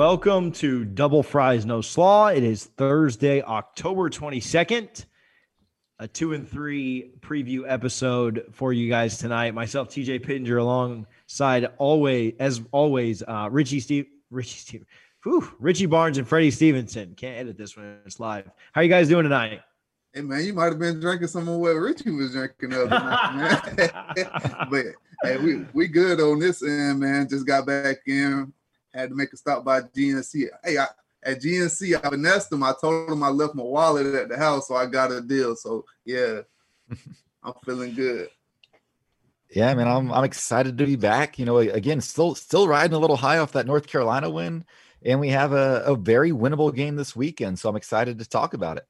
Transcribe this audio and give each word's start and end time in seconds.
Welcome 0.00 0.52
to 0.52 0.86
Double 0.86 1.22
Fries 1.22 1.66
No 1.66 1.82
Slaw. 1.82 2.28
It 2.28 2.42
is 2.42 2.64
Thursday, 2.64 3.42
October 3.42 4.08
22nd. 4.08 5.04
A 5.98 6.08
two 6.08 6.32
and 6.32 6.48
three 6.48 7.12
preview 7.20 7.64
episode 7.66 8.46
for 8.50 8.72
you 8.72 8.88
guys 8.88 9.18
tonight. 9.18 9.52
Myself, 9.52 9.90
TJ 9.90 10.24
Pittenger, 10.24 10.56
alongside 10.56 11.66
always, 11.76 12.32
as 12.40 12.62
always, 12.72 13.22
uh, 13.28 13.50
Richie 13.52 13.78
Steve, 13.80 14.06
Richie 14.30 14.60
Steve, 14.60 14.86
whew, 15.22 15.46
Richie 15.58 15.84
Barnes 15.84 16.16
and 16.16 16.26
Freddie 16.26 16.50
Stevenson. 16.50 17.12
Can't 17.14 17.36
edit 17.36 17.58
this 17.58 17.76
when 17.76 17.98
it's 18.06 18.18
live. 18.18 18.50
How 18.72 18.80
are 18.80 18.84
you 18.84 18.88
guys 18.88 19.06
doing 19.06 19.24
tonight? 19.24 19.60
Hey 20.14 20.22
man, 20.22 20.46
you 20.46 20.54
might 20.54 20.70
have 20.70 20.78
been 20.78 20.98
drinking 20.98 21.28
some 21.28 21.46
of 21.46 21.58
what 21.58 21.72
Richie 21.72 22.10
was 22.10 22.32
drinking 22.32 22.70
the 22.70 22.86
other 22.86 22.88
night, 22.88 23.76
man. 23.76 24.66
but 24.70 24.86
hey, 25.24 25.36
we 25.36 25.66
we 25.74 25.88
good 25.88 26.22
on 26.22 26.38
this 26.38 26.62
end, 26.62 27.00
man. 27.00 27.28
Just 27.28 27.46
got 27.46 27.66
back 27.66 27.98
in 28.06 28.50
had 28.94 29.10
to 29.10 29.14
make 29.14 29.32
a 29.32 29.36
stop 29.36 29.64
by 29.64 29.82
GNC. 29.82 30.46
Hey, 30.64 30.78
I, 30.78 30.86
at 31.22 31.40
GNC, 31.40 31.96
I 31.96 32.10
finessed 32.10 32.50
them. 32.50 32.62
I 32.62 32.72
told 32.80 33.08
them 33.08 33.22
I 33.22 33.28
left 33.28 33.54
my 33.54 33.62
wallet 33.62 34.14
at 34.14 34.28
the 34.28 34.36
house, 34.36 34.68
so 34.68 34.74
I 34.74 34.86
got 34.86 35.12
a 35.12 35.20
deal. 35.20 35.54
So 35.54 35.84
yeah, 36.04 36.40
I'm 37.42 37.54
feeling 37.64 37.94
good. 37.94 38.28
Yeah, 39.50 39.74
man, 39.74 39.88
I'm 39.88 40.12
I'm 40.12 40.24
excited 40.24 40.78
to 40.78 40.86
be 40.86 40.96
back. 40.96 41.38
You 41.38 41.44
know, 41.44 41.58
again, 41.58 42.00
still 42.00 42.34
still 42.34 42.68
riding 42.68 42.94
a 42.94 42.98
little 42.98 43.16
high 43.16 43.38
off 43.38 43.52
that 43.52 43.66
North 43.66 43.86
Carolina 43.86 44.30
win, 44.30 44.64
and 45.04 45.18
we 45.18 45.28
have 45.30 45.52
a, 45.52 45.82
a 45.84 45.96
very 45.96 46.30
winnable 46.30 46.74
game 46.74 46.96
this 46.96 47.16
weekend. 47.16 47.58
So 47.58 47.68
I'm 47.68 47.76
excited 47.76 48.18
to 48.18 48.28
talk 48.28 48.54
about 48.54 48.76
it. 48.76 48.86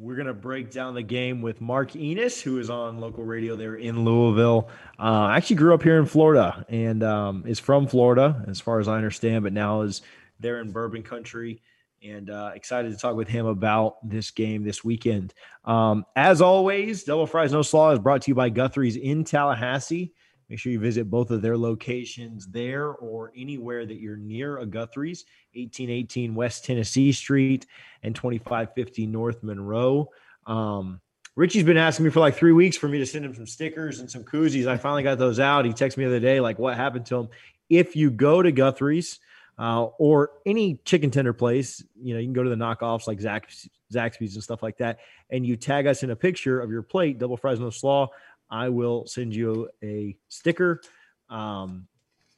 We're 0.00 0.14
going 0.14 0.28
to 0.28 0.34
break 0.34 0.70
down 0.70 0.94
the 0.94 1.02
game 1.02 1.42
with 1.42 1.60
Mark 1.60 1.96
Enos, 1.96 2.40
who 2.40 2.60
is 2.60 2.70
on 2.70 3.00
local 3.00 3.24
radio 3.24 3.56
there 3.56 3.74
in 3.74 4.04
Louisville. 4.04 4.68
Uh, 4.96 5.30
actually 5.32 5.56
grew 5.56 5.74
up 5.74 5.82
here 5.82 5.98
in 5.98 6.06
Florida 6.06 6.64
and 6.68 7.02
um, 7.02 7.42
is 7.48 7.58
from 7.58 7.88
Florida, 7.88 8.44
as 8.46 8.60
far 8.60 8.78
as 8.78 8.86
I 8.86 8.94
understand, 8.94 9.42
but 9.42 9.52
now 9.52 9.80
is 9.80 10.02
there 10.38 10.60
in 10.60 10.70
Bourbon 10.70 11.02
Country. 11.02 11.60
And 12.00 12.30
uh, 12.30 12.52
excited 12.54 12.92
to 12.92 12.96
talk 12.96 13.16
with 13.16 13.26
him 13.26 13.46
about 13.46 13.96
this 14.08 14.30
game 14.30 14.62
this 14.62 14.84
weekend. 14.84 15.34
Um, 15.64 16.04
as 16.14 16.40
always, 16.40 17.02
Double 17.02 17.26
Fries 17.26 17.50
No 17.50 17.62
Slaw 17.62 17.90
is 17.90 17.98
brought 17.98 18.22
to 18.22 18.30
you 18.30 18.36
by 18.36 18.50
Guthrie's 18.50 18.94
in 18.94 19.24
Tallahassee. 19.24 20.12
Make 20.48 20.58
sure 20.58 20.72
you 20.72 20.80
visit 20.80 21.10
both 21.10 21.30
of 21.30 21.42
their 21.42 21.58
locations 21.58 22.46
there 22.46 22.92
or 22.92 23.32
anywhere 23.36 23.84
that 23.84 24.00
you're 24.00 24.16
near 24.16 24.58
a 24.58 24.66
Guthrie's, 24.66 25.24
1818 25.54 26.34
West 26.34 26.64
Tennessee 26.64 27.12
Street 27.12 27.66
and 28.02 28.14
2550 28.14 29.06
North 29.06 29.42
Monroe. 29.42 30.08
Um, 30.46 31.00
Richie's 31.36 31.64
been 31.64 31.76
asking 31.76 32.04
me 32.04 32.10
for 32.10 32.20
like 32.20 32.34
three 32.34 32.52
weeks 32.52 32.76
for 32.76 32.88
me 32.88 32.98
to 32.98 33.06
send 33.06 33.24
him 33.24 33.34
some 33.34 33.46
stickers 33.46 34.00
and 34.00 34.10
some 34.10 34.24
koozies. 34.24 34.66
I 34.66 34.76
finally 34.76 35.02
got 35.02 35.18
those 35.18 35.38
out. 35.38 35.64
He 35.66 35.72
texted 35.72 35.98
me 35.98 36.04
the 36.04 36.10
other 36.10 36.20
day, 36.20 36.40
like, 36.40 36.58
what 36.58 36.76
happened 36.76 37.06
to 37.06 37.16
him? 37.16 37.28
If 37.68 37.94
you 37.94 38.10
go 38.10 38.42
to 38.42 38.50
Guthrie's 38.50 39.20
uh, 39.58 39.84
or 39.98 40.32
any 40.46 40.80
chicken 40.84 41.10
tender 41.10 41.32
place, 41.32 41.84
you 42.00 42.14
know, 42.14 42.20
you 42.20 42.26
can 42.26 42.32
go 42.32 42.42
to 42.42 42.50
the 42.50 42.56
knockoffs 42.56 43.06
like 43.06 43.18
Zaxby's 43.20 44.34
and 44.34 44.42
stuff 44.42 44.62
like 44.62 44.78
that, 44.78 44.98
and 45.30 45.46
you 45.46 45.56
tag 45.56 45.86
us 45.86 46.02
in 46.02 46.10
a 46.10 46.16
picture 46.16 46.60
of 46.60 46.70
your 46.70 46.82
plate, 46.82 47.18
double 47.18 47.36
fries 47.36 47.60
no 47.60 47.70
slaw. 47.70 48.08
I 48.50 48.68
will 48.68 49.06
send 49.06 49.34
you 49.34 49.68
a 49.82 50.16
sticker. 50.28 50.80
Um, 51.28 51.86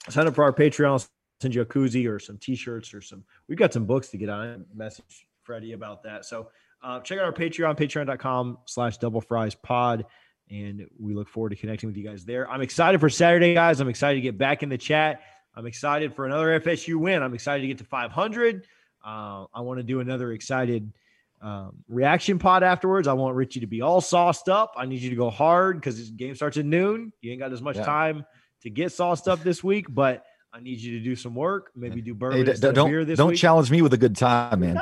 sign 0.09 0.27
up 0.27 0.35
for 0.35 0.45
our 0.45 0.53
Patreon. 0.53 1.07
send 1.41 1.55
you 1.55 1.63
a 1.63 1.67
koozie 1.67 2.09
or 2.09 2.19
some 2.19 2.39
T-shirts 2.39 2.93
or 2.93 3.01
some. 3.01 3.25
We've 3.49 3.59
got 3.59 3.73
some 3.73 3.87
books 3.87 4.09
to 4.09 4.19
get 4.19 4.29
on. 4.29 4.67
Message 4.75 5.27
Freddie 5.43 5.73
about 5.73 6.03
that. 6.03 6.25
So 6.25 6.49
uh, 6.83 7.01
check 7.01 7.19
out 7.19 7.25
our 7.25 7.33
Patreon, 7.33 7.77
Patreon.com/slash 7.77 8.99
Double 8.99 9.21
Fries 9.21 9.55
Pod, 9.55 10.07
and 10.51 10.87
we 10.99 11.15
look 11.15 11.29
forward 11.29 11.51
to 11.51 11.57
connecting 11.57 11.89
with 11.89 11.97
you 11.97 12.05
guys 12.05 12.25
there. 12.25 12.49
I'm 12.51 12.63
excited 12.63 13.01
for 13.01 13.11
Saturday, 13.11 13.55
guys. 13.55 13.81
I'm 13.81 13.89
excited 13.89 14.17
to 14.17 14.23
get 14.23 14.39
back 14.39 14.63
in 14.63 14.69
the 14.69 14.79
chat. 14.79 15.21
I'm 15.55 15.67
excited 15.67 16.15
for 16.15 16.27
another 16.27 16.59
FSU 16.61 16.97
win. 16.97 17.23
I'm 17.23 17.35
excited 17.35 17.63
to 17.63 17.69
get 17.69 17.79
to 17.79 17.85
500. 17.85 18.67
Uh, 19.05 19.45
I 19.53 19.61
want 19.61 19.79
to 19.79 19.83
do 19.83 20.01
another 20.01 20.33
excited 20.33 20.93
um, 21.41 21.77
reaction 21.89 22.39
pod 22.39 22.63
afterwards. 22.63 23.09
I 23.09 23.15
want 23.15 23.35
Richie 23.37 23.61
to 23.61 23.67
be 23.67 23.81
all 23.81 24.01
sauced 24.01 24.49
up. 24.49 24.75
I 24.77 24.87
need 24.87 25.01
you 25.01 25.11
to 25.11 25.17
go 25.17 25.31
hard 25.31 25.77
because 25.77 25.97
this 25.97 26.11
game 26.11 26.35
starts 26.35 26.57
at 26.57 26.65
noon. 26.65 27.13
You 27.21 27.33
ain't 27.33 27.41
got 27.41 27.53
as 27.53 27.63
much 27.63 27.77
yeah. 27.77 27.85
time 27.85 28.27
to 28.63 28.71
get 28.71 28.93
sauced 28.93 29.27
up 29.29 29.43
this 29.43 29.65
week, 29.65 29.87
but 29.89 30.25
I 30.53 30.61
need 30.61 30.81
you 30.81 30.99
to 30.99 31.05
do 31.05 31.17
some 31.17 31.35
work. 31.35 31.71
Maybe 31.75 32.03
do 32.03 32.15
bourbon 32.15 32.45
hey, 32.45 32.51
instead 32.51 32.75
don't, 32.75 32.87
of 32.87 32.91
beer 32.91 33.05
this 33.05 33.17
don't 33.17 33.31
week. 33.31 33.39
challenge 33.39 33.71
me 33.71 33.83
with 33.83 33.95
a 33.95 33.99
good 33.99 34.17
time, 34.17 34.61
man. 34.61 34.81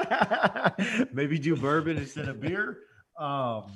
Maybe 1.12 1.38
do 1.38 1.56
bourbon 1.56 1.98
instead 1.98 2.28
of 2.28 2.40
beer. 2.40 2.78
Um, 3.18 3.70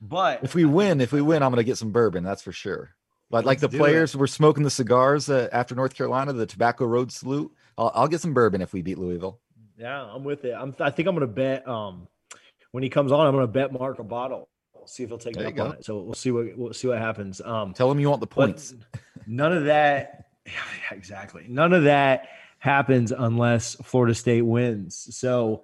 but 0.00 0.42
if 0.42 0.54
we 0.54 0.64
win, 0.64 1.00
if 1.00 1.12
we 1.12 1.20
win, 1.20 1.42
I'm 1.42 1.50
going 1.50 1.58
to 1.58 1.64
get 1.64 1.78
some 1.78 1.92
bourbon. 1.92 2.24
That's 2.24 2.42
for 2.42 2.52
sure. 2.52 2.90
Like, 3.30 3.46
like 3.46 3.60
the 3.60 3.68
players 3.68 4.14
it. 4.14 4.18
were 4.18 4.26
smoking 4.26 4.62
the 4.62 4.70
cigars 4.70 5.30
uh, 5.30 5.48
after 5.52 5.74
North 5.74 5.94
Carolina, 5.94 6.32
the 6.32 6.46
Tobacco 6.46 6.84
Road 6.84 7.10
salute. 7.10 7.50
I'll, 7.78 7.90
I'll, 7.94 8.08
get 8.08 8.20
some 8.20 8.34
bourbon 8.34 8.60
if 8.60 8.74
we 8.74 8.82
beat 8.82 8.98
Louisville. 8.98 9.40
Yeah, 9.78 10.02
I'm 10.02 10.22
with 10.22 10.44
it. 10.44 10.52
I'm, 10.52 10.74
I 10.78 10.90
think 10.90 11.08
I'm 11.08 11.14
going 11.14 11.26
to 11.26 11.32
bet. 11.32 11.66
Um, 11.66 12.08
when 12.72 12.82
he 12.82 12.90
comes 12.90 13.12
on, 13.12 13.26
I'm 13.26 13.32
going 13.32 13.46
to 13.46 13.52
bet 13.52 13.72
Mark 13.72 13.98
a 13.98 14.04
bottle. 14.04 14.48
We'll 14.74 14.88
see 14.88 15.04
if 15.04 15.10
he'll 15.10 15.18
take 15.18 15.34
there 15.34 15.46
up 15.46 15.58
on 15.60 15.72
it. 15.74 15.84
So 15.84 16.00
we'll 16.00 16.14
see 16.14 16.32
what 16.32 16.46
we'll 16.56 16.72
see 16.72 16.88
what 16.88 16.98
happens. 16.98 17.40
Um, 17.40 17.72
Tell 17.72 17.90
him 17.90 18.00
you 18.00 18.10
want 18.10 18.20
the 18.20 18.26
points. 18.26 18.74
None 19.26 19.52
of 19.52 19.64
that. 19.66 20.18
Yeah, 20.44 20.96
exactly. 20.96 21.46
None 21.48 21.72
of 21.72 21.84
that 21.84 22.26
happens 22.58 23.12
unless 23.12 23.76
Florida 23.76 24.12
State 24.12 24.42
wins. 24.42 25.16
So 25.16 25.62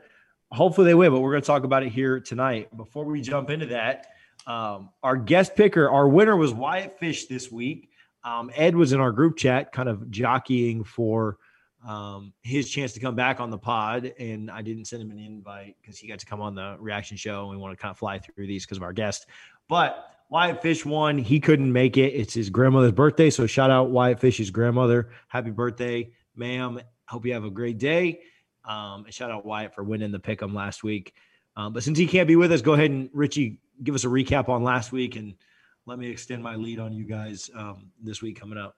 hopefully 0.52 0.86
they 0.86 0.94
win. 0.94 1.10
But 1.10 1.18
we're 1.18 1.32
going 1.32 1.42
to 1.42 1.46
talk 1.46 1.64
about 1.64 1.82
it 1.82 1.90
here 1.90 2.20
tonight. 2.20 2.76
Before 2.76 3.04
we 3.04 3.20
jump 3.20 3.50
into 3.50 3.66
that, 3.66 4.06
um, 4.46 4.90
our 5.02 5.16
guest 5.16 5.56
picker, 5.56 5.90
our 5.90 6.08
winner 6.08 6.36
was 6.36 6.54
Wyatt 6.54 6.96
Fish 7.00 7.26
this 7.26 7.50
week. 7.50 7.90
Um, 8.22 8.52
Ed 8.54 8.76
was 8.76 8.92
in 8.92 9.00
our 9.00 9.10
group 9.10 9.36
chat, 9.36 9.72
kind 9.72 9.88
of 9.88 10.08
jockeying 10.12 10.84
for 10.84 11.38
um, 11.86 12.32
his 12.42 12.68
chance 12.70 12.92
to 12.92 13.00
come 13.00 13.14
back 13.14 13.40
on 13.40 13.50
the 13.50 13.58
pod. 13.58 14.12
And 14.18 14.50
I 14.50 14.62
didn't 14.62 14.86
send 14.86 15.02
him 15.02 15.10
an 15.10 15.18
invite 15.18 15.76
because 15.80 15.98
he 15.98 16.08
got 16.08 16.18
to 16.18 16.26
come 16.26 16.40
on 16.40 16.54
the 16.54 16.76
reaction 16.78 17.16
show. 17.16 17.42
And 17.42 17.50
we 17.50 17.56
want 17.56 17.76
to 17.76 17.80
kind 17.80 17.90
of 17.90 17.98
fly 17.98 18.18
through 18.18 18.46
these 18.46 18.64
because 18.64 18.78
of 18.78 18.82
our 18.82 18.92
guest. 18.92 19.26
But 19.68 20.10
Wyatt 20.30 20.60
Fish 20.60 20.84
won. 20.84 21.18
He 21.18 21.40
couldn't 21.40 21.72
make 21.72 21.96
it. 21.96 22.12
It's 22.14 22.34
his 22.34 22.50
grandmother's 22.50 22.92
birthday. 22.92 23.30
So 23.30 23.46
shout 23.46 23.70
out 23.70 23.90
Wyatt 23.90 24.20
Fish's 24.20 24.50
grandmother. 24.50 25.10
Happy 25.28 25.50
birthday, 25.50 26.10
ma'am. 26.36 26.80
Hope 27.06 27.24
you 27.24 27.32
have 27.32 27.44
a 27.44 27.50
great 27.50 27.78
day. 27.78 28.20
Um, 28.64 29.04
and 29.06 29.14
shout 29.14 29.30
out 29.30 29.46
Wyatt 29.46 29.74
for 29.74 29.82
winning 29.82 30.12
the 30.12 30.18
pick 30.18 30.42
'em 30.42 30.54
last 30.54 30.82
week. 30.82 31.14
Um, 31.56 31.72
but 31.72 31.82
since 31.82 31.98
he 31.98 32.06
can't 32.06 32.28
be 32.28 32.36
with 32.36 32.52
us, 32.52 32.60
go 32.60 32.74
ahead 32.74 32.90
and 32.90 33.08
Richie 33.12 33.58
give 33.82 33.94
us 33.94 34.04
a 34.04 34.08
recap 34.08 34.48
on 34.48 34.62
last 34.62 34.92
week 34.92 35.16
and 35.16 35.34
let 35.86 35.98
me 35.98 36.08
extend 36.08 36.42
my 36.42 36.54
lead 36.54 36.78
on 36.78 36.92
you 36.92 37.04
guys 37.04 37.50
um, 37.54 37.90
this 38.02 38.20
week 38.20 38.38
coming 38.38 38.58
up. 38.58 38.76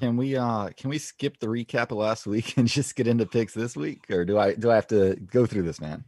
Can 0.00 0.16
we 0.16 0.36
uh 0.36 0.70
can 0.76 0.90
we 0.90 0.98
skip 0.98 1.38
the 1.38 1.46
recap 1.46 1.90
of 1.90 1.98
last 1.98 2.26
week 2.26 2.56
and 2.56 2.66
just 2.68 2.96
get 2.96 3.06
into 3.06 3.26
picks 3.26 3.54
this 3.54 3.76
week, 3.76 4.10
or 4.10 4.24
do 4.24 4.38
I 4.38 4.54
do 4.54 4.70
I 4.70 4.74
have 4.74 4.86
to 4.88 5.16
go 5.16 5.46
through 5.46 5.62
this, 5.62 5.80
man? 5.80 6.04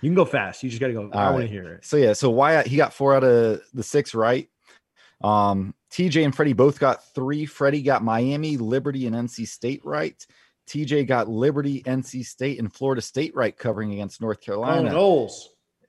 You 0.00 0.08
can 0.08 0.14
go 0.14 0.24
fast. 0.24 0.62
You 0.62 0.70
just 0.70 0.80
got 0.80 0.86
to 0.88 0.92
go. 0.94 1.02
All 1.04 1.18
I 1.18 1.26
right. 1.26 1.32
want 1.32 1.44
to 1.44 1.48
hear 1.50 1.74
it. 1.74 1.84
So 1.84 1.96
yeah, 1.96 2.12
so 2.14 2.30
Wyatt 2.30 2.66
he 2.66 2.76
got 2.76 2.94
four 2.94 3.14
out 3.14 3.24
of 3.24 3.60
the 3.74 3.82
six 3.82 4.14
right. 4.14 4.48
Um, 5.22 5.74
TJ 5.90 6.24
and 6.24 6.34
Freddie 6.34 6.54
both 6.54 6.78
got 6.78 7.04
three. 7.14 7.44
Freddie 7.44 7.82
got 7.82 8.02
Miami, 8.02 8.56
Liberty, 8.56 9.06
and 9.06 9.14
NC 9.14 9.46
State 9.46 9.82
right. 9.84 10.24
TJ 10.68 11.06
got 11.06 11.28
Liberty, 11.28 11.82
NC 11.82 12.24
State, 12.24 12.58
and 12.60 12.72
Florida 12.72 13.02
State 13.02 13.34
right 13.34 13.56
covering 13.56 13.92
against 13.92 14.20
North 14.20 14.40
Carolina. 14.40 14.92
Oh, 14.94 15.28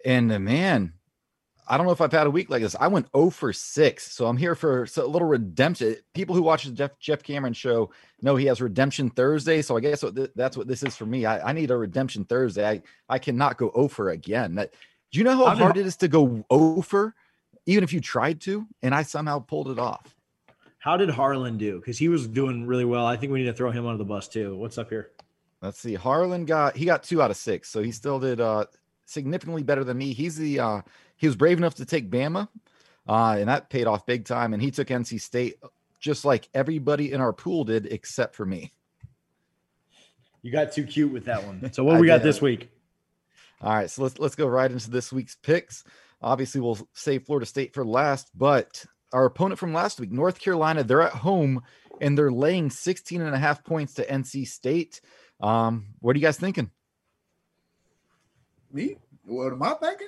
And 0.03 0.31
uh, 0.31 0.39
man, 0.39 0.93
I 1.71 1.77
don't 1.77 1.85
know 1.85 1.93
if 1.93 2.01
I've 2.01 2.11
had 2.11 2.27
a 2.27 2.31
week 2.31 2.49
like 2.49 2.61
this. 2.61 2.75
I 2.77 2.89
went 2.89 3.07
0 3.15 3.29
for 3.29 3.53
6. 3.53 4.11
So 4.11 4.27
I'm 4.27 4.35
here 4.35 4.55
for 4.55 4.85
a 4.97 5.05
little 5.05 5.29
redemption. 5.29 5.95
People 6.13 6.35
who 6.35 6.41
watch 6.41 6.65
the 6.65 6.71
Jeff, 6.71 6.99
Jeff 6.99 7.23
Cameron 7.23 7.53
show 7.53 7.91
know 8.21 8.35
he 8.35 8.45
has 8.47 8.59
Redemption 8.59 9.09
Thursday. 9.09 9.61
So 9.61 9.77
I 9.77 9.79
guess 9.79 10.03
what 10.03 10.13
th- 10.13 10.31
that's 10.35 10.57
what 10.57 10.67
this 10.67 10.83
is 10.83 10.97
for 10.97 11.05
me. 11.05 11.25
I, 11.25 11.49
I, 11.51 11.53
need 11.53 11.71
a 11.71 11.77
Redemption 11.77 12.25
Thursday. 12.25 12.67
I, 12.67 12.81
I 13.07 13.19
cannot 13.19 13.55
go 13.57 13.71
0 13.73 13.87
for 13.87 14.09
again. 14.09 14.55
That, 14.55 14.73
do 15.13 15.19
you 15.19 15.23
know 15.23 15.37
how 15.37 15.55
hard 15.55 15.77
it 15.77 15.85
is 15.85 15.95
to 15.97 16.09
go 16.09 16.43
0 16.51 16.81
for, 16.81 17.15
even 17.65 17.85
if 17.85 17.93
you 17.93 18.01
tried 18.01 18.41
to? 18.41 18.67
And 18.81 18.93
I 18.93 19.03
somehow 19.03 19.39
pulled 19.39 19.69
it 19.69 19.79
off. 19.79 20.13
How 20.79 20.97
did 20.97 21.09
Harlan 21.09 21.57
do? 21.57 21.79
Because 21.79 21.97
he 21.97 22.09
was 22.09 22.27
doing 22.27 22.67
really 22.67 22.83
well. 22.83 23.05
I 23.05 23.15
think 23.15 23.31
we 23.31 23.39
need 23.39 23.45
to 23.45 23.53
throw 23.53 23.71
him 23.71 23.85
under 23.85 23.97
the 23.97 24.03
bus 24.03 24.27
too. 24.27 24.57
What's 24.57 24.77
up 24.77 24.89
here? 24.89 25.11
Let's 25.61 25.79
see. 25.79 25.93
Harlan 25.93 26.43
got 26.43 26.75
he 26.75 26.83
got 26.83 27.03
two 27.03 27.21
out 27.21 27.31
of 27.31 27.37
six, 27.37 27.69
so 27.69 27.81
he 27.81 27.93
still 27.93 28.19
did 28.19 28.41
uh 28.41 28.65
significantly 29.05 29.63
better 29.63 29.83
than 29.83 29.97
me. 29.97 30.11
He's 30.11 30.35
the 30.35 30.59
uh 30.59 30.81
he 31.21 31.27
was 31.27 31.35
brave 31.35 31.59
enough 31.59 31.75
to 31.75 31.85
take 31.85 32.09
Bama, 32.09 32.49
uh, 33.07 33.35
and 33.37 33.47
that 33.47 33.69
paid 33.69 33.85
off 33.85 34.07
big 34.07 34.25
time. 34.25 34.53
And 34.53 34.61
he 34.61 34.71
took 34.71 34.87
NC 34.87 35.21
State 35.21 35.59
just 35.99 36.25
like 36.25 36.49
everybody 36.55 37.11
in 37.11 37.21
our 37.21 37.31
pool 37.31 37.63
did, 37.63 37.85
except 37.85 38.35
for 38.35 38.43
me. 38.43 38.73
You 40.41 40.51
got 40.51 40.71
too 40.71 40.83
cute 40.83 41.13
with 41.13 41.25
that 41.25 41.45
one. 41.45 41.69
So 41.73 41.83
what 41.83 41.99
we 41.99 42.07
got 42.07 42.23
this 42.23 42.41
week? 42.41 42.71
All 43.61 43.71
right, 43.71 43.87
so 43.87 44.01
let's 44.01 44.17
let's 44.17 44.33
go 44.33 44.47
right 44.47 44.71
into 44.71 44.89
this 44.89 45.13
week's 45.13 45.35
picks. 45.35 45.83
Obviously, 46.23 46.59
we'll 46.59 46.79
save 46.93 47.23
Florida 47.25 47.45
State 47.45 47.75
for 47.75 47.85
last, 47.85 48.31
but 48.35 48.83
our 49.13 49.25
opponent 49.25 49.59
from 49.59 49.73
last 49.73 49.99
week, 49.99 50.11
North 50.11 50.39
Carolina, 50.39 50.83
they're 50.83 51.03
at 51.03 51.13
home 51.13 51.61
and 51.99 52.17
they're 52.17 52.31
laying 52.31 52.71
16 52.71 53.21
and 53.21 53.35
a 53.35 53.37
half 53.37 53.63
points 53.63 53.93
to 53.95 54.05
NC 54.07 54.47
State. 54.47 55.01
Um, 55.39 55.85
what 55.99 56.15
are 56.15 56.19
you 56.19 56.25
guys 56.25 56.39
thinking? 56.39 56.71
Me? 58.71 58.97
What 59.25 59.53
am 59.53 59.61
I 59.61 59.73
thinking? 59.73 60.07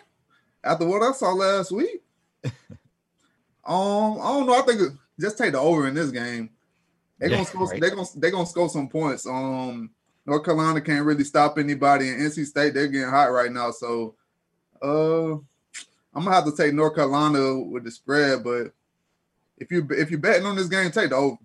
After 0.63 0.86
what 0.86 1.04
I 1.04 1.12
saw 1.12 1.33
last 1.33 1.71
week. 1.71 2.01
um, 2.45 2.54
I 3.65 4.27
don't 4.31 4.45
know. 4.45 4.60
I 4.60 4.62
think 4.62 4.94
just 5.19 5.38
take 5.38 5.51
the 5.54 5.60
over 5.60 5.88
in 5.88 5.94
this 5.94 6.12
game. 6.12 6.50
They're 7.19 7.30
yeah, 7.30 7.38
gonna 7.38 7.48
score. 7.48 7.68
Right. 7.68 7.80
They're 7.80 7.89
gonna 7.89 8.07
they're 8.15 8.31
gonna 8.31 8.45
score 8.45 8.69
some 8.69 8.89
points. 8.89 9.25
Um, 9.25 9.92
North 10.25 10.44
Carolina 10.44 10.81
can't 10.81 11.06
really 11.06 11.24
stop 11.24 11.57
anybody, 11.57 12.10
and 12.10 12.21
NC 12.21 12.45
State 12.45 12.74
they're 12.74 12.88
getting 12.88 13.10
hot 13.10 13.31
right 13.31 13.51
now. 13.51 13.71
So, 13.71 14.15
uh, 14.81 15.33
I'm 16.13 16.24
gonna 16.24 16.33
have 16.33 16.45
to 16.45 16.56
take 16.56 16.74
North 16.74 16.95
Carolina 16.95 17.60
with 17.62 17.83
the 17.83 17.92
spread. 17.92 18.44
But 18.44 18.74
if 19.57 19.71
you 19.71 19.88
if 19.92 20.10
you're 20.12 20.19
betting 20.19 20.45
on 20.45 20.56
this 20.56 20.68
game, 20.68 20.92
take 20.92 21.12
the 21.12 21.15
over. 21.15 21.38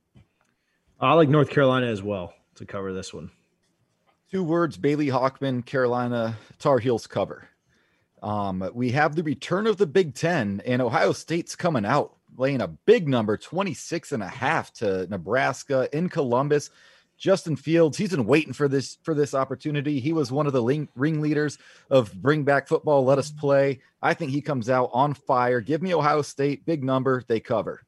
I 1.00 1.12
like 1.14 1.28
North 1.28 1.50
Carolina 1.50 1.86
as 1.86 2.02
well 2.02 2.32
to 2.54 2.64
cover 2.64 2.92
this 2.92 3.12
one. 3.12 3.30
Two 4.30 4.44
words: 4.44 4.76
Bailey 4.76 5.08
Hockman, 5.08 5.66
Carolina 5.66 6.38
Tar 6.58 6.78
Heels 6.78 7.06
cover. 7.06 7.49
Um, 8.22 8.68
we 8.74 8.90
have 8.92 9.14
the 9.14 9.22
return 9.22 9.66
of 9.66 9.76
the 9.76 9.86
Big 9.86 10.14
Ten, 10.14 10.60
and 10.66 10.82
Ohio 10.82 11.12
State's 11.12 11.56
coming 11.56 11.86
out, 11.86 12.16
laying 12.36 12.60
a 12.60 12.68
big 12.68 13.08
number, 13.08 13.36
26 13.36 14.12
and 14.12 14.22
a 14.22 14.28
half 14.28 14.72
to 14.74 15.06
Nebraska 15.06 15.88
in 15.96 16.08
Columbus. 16.08 16.70
Justin 17.16 17.54
Fields, 17.54 17.98
he's 17.98 18.10
been 18.10 18.24
waiting 18.24 18.54
for 18.54 18.66
this 18.66 18.96
for 19.02 19.12
this 19.12 19.34
opportunity. 19.34 20.00
He 20.00 20.14
was 20.14 20.32
one 20.32 20.46
of 20.46 20.54
the 20.54 20.62
ring, 20.62 20.88
ringleaders 20.96 21.58
of 21.90 22.14
bring 22.14 22.44
back 22.44 22.66
football, 22.66 23.04
let 23.04 23.18
us 23.18 23.30
play. 23.30 23.80
I 24.00 24.14
think 24.14 24.30
he 24.30 24.40
comes 24.40 24.70
out 24.70 24.88
on 24.94 25.12
fire. 25.12 25.60
Give 25.60 25.82
me 25.82 25.94
Ohio 25.94 26.22
State, 26.22 26.64
big 26.64 26.82
number, 26.82 27.22
they 27.26 27.38
cover. 27.38 27.82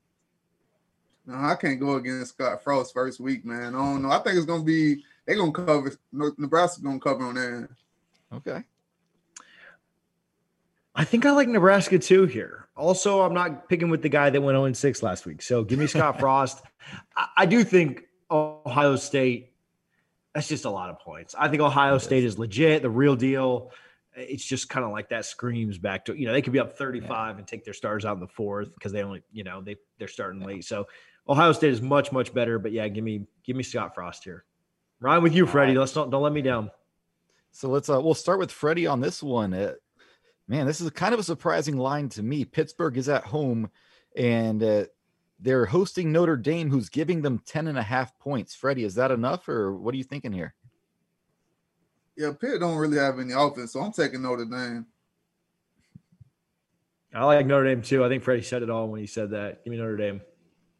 No, 1.24 1.34
I 1.34 1.54
can't 1.54 1.80
go 1.80 1.94
against 1.94 2.34
Scott 2.34 2.62
Frost 2.62 2.92
first 2.92 3.20
week, 3.20 3.44
man. 3.44 3.74
I 3.74 3.78
don't 3.78 4.02
know. 4.02 4.10
I 4.10 4.18
think 4.18 4.36
it's 4.36 4.46
gonna 4.46 4.64
be 4.64 5.02
they're 5.26 5.36
gonna 5.36 5.52
cover 5.52 5.92
Nebraska's 6.12 6.82
gonna 6.82 7.00
cover 7.00 7.24
on 7.24 7.34
that. 7.34 7.68
Okay. 8.34 8.64
I 10.94 11.04
think 11.04 11.24
I 11.24 11.30
like 11.32 11.48
Nebraska 11.48 11.98
too 11.98 12.26
here. 12.26 12.68
Also, 12.76 13.22
I'm 13.22 13.34
not 13.34 13.68
picking 13.68 13.88
with 13.88 14.02
the 14.02 14.08
guy 14.08 14.30
that 14.30 14.40
went 14.40 14.56
0 14.56 14.72
6 14.72 15.02
last 15.02 15.26
week. 15.26 15.42
So 15.42 15.64
give 15.64 15.78
me 15.78 15.86
Scott 15.86 16.18
Frost. 16.20 16.62
I, 17.16 17.26
I, 17.38 17.46
do 17.46 17.64
think 17.64 18.04
Ohio 18.30 18.96
State, 18.96 19.52
that's 20.34 20.48
just 20.48 20.64
a 20.64 20.70
lot 20.70 20.90
of 20.90 20.98
points. 20.98 21.34
I 21.38 21.48
think 21.48 21.62
Ohio 21.62 21.98
State 21.98 22.24
is 22.24 22.38
legit, 22.38 22.82
the 22.82 22.90
real 22.90 23.16
deal. 23.16 23.70
It's 24.14 24.44
just 24.44 24.68
kind 24.68 24.84
of 24.84 24.92
like 24.92 25.08
that 25.08 25.24
screams 25.24 25.78
back 25.78 26.06
to, 26.06 26.18
you 26.18 26.26
know, 26.26 26.32
they 26.32 26.42
could 26.42 26.52
be 26.52 26.58
up 26.58 26.76
35 26.76 27.08
yeah. 27.08 27.38
and 27.38 27.46
take 27.46 27.64
their 27.64 27.74
stars 27.74 28.04
out 28.04 28.14
in 28.14 28.20
the 28.20 28.28
fourth 28.28 28.74
because 28.74 28.92
they 28.92 29.02
only, 29.02 29.22
you 29.32 29.44
know, 29.44 29.62
they 29.62 29.76
they're 29.98 30.08
starting 30.08 30.42
late. 30.42 30.64
So 30.64 30.86
Ohio 31.28 31.52
State 31.52 31.72
is 31.72 31.80
much, 31.80 32.12
much 32.12 32.34
better. 32.34 32.58
But 32.58 32.72
yeah, 32.72 32.88
give 32.88 33.04
me 33.04 33.26
give 33.44 33.56
me 33.56 33.62
Scott 33.62 33.94
Frost 33.94 34.24
here. 34.24 34.44
Ryan 35.00 35.22
with 35.22 35.34
you, 35.34 35.46
Freddie. 35.46 35.76
Let's 35.76 35.92
don't 35.92 36.10
don't 36.10 36.22
let 36.22 36.32
me 36.32 36.42
down. 36.42 36.70
So 37.52 37.68
let's 37.68 37.88
uh 37.88 38.00
we'll 38.00 38.14
start 38.14 38.38
with 38.38 38.50
Freddie 38.50 38.86
on 38.86 39.00
this 39.00 39.22
one. 39.22 39.54
Uh, 39.54 39.72
man, 40.48 40.66
this 40.66 40.80
is 40.80 40.90
kind 40.90 41.14
of 41.14 41.20
a 41.20 41.24
surprising 41.24 41.76
line 41.76 42.08
to 42.10 42.22
me. 42.22 42.44
Pittsburgh 42.44 42.96
is 42.96 43.08
at 43.08 43.24
home 43.24 43.70
and 44.16 44.62
uh, 44.62 44.84
they're 45.40 45.66
hosting 45.66 46.12
Notre 46.12 46.36
Dame, 46.36 46.70
who's 46.70 46.88
giving 46.88 47.22
them 47.22 47.42
10 47.46 47.66
and 47.66 47.78
a 47.78 47.82
half 47.82 48.16
points. 48.18 48.54
Freddie, 48.54 48.84
is 48.84 48.94
that 48.96 49.10
enough 49.10 49.48
or 49.48 49.74
what 49.74 49.94
are 49.94 49.98
you 49.98 50.04
thinking 50.04 50.32
here? 50.32 50.54
Yeah, 52.16 52.32
Pitt 52.38 52.60
don't 52.60 52.76
really 52.76 52.98
have 52.98 53.18
any 53.18 53.32
offense, 53.32 53.72
so 53.72 53.80
I'm 53.80 53.92
taking 53.92 54.22
Notre 54.22 54.44
Dame. 54.44 54.86
I 57.14 57.24
like 57.24 57.46
Notre 57.46 57.64
Dame 57.64 57.82
too. 57.82 58.04
I 58.04 58.08
think 58.08 58.22
Freddie 58.22 58.42
said 58.42 58.62
it 58.62 58.70
all 58.70 58.88
when 58.88 59.00
he 59.00 59.06
said 59.06 59.30
that. 59.30 59.64
Give 59.64 59.70
me 59.70 59.76
Notre 59.78 59.96
Dame. 59.96 60.20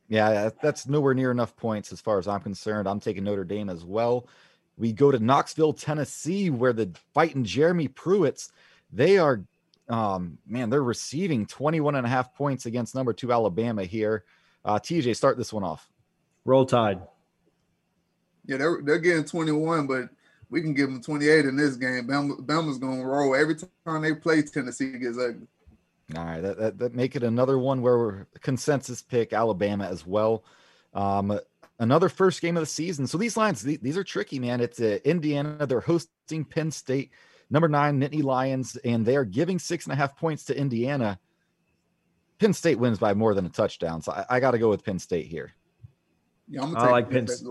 Yeah, 0.09 0.51
that's 0.63 0.87
nowhere 0.87 1.15
near 1.15 1.31
enough 1.31 1.57
points 1.57 1.93
as 1.93 2.01
far 2.01 2.19
as 2.19 2.29
I'm 2.29 2.41
concerned. 2.41 2.87
I'm 2.87 3.01
taking 3.01 3.25
Notre 3.25 3.45
Dame 3.45 3.71
as 3.71 3.85
well. 3.85 4.29
We 4.77 4.93
go 4.93 5.11
to 5.11 5.19
Knoxville, 5.19 5.75
Tennessee, 5.75 6.51
where 6.51 6.73
the 6.73 6.91
fighting 7.15 7.45
Jeremy 7.45 7.89
Pruitts, 7.89 8.51
they 8.93 9.19
are 9.19 9.43
um, 9.93 10.39
man, 10.47 10.71
they're 10.71 10.83
receiving 10.83 11.45
21 11.45 11.97
and 11.97 12.07
a 12.07 12.09
half 12.09 12.35
points 12.35 12.65
against 12.65 12.95
number 12.95 13.13
two 13.13 13.31
Alabama 13.31 13.85
here. 13.85 14.25
Uh, 14.65 14.79
TJ, 14.79 15.15
start 15.15 15.37
this 15.37 15.53
one 15.53 15.65
off. 15.65 15.87
Roll 16.47 16.65
Tide. 16.65 17.03
Yeah, 18.47 18.57
they're 18.57 18.81
they're 18.83 18.99
getting 18.99 19.25
21, 19.25 19.87
but 19.87 20.09
we 20.49 20.63
can 20.63 20.73
give 20.73 20.89
them 20.89 21.03
28 21.03 21.45
in 21.45 21.57
this 21.57 21.77
game. 21.77 22.09
Bama, 22.09 22.39
Bama's 22.39 22.79
gonna 22.79 23.05
roll 23.05 23.37
every 23.37 23.55
time 23.85 24.01
they 24.01 24.15
play. 24.15 24.41
Tennessee 24.41 24.99
gets 24.99 25.19
ugly. 25.19 25.47
All 26.17 26.25
right, 26.25 26.41
that, 26.41 26.59
that, 26.59 26.79
that 26.79 26.95
make 26.95 27.15
it 27.15 27.23
another 27.23 27.59
one 27.59 27.83
where 27.83 27.99
we're 27.99 28.27
consensus 28.41 29.03
pick 29.03 29.35
Alabama 29.35 29.87
as 29.87 30.07
well. 30.07 30.45
Um, 30.95 31.39
another 31.79 32.09
first 32.09 32.41
game 32.41 32.57
of 32.57 32.63
the 32.63 32.67
season. 32.67 33.07
So 33.07 33.19
these 33.19 33.37
lines, 33.37 33.63
these, 33.63 33.79
these 33.81 33.99
are 33.99 34.05
tricky, 34.05 34.39
man. 34.39 34.63
It's 34.63 34.81
uh, 34.81 34.99
Indiana. 35.05 35.67
They're 35.67 35.81
hosting 35.81 36.47
Penn 36.47 36.71
State 36.71 37.13
number 37.53 37.69
nine, 37.69 38.01
Nittany 38.01 38.25
Lions, 38.25 38.77
and 38.77 39.07
they 39.07 39.15
are 39.15 39.25
giving 39.25 39.61
six 39.61 39.85
and 39.85 39.93
a 39.93 39.97
half 39.97 40.17
points 40.17 40.45
to 40.47 40.59
Indiana. 40.59 41.21
Penn 42.41 42.53
State 42.53 42.79
wins 42.79 42.99
by 42.99 43.15
more 43.15 43.35
than 43.35 43.47
a 43.47 43.51
touchdown, 43.51 44.03
so 44.03 44.11
I, 44.11 44.25
I 44.29 44.41
got 44.41 44.51
to 44.53 44.59
go 44.59 44.69
with 44.69 44.85
Penn 44.85 44.99
State 44.99 45.27
here. 45.27 45.53
Yeah, 46.49 46.63
I'm 46.63 46.73
gonna 46.73 46.89
I 46.89 46.91
like 46.91 47.11
Penn 47.11 47.29
State. 47.29 47.49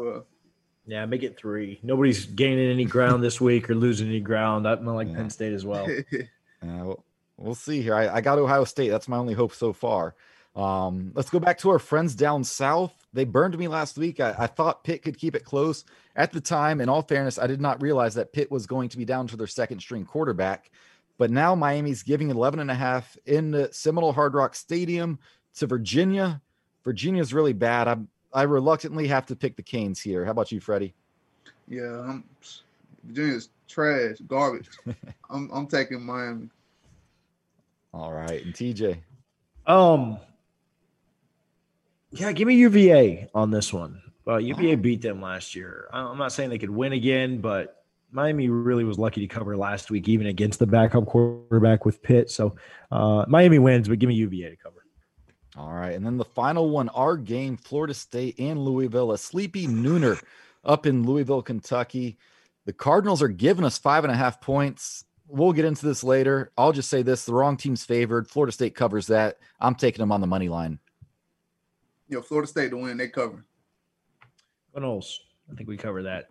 Yeah, 0.88 1.06
make 1.06 1.24
it 1.24 1.38
three. 1.38 1.80
Nobody's 1.84 2.26
gaining 2.26 2.70
any 2.70 2.84
ground 2.84 3.24
this 3.24 3.40
week 3.40 3.70
or 3.70 3.76
losing 3.76 4.08
any 4.10 4.20
ground. 4.20 4.68
I'm 4.68 4.86
like 4.86 5.08
yeah. 5.08 5.16
Penn 5.16 5.30
State 5.30 5.54
as 5.54 5.64
well. 5.64 5.88
uh, 6.14 6.26
well 6.62 7.06
we'll 7.38 7.56
see 7.56 7.82
here. 7.82 7.96
I, 7.96 8.16
I 8.16 8.22
got 8.22 8.40
Ohio 8.40 8.64
State. 8.64 8.90
That's 8.90 9.08
my 9.08 9.18
only 9.18 9.34
hope 9.34 9.54
so 9.54 9.72
far. 9.72 10.16
Um, 10.56 11.12
let's 11.16 11.30
go 11.30 11.40
back 11.40 11.60
to 11.60 11.70
our 11.70 11.80
friends 11.80 12.14
down 12.14 12.44
south. 12.44 12.94
They 13.14 13.24
burned 13.24 13.58
me 13.58 13.68
last 13.68 13.98
week. 13.98 14.20
I, 14.20 14.36
I, 14.38 14.48
thought 14.48 14.84
Pitt 14.84 15.02
could 15.02 15.18
keep 15.18 15.36
it 15.36 15.46
close 15.46 15.86
at 16.16 16.32
the 16.32 16.42
time. 16.42 16.82
In 16.82 16.90
all 16.90 17.02
fairness, 17.02 17.40
I 17.40 17.48
did 17.48 17.62
not 17.62 17.82
realize 17.82 18.16
that 18.16 18.34
Pitt 18.34 18.52
was 18.52 18.66
going 18.66 18.90
to 18.90 18.98
be 18.98 19.06
down 19.06 19.28
to 19.28 19.38
their 19.38 19.48
second 19.48 19.80
string 19.80 20.06
quarterback. 20.06 20.72
But 21.18 21.32
now 21.32 21.56
Miami's 21.56 22.04
giving 22.04 22.30
11 22.30 22.60
and 22.60 22.72
a 22.72 22.76
half 22.76 23.18
in 23.26 23.52
the 23.52 23.70
Seminole 23.72 24.14
Hard 24.14 24.34
Rock 24.34 24.56
Stadium 24.56 25.20
to 25.56 25.68
Virginia. 25.68 26.42
Virginia's 26.84 27.34
really 27.34 27.54
bad. 27.54 27.88
I 27.88 27.98
I 28.34 28.44
reluctantly 28.44 29.08
have 29.08 29.26
to 29.28 29.36
pick 29.36 29.56
the 29.56 29.64
Canes 29.64 30.00
here. 30.00 30.24
How 30.26 30.32
about 30.32 30.52
you, 30.52 30.60
Freddie? 30.60 30.94
Yeah, 31.68 32.00
I'm, 32.00 32.24
Virginia's 33.04 33.50
trash, 33.68 34.18
garbage. 34.28 34.70
I'm 35.30 35.50
I'm 35.52 35.68
taking 35.68 36.02
Miami. 36.02 36.50
All 37.94 38.14
right, 38.14 38.44
and 38.44 38.54
TJ. 38.54 38.98
Um, 39.68 40.18
yeah, 42.12 42.32
give 42.32 42.48
me 42.48 42.56
UVA 42.56 43.30
on 43.34 43.52
this 43.52 43.72
one. 43.72 44.02
Uh, 44.28 44.38
UVA 44.38 44.76
beat 44.76 45.02
them 45.02 45.22
last 45.22 45.56
year. 45.56 45.88
I'm 45.92 46.18
not 46.18 46.32
saying 46.32 46.50
they 46.50 46.60
could 46.60 46.70
win 46.70 46.94
again, 46.94 47.42
but 47.42 47.84
Miami 48.12 48.50
really 48.50 48.84
was 48.84 49.00
lucky 49.00 49.22
to 49.22 49.28
cover 49.28 49.58
last 49.58 49.90
week, 49.90 50.08
even 50.08 50.28
against 50.28 50.60
the 50.60 50.68
backup 50.68 51.06
quarterback 51.06 51.86
with 51.86 52.04
Pitt. 52.04 52.30
So 52.30 52.56
uh, 52.92 53.26
Miami 53.28 53.60
wins, 53.60 53.88
but 53.88 54.00
give 54.00 54.10
me 54.10 54.16
UVA 54.16 54.52
to 54.52 54.56
cover. 54.58 54.86
All 55.58 55.74
right. 55.74 55.94
And 55.94 56.06
then 56.06 56.18
the 56.18 56.26
final 56.26 56.70
one, 56.70 56.90
our 56.90 57.18
game, 57.18 57.58
Florida 57.58 57.94
State 57.94 58.40
and 58.40 58.60
Louisville, 58.60 59.12
a 59.12 59.18
sleepy 59.18 59.68
nooner 59.68 60.22
up 60.64 60.86
in 60.86 61.06
Louisville, 61.06 61.42
Kentucky. 61.42 62.18
The 62.66 62.74
Cardinals 62.74 63.22
are 63.22 63.28
giving 63.28 63.66
us 63.66 63.78
five 63.78 64.04
and 64.04 64.14
a 64.14 64.16
half 64.16 64.40
points. 64.40 65.06
We'll 65.28 65.54
get 65.54 65.66
into 65.66 65.86
this 65.86 66.04
later. 66.04 66.52
I'll 66.58 66.74
just 66.74 66.90
say 66.90 67.02
this 67.02 67.26
the 67.26 67.34
wrong 67.34 67.58
team's 67.58 67.84
favored. 67.84 68.30
Florida 68.30 68.52
State 68.52 68.76
covers 68.76 69.08
that. 69.08 69.40
I'm 69.60 69.76
taking 69.76 70.02
them 70.02 70.12
on 70.12 70.22
the 70.22 70.28
money 70.28 70.50
line 70.50 70.80
you 72.12 72.18
know, 72.18 72.22
Florida 72.22 72.48
State 72.48 72.70
to 72.72 72.78
win, 72.78 72.98
they 72.98 73.08
cover. 73.08 73.44
Noles. 74.76 75.16
I 75.52 75.56
think 75.56 75.68
we 75.68 75.78
cover 75.78 76.04
that. 76.04 76.30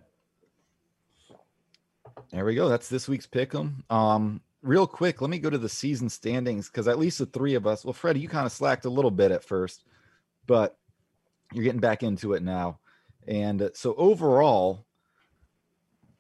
There 2.31 2.45
we 2.45 2.55
go. 2.55 2.69
That's 2.69 2.89
this 2.89 3.09
week's 3.09 3.27
pick 3.27 3.55
'em. 3.55 3.83
Um, 3.91 4.41
real 4.63 4.87
quick, 4.87 5.21
let 5.21 5.31
me 5.31 5.39
go 5.39 5.51
to 5.51 5.59
the 5.59 5.69
season 5.69 6.09
standings 6.09 6.69
because 6.69 6.87
at 6.87 6.99
least 6.99 7.19
the 7.19 7.27
three 7.27 7.55
of 7.55 7.67
us. 7.67 7.85
Well, 7.85 7.95
Freddie, 7.95 8.21
you 8.21 8.29
kind 8.29 8.47
of 8.47 8.53
slacked 8.53 8.85
a 8.85 8.91
little 8.91 9.11
bit 9.11 9.31
at 9.31 9.43
first, 9.43 9.85
but 10.47 10.79
you're 11.53 11.65
getting 11.65 11.81
back 11.81 12.03
into 12.03 12.35
it 12.35 12.43
now. 12.43 12.79
And 13.27 13.63
uh, 13.63 13.71
so 13.75 13.95
overall, 13.97 14.85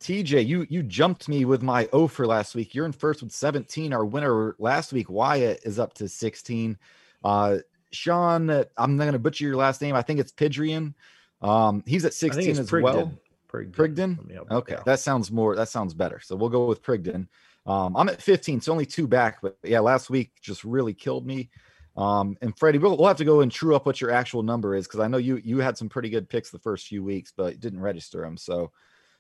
TJ, 0.00 0.46
you 0.46 0.66
you 0.70 0.82
jumped 0.82 1.28
me 1.28 1.44
with 1.44 1.62
my 1.62 1.88
O 1.92 2.08
for 2.08 2.26
last 2.26 2.54
week. 2.54 2.74
You're 2.74 2.86
in 2.86 2.92
first 2.92 3.22
with 3.22 3.32
17. 3.32 3.92
Our 3.92 4.04
winner 4.04 4.56
last 4.58 4.92
week, 4.92 5.10
Wyatt, 5.10 5.60
is 5.64 5.78
up 5.78 5.92
to 5.94 6.08
16. 6.08 6.78
Uh, 7.22 7.58
Sean, 7.92 8.50
I'm 8.76 8.96
not 8.96 9.04
going 9.04 9.12
to 9.12 9.18
butcher 9.18 9.44
your 9.44 9.56
last 9.56 9.80
name. 9.80 9.94
I 9.94 10.02
think 10.02 10.20
it's 10.20 10.32
Pidrian. 10.32 10.94
Um, 11.42 11.82
he's 11.86 12.04
at 12.04 12.14
16 12.14 12.58
as 12.58 12.70
Prigden. 12.70 12.82
well. 12.82 13.12
Prigden. 13.48 13.72
Prigden? 13.72 14.50
Okay, 14.50 14.74
yeah. 14.74 14.82
that 14.86 15.00
sounds 15.00 15.30
more. 15.30 15.56
That 15.56 15.68
sounds 15.68 15.94
better. 15.94 16.20
So 16.20 16.36
we'll 16.36 16.50
go 16.50 16.66
with 16.66 16.82
Prigden. 16.82 17.26
Um, 17.66 17.96
I'm 17.96 18.08
at 18.08 18.22
15, 18.22 18.60
so 18.60 18.72
only 18.72 18.86
two 18.86 19.06
back. 19.06 19.40
But 19.42 19.58
yeah, 19.64 19.80
last 19.80 20.10
week 20.10 20.32
just 20.40 20.64
really 20.64 20.94
killed 20.94 21.26
me. 21.26 21.50
Um, 21.96 22.36
and 22.40 22.56
Freddie, 22.56 22.78
we'll, 22.78 22.96
we'll 22.96 23.08
have 23.08 23.16
to 23.18 23.24
go 23.24 23.40
and 23.40 23.50
true 23.50 23.74
up 23.74 23.84
what 23.84 24.00
your 24.00 24.10
actual 24.10 24.42
number 24.42 24.74
is 24.74 24.86
because 24.86 25.00
I 25.00 25.08
know 25.08 25.18
you 25.18 25.36
you 25.36 25.58
had 25.58 25.76
some 25.76 25.88
pretty 25.88 26.08
good 26.08 26.28
picks 26.28 26.50
the 26.50 26.58
first 26.58 26.86
few 26.86 27.02
weeks, 27.02 27.32
but 27.36 27.60
didn't 27.60 27.80
register 27.80 28.22
them. 28.22 28.36
So 28.36 28.70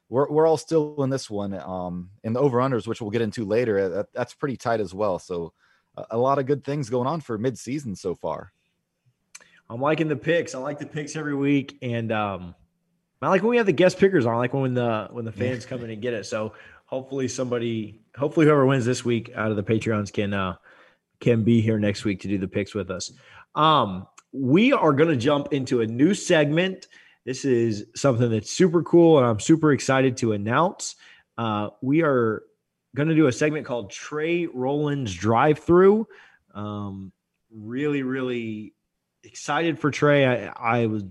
we're 0.08 0.30
we're 0.30 0.46
all 0.46 0.56
still 0.56 1.02
in 1.02 1.10
this 1.10 1.28
one. 1.28 1.52
Um, 1.54 2.10
in 2.22 2.32
the 2.32 2.40
over 2.40 2.58
unders, 2.58 2.86
which 2.86 3.00
we'll 3.00 3.10
get 3.10 3.22
into 3.22 3.44
later, 3.44 3.88
that, 3.88 4.12
that's 4.14 4.34
pretty 4.34 4.56
tight 4.56 4.80
as 4.80 4.94
well. 4.94 5.18
So 5.18 5.52
a, 5.96 6.06
a 6.12 6.18
lot 6.18 6.38
of 6.38 6.46
good 6.46 6.64
things 6.64 6.88
going 6.88 7.08
on 7.08 7.20
for 7.20 7.36
mid 7.38 7.58
season 7.58 7.96
so 7.96 8.14
far. 8.14 8.52
I'm 9.70 9.80
liking 9.80 10.08
the 10.08 10.16
picks. 10.16 10.56
I 10.56 10.58
like 10.58 10.80
the 10.80 10.86
picks 10.86 11.14
every 11.14 11.34
week, 11.34 11.78
and 11.80 12.10
um, 12.10 12.56
I 13.22 13.28
like 13.28 13.42
when 13.42 13.50
we 13.50 13.56
have 13.58 13.66
the 13.66 13.72
guest 13.72 13.98
pickers 13.98 14.26
on. 14.26 14.34
I 14.34 14.38
like 14.38 14.52
when 14.52 14.74
the 14.74 15.06
when 15.12 15.24
the 15.24 15.30
fans 15.30 15.64
come 15.64 15.84
in 15.84 15.90
and 15.90 16.02
get 16.02 16.12
it. 16.12 16.26
So 16.26 16.54
hopefully 16.86 17.28
somebody, 17.28 18.00
hopefully 18.16 18.46
whoever 18.46 18.66
wins 18.66 18.84
this 18.84 19.04
week 19.04 19.30
out 19.36 19.52
of 19.52 19.56
the 19.56 19.62
Patreons 19.62 20.12
can 20.12 20.34
uh, 20.34 20.56
can 21.20 21.44
be 21.44 21.60
here 21.60 21.78
next 21.78 22.04
week 22.04 22.20
to 22.22 22.28
do 22.28 22.36
the 22.36 22.48
picks 22.48 22.74
with 22.74 22.90
us. 22.90 23.12
Um, 23.54 24.08
we 24.32 24.72
are 24.72 24.92
going 24.92 25.08
to 25.08 25.16
jump 25.16 25.52
into 25.52 25.82
a 25.82 25.86
new 25.86 26.14
segment. 26.14 26.88
this 27.24 27.44
is 27.44 27.86
something 27.94 28.28
that's 28.28 28.50
super 28.50 28.82
cool, 28.82 29.18
and 29.18 29.26
I'm 29.26 29.38
super 29.38 29.72
excited 29.72 30.16
to 30.18 30.32
announce. 30.32 30.96
Uh, 31.38 31.70
we 31.80 32.02
are 32.02 32.42
going 32.96 33.08
to 33.08 33.14
do 33.14 33.28
a 33.28 33.32
segment 33.32 33.66
called 33.66 33.92
Trey 33.92 34.46
Rowland's 34.46 35.14
Drive 35.14 35.60
Through. 35.60 36.08
Um, 36.54 37.12
really, 37.52 38.02
really 38.02 38.74
excited 39.24 39.78
for 39.78 39.90
Trey. 39.90 40.26
I, 40.26 40.82
I 40.82 40.86
was 40.86 41.04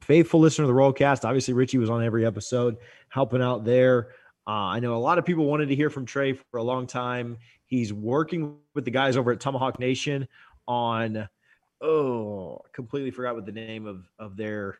faithful 0.00 0.40
listener 0.40 0.64
to 0.64 0.66
the 0.68 0.78
Rollcast. 0.78 1.24
Obviously, 1.24 1.54
Richie 1.54 1.78
was 1.78 1.90
on 1.90 2.04
every 2.04 2.26
episode 2.26 2.76
helping 3.08 3.42
out 3.42 3.64
there. 3.64 4.08
Uh, 4.46 4.70
I 4.70 4.80
know 4.80 4.94
a 4.94 4.98
lot 4.98 5.18
of 5.18 5.24
people 5.24 5.44
wanted 5.44 5.68
to 5.70 5.74
hear 5.74 5.90
from 5.90 6.06
Trey 6.06 6.34
for 6.34 6.58
a 6.58 6.62
long 6.62 6.86
time. 6.86 7.38
He's 7.66 7.92
working 7.92 8.58
with 8.74 8.84
the 8.84 8.92
guys 8.92 9.16
over 9.16 9.32
at 9.32 9.40
Tomahawk 9.40 9.78
Nation 9.80 10.28
on 10.68 11.28
oh, 11.80 12.60
completely 12.72 13.10
forgot 13.10 13.34
what 13.34 13.46
the 13.46 13.52
name 13.52 13.86
of 13.86 14.08
of 14.18 14.36
their 14.36 14.78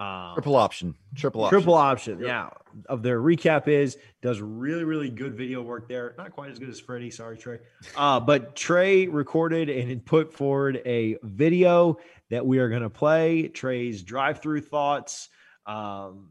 um, 0.00 0.32
triple 0.34 0.56
option, 0.56 0.94
triple 1.14 1.44
option, 1.44 1.58
triple 1.58 1.74
option. 1.74 2.20
Yeah, 2.20 2.48
of 2.88 3.02
their 3.02 3.20
recap 3.20 3.68
is 3.68 3.98
does 4.22 4.40
really 4.40 4.84
really 4.84 5.10
good 5.10 5.34
video 5.36 5.60
work 5.60 5.88
there. 5.88 6.14
Not 6.16 6.32
quite 6.32 6.50
as 6.50 6.58
good 6.58 6.70
as 6.70 6.80
Freddie. 6.80 7.10
Sorry, 7.10 7.36
Trey. 7.36 7.58
Uh, 7.94 8.18
but 8.18 8.56
Trey 8.56 9.08
recorded 9.08 9.68
and 9.68 10.04
put 10.04 10.32
forward 10.32 10.80
a 10.86 11.18
video 11.22 11.98
that 12.30 12.46
we 12.46 12.58
are 12.60 12.70
going 12.70 12.82
to 12.82 12.90
play. 12.90 13.48
Trey's 13.48 14.02
drive 14.02 14.40
through 14.40 14.62
thoughts. 14.62 15.28
Um, 15.66 16.30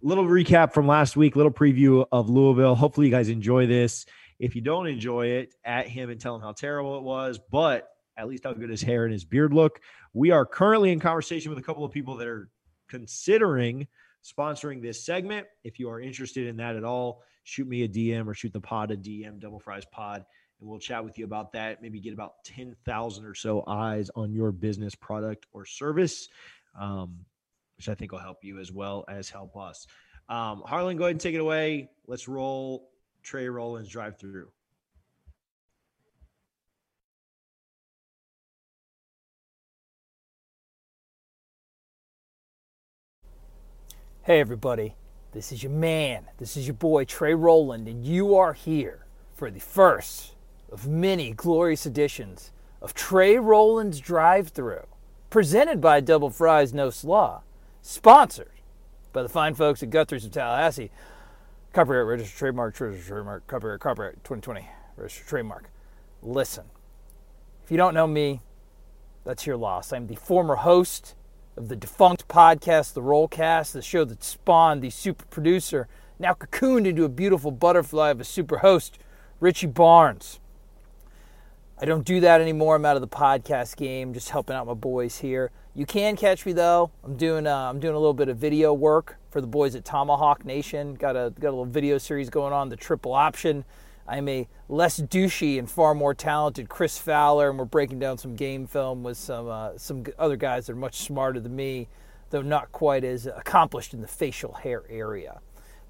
little 0.00 0.24
recap 0.24 0.72
from 0.72 0.86
last 0.86 1.16
week. 1.16 1.34
Little 1.34 1.52
preview 1.52 2.06
of 2.12 2.30
Louisville. 2.30 2.76
Hopefully, 2.76 3.08
you 3.08 3.12
guys 3.12 3.28
enjoy 3.28 3.66
this. 3.66 4.06
If 4.38 4.54
you 4.54 4.60
don't 4.60 4.86
enjoy 4.86 5.26
it, 5.26 5.52
at 5.64 5.88
him 5.88 6.10
and 6.10 6.20
tell 6.20 6.36
him 6.36 6.42
how 6.42 6.52
terrible 6.52 6.96
it 6.96 7.02
was. 7.02 7.40
But 7.50 7.88
at 8.16 8.28
least 8.28 8.44
how 8.44 8.52
good 8.52 8.70
his 8.70 8.82
hair 8.82 9.04
and 9.04 9.12
his 9.12 9.24
beard 9.24 9.52
look. 9.52 9.80
We 10.12 10.30
are 10.30 10.46
currently 10.46 10.92
in 10.92 11.00
conversation 11.00 11.50
with 11.50 11.58
a 11.58 11.62
couple 11.62 11.84
of 11.84 11.90
people 11.90 12.16
that 12.18 12.28
are 12.28 12.48
considering 12.88 13.86
sponsoring 14.24 14.82
this 14.82 15.04
segment. 15.04 15.46
If 15.62 15.78
you 15.78 15.90
are 15.90 16.00
interested 16.00 16.46
in 16.46 16.56
that 16.56 16.76
at 16.76 16.84
all, 16.84 17.22
shoot 17.44 17.68
me 17.68 17.82
a 17.82 17.88
DM 17.88 18.26
or 18.26 18.34
shoot 18.34 18.52
the 18.52 18.60
pod 18.60 18.90
a 18.90 18.96
DM, 18.96 19.38
Double 19.38 19.60
Fries 19.60 19.84
Pod, 19.84 20.24
and 20.60 20.68
we'll 20.68 20.78
chat 20.78 21.04
with 21.04 21.18
you 21.18 21.24
about 21.24 21.52
that. 21.52 21.82
Maybe 21.82 22.00
get 22.00 22.14
about 22.14 22.42
10,000 22.44 23.24
or 23.24 23.34
so 23.34 23.64
eyes 23.66 24.10
on 24.16 24.32
your 24.32 24.50
business, 24.50 24.94
product, 24.94 25.46
or 25.52 25.66
service, 25.66 26.28
um, 26.78 27.26
which 27.76 27.88
I 27.88 27.94
think 27.94 28.12
will 28.12 28.18
help 28.18 28.44
you 28.44 28.58
as 28.60 28.72
well 28.72 29.04
as 29.08 29.28
help 29.28 29.56
us. 29.56 29.86
Um, 30.28 30.62
Harlan, 30.64 30.96
go 30.96 31.04
ahead 31.04 31.12
and 31.12 31.20
take 31.20 31.34
it 31.34 31.40
away. 31.40 31.90
Let's 32.06 32.28
roll 32.28 32.88
Trey 33.22 33.48
Rowland's 33.48 33.90
drive 33.90 34.18
through. 34.18 34.48
Hey, 44.26 44.40
everybody, 44.40 44.94
this 45.32 45.52
is 45.52 45.62
your 45.62 45.70
man, 45.70 46.24
this 46.38 46.56
is 46.56 46.66
your 46.66 46.72
boy 46.72 47.04
Trey 47.04 47.34
Rowland, 47.34 47.86
and 47.86 48.06
you 48.06 48.34
are 48.36 48.54
here 48.54 49.04
for 49.34 49.50
the 49.50 49.60
first 49.60 50.34
of 50.72 50.88
many 50.88 51.32
glorious 51.32 51.84
editions 51.84 52.50
of 52.80 52.94
Trey 52.94 53.36
Rowland's 53.36 54.00
Drive 54.00 54.48
Through, 54.48 54.86
presented 55.28 55.82
by 55.82 56.00
Double 56.00 56.30
Fries 56.30 56.72
No 56.72 56.88
Slaw, 56.88 57.42
sponsored 57.82 58.48
by 59.12 59.22
the 59.22 59.28
fine 59.28 59.52
folks 59.52 59.82
at 59.82 59.90
Guthrie's 59.90 60.24
of 60.24 60.30
Tallahassee. 60.32 60.90
Copyright 61.74 62.06
registered 62.06 62.38
trademark, 62.38 62.80
registered 62.80 63.06
trademark, 63.06 63.46
copyright, 63.46 63.80
copyright 63.80 64.24
2020, 64.24 64.66
registered 64.96 65.26
trademark. 65.26 65.68
Listen, 66.22 66.64
if 67.62 67.70
you 67.70 67.76
don't 67.76 67.92
know 67.92 68.06
me, 68.06 68.40
that's 69.22 69.46
your 69.46 69.58
loss. 69.58 69.92
I'm 69.92 70.06
the 70.06 70.16
former 70.16 70.54
host 70.54 71.14
of 71.56 71.68
the 71.68 71.76
defunct 71.76 72.28
podcast, 72.28 72.94
The 72.94 73.02
Rollcast, 73.02 73.72
the 73.72 73.82
show 73.82 74.04
that 74.04 74.24
spawned 74.24 74.82
the 74.82 74.90
super 74.90 75.24
producer, 75.26 75.88
now 76.18 76.34
cocooned 76.34 76.86
into 76.86 77.04
a 77.04 77.08
beautiful 77.08 77.50
butterfly 77.50 78.10
of 78.10 78.20
a 78.20 78.24
super 78.24 78.58
host, 78.58 78.98
Richie 79.40 79.66
Barnes. 79.66 80.40
I 81.80 81.86
don't 81.86 82.04
do 82.04 82.20
that 82.20 82.40
anymore. 82.40 82.76
I'm 82.76 82.84
out 82.84 82.96
of 82.96 83.02
the 83.02 83.08
podcast 83.08 83.76
game, 83.76 84.14
just 84.14 84.30
helping 84.30 84.54
out 84.54 84.66
my 84.66 84.74
boys 84.74 85.18
here. 85.18 85.50
You 85.74 85.86
can 85.86 86.14
catch 86.16 86.46
me 86.46 86.52
though. 86.52 86.92
I'm 87.02 87.16
doing 87.16 87.48
uh, 87.48 87.68
I'm 87.68 87.80
doing 87.80 87.94
a 87.94 87.98
little 87.98 88.14
bit 88.14 88.28
of 88.28 88.36
video 88.36 88.72
work 88.72 89.16
for 89.30 89.40
the 89.40 89.48
boys 89.48 89.74
at 89.74 89.84
Tomahawk 89.84 90.44
Nation. 90.44 90.94
Got 90.94 91.16
a 91.16 91.32
got 91.40 91.48
a 91.48 91.50
little 91.50 91.64
video 91.64 91.98
series 91.98 92.30
going 92.30 92.52
on, 92.52 92.68
the 92.68 92.76
Triple 92.76 93.12
Option. 93.12 93.64
I'm 94.06 94.28
a 94.28 94.46
less 94.68 95.00
douchey 95.00 95.58
and 95.58 95.70
far 95.70 95.94
more 95.94 96.14
talented 96.14 96.68
Chris 96.68 96.98
Fowler, 96.98 97.48
and 97.48 97.58
we're 97.58 97.64
breaking 97.64 97.98
down 97.98 98.18
some 98.18 98.36
game 98.36 98.66
film 98.66 99.02
with 99.02 99.16
some 99.16 99.48
uh, 99.48 99.78
some 99.78 100.04
other 100.18 100.36
guys 100.36 100.66
that 100.66 100.72
are 100.72 100.76
much 100.76 100.96
smarter 100.96 101.40
than 101.40 101.56
me, 101.56 101.88
though 102.30 102.42
not 102.42 102.70
quite 102.70 103.04
as 103.04 103.26
accomplished 103.26 103.94
in 103.94 104.02
the 104.02 104.08
facial 104.08 104.52
hair 104.54 104.82
area. 104.90 105.40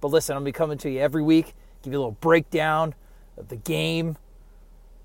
But 0.00 0.08
listen, 0.08 0.36
I'm 0.36 0.42
gonna 0.42 0.46
be 0.46 0.52
coming 0.52 0.78
to 0.78 0.90
you 0.90 1.00
every 1.00 1.22
week, 1.22 1.54
give 1.82 1.92
you 1.92 1.98
a 1.98 2.00
little 2.00 2.18
breakdown 2.20 2.94
of 3.36 3.48
the 3.48 3.56
game, 3.56 4.16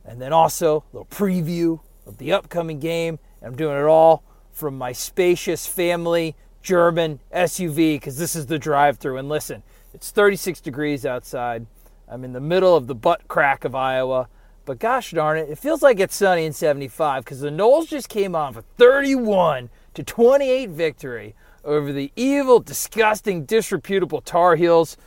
and 0.05 0.21
then 0.21 0.31
also 0.31 0.83
a 0.93 0.97
little 0.97 1.07
preview 1.07 1.79
of 2.05 2.17
the 2.17 2.31
upcoming 2.31 2.79
game. 2.79 3.17
And 3.41 3.51
I'm 3.51 3.55
doing 3.55 3.77
it 3.77 3.85
all 3.85 4.23
from 4.51 4.77
my 4.77 4.91
spacious 4.91 5.65
family 5.65 6.35
German 6.61 7.21
SUV 7.33 7.95
because 7.95 8.17
this 8.17 8.35
is 8.35 8.47
the 8.47 8.59
drive-through. 8.59 9.17
And 9.17 9.29
listen, 9.29 9.63
it's 9.93 10.11
36 10.11 10.61
degrees 10.61 11.05
outside. 11.05 11.65
I'm 12.09 12.23
in 12.23 12.33
the 12.33 12.41
middle 12.41 12.75
of 12.75 12.87
the 12.87 12.95
butt 12.95 13.27
crack 13.27 13.63
of 13.63 13.75
Iowa. 13.75 14.27
But 14.65 14.79
gosh 14.79 15.11
darn 15.11 15.37
it, 15.37 15.49
it 15.49 15.57
feels 15.57 15.81
like 15.81 15.99
it's 15.99 16.15
sunny 16.15 16.45
in 16.45 16.53
75 16.53 17.23
because 17.23 17.39
the 17.39 17.49
Noles 17.49 17.87
just 17.87 18.09
came 18.09 18.35
off 18.35 18.55
a 18.55 18.61
31 18.77 19.69
to 19.93 20.03
28 20.03 20.69
victory 20.69 21.35
over 21.63 21.91
the 21.91 22.11
evil, 22.15 22.59
disgusting, 22.59 23.45
disreputable 23.45 24.21
Tar 24.21 24.55
Heels 24.55 24.97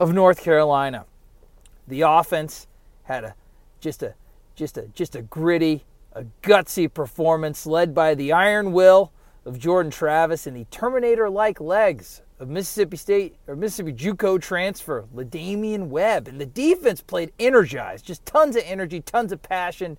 of 0.00 0.12
North 0.12 0.42
Carolina. 0.42 1.06
The 1.86 2.02
offense 2.02 2.66
had 3.04 3.24
a 3.24 3.34
just 3.80 4.02
a 4.02 4.14
just 4.54 4.76
a 4.76 4.88
just 4.88 5.14
a 5.14 5.22
gritty, 5.22 5.84
a 6.12 6.24
gutsy 6.42 6.92
performance 6.92 7.66
led 7.66 7.94
by 7.94 8.14
the 8.14 8.32
iron 8.32 8.72
will 8.72 9.12
of 9.44 9.58
Jordan 9.58 9.90
Travis 9.90 10.46
and 10.46 10.56
the 10.56 10.64
Terminator-like 10.70 11.60
legs 11.60 12.22
of 12.38 12.48
Mississippi 12.48 12.96
State 12.96 13.36
or 13.46 13.56
Mississippi 13.56 13.92
JUCO 13.92 14.40
transfer, 14.40 15.04
La'Damian 15.14 15.88
Webb, 15.88 16.28
and 16.28 16.40
the 16.40 16.46
defense 16.46 17.00
played 17.00 17.32
energized, 17.38 18.06
just 18.06 18.24
tons 18.24 18.56
of 18.56 18.62
energy, 18.64 19.00
tons 19.00 19.32
of 19.32 19.42
passion. 19.42 19.98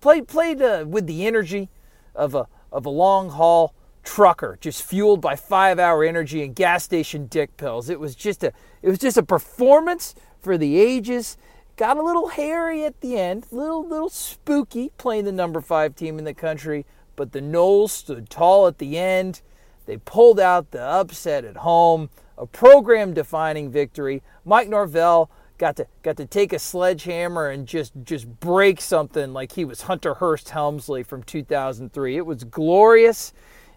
Played 0.00 0.28
played 0.28 0.62
uh, 0.62 0.84
with 0.86 1.06
the 1.06 1.26
energy 1.26 1.68
of 2.14 2.34
a 2.34 2.46
of 2.72 2.86
a 2.86 2.90
long 2.90 3.30
haul 3.30 3.74
trucker, 4.02 4.58
just 4.60 4.82
fueled 4.82 5.20
by 5.20 5.36
five 5.36 5.78
hour 5.78 6.04
energy 6.04 6.42
and 6.42 6.54
gas 6.54 6.84
station 6.84 7.26
dick 7.26 7.56
pills. 7.56 7.88
It 7.88 8.00
was 8.00 8.14
just 8.14 8.42
a 8.44 8.52
it 8.82 8.88
was 8.88 8.98
just 8.98 9.16
a 9.16 9.22
performance 9.22 10.14
for 10.40 10.56
the 10.56 10.78
ages. 10.78 11.36
Got 11.76 11.96
a 11.96 12.02
little 12.02 12.28
hairy 12.28 12.84
at 12.84 13.00
the 13.00 13.18
end, 13.18 13.46
little 13.50 13.86
little 13.86 14.10
spooky 14.10 14.90
playing 14.98 15.24
the 15.24 15.32
number 15.32 15.60
five 15.60 15.94
team 15.94 16.18
in 16.18 16.24
the 16.24 16.34
country, 16.34 16.84
but 17.16 17.32
the 17.32 17.40
Noles 17.40 17.90
stood 17.90 18.28
tall 18.28 18.66
at 18.66 18.78
the 18.78 18.98
end 18.98 19.40
they 19.90 19.96
pulled 19.96 20.38
out 20.38 20.70
the 20.70 20.80
upset 20.80 21.44
at 21.44 21.56
home, 21.56 22.10
a 22.38 22.46
program 22.46 23.12
defining 23.12 23.72
victory. 23.72 24.22
Mike 24.44 24.68
Norvell 24.68 25.28
got 25.58 25.74
to 25.74 25.88
got 26.04 26.16
to 26.18 26.26
take 26.26 26.52
a 26.52 26.60
sledgehammer 26.60 27.48
and 27.48 27.66
just 27.66 27.92
just 28.04 28.38
break 28.38 28.80
something 28.80 29.32
like 29.32 29.50
he 29.50 29.64
was 29.64 29.82
Hunter 29.82 30.14
Hearst 30.14 30.50
Helmsley 30.50 31.02
from 31.02 31.24
2003. 31.24 32.16
It 32.16 32.24
was 32.24 32.44
glorious 32.44 33.32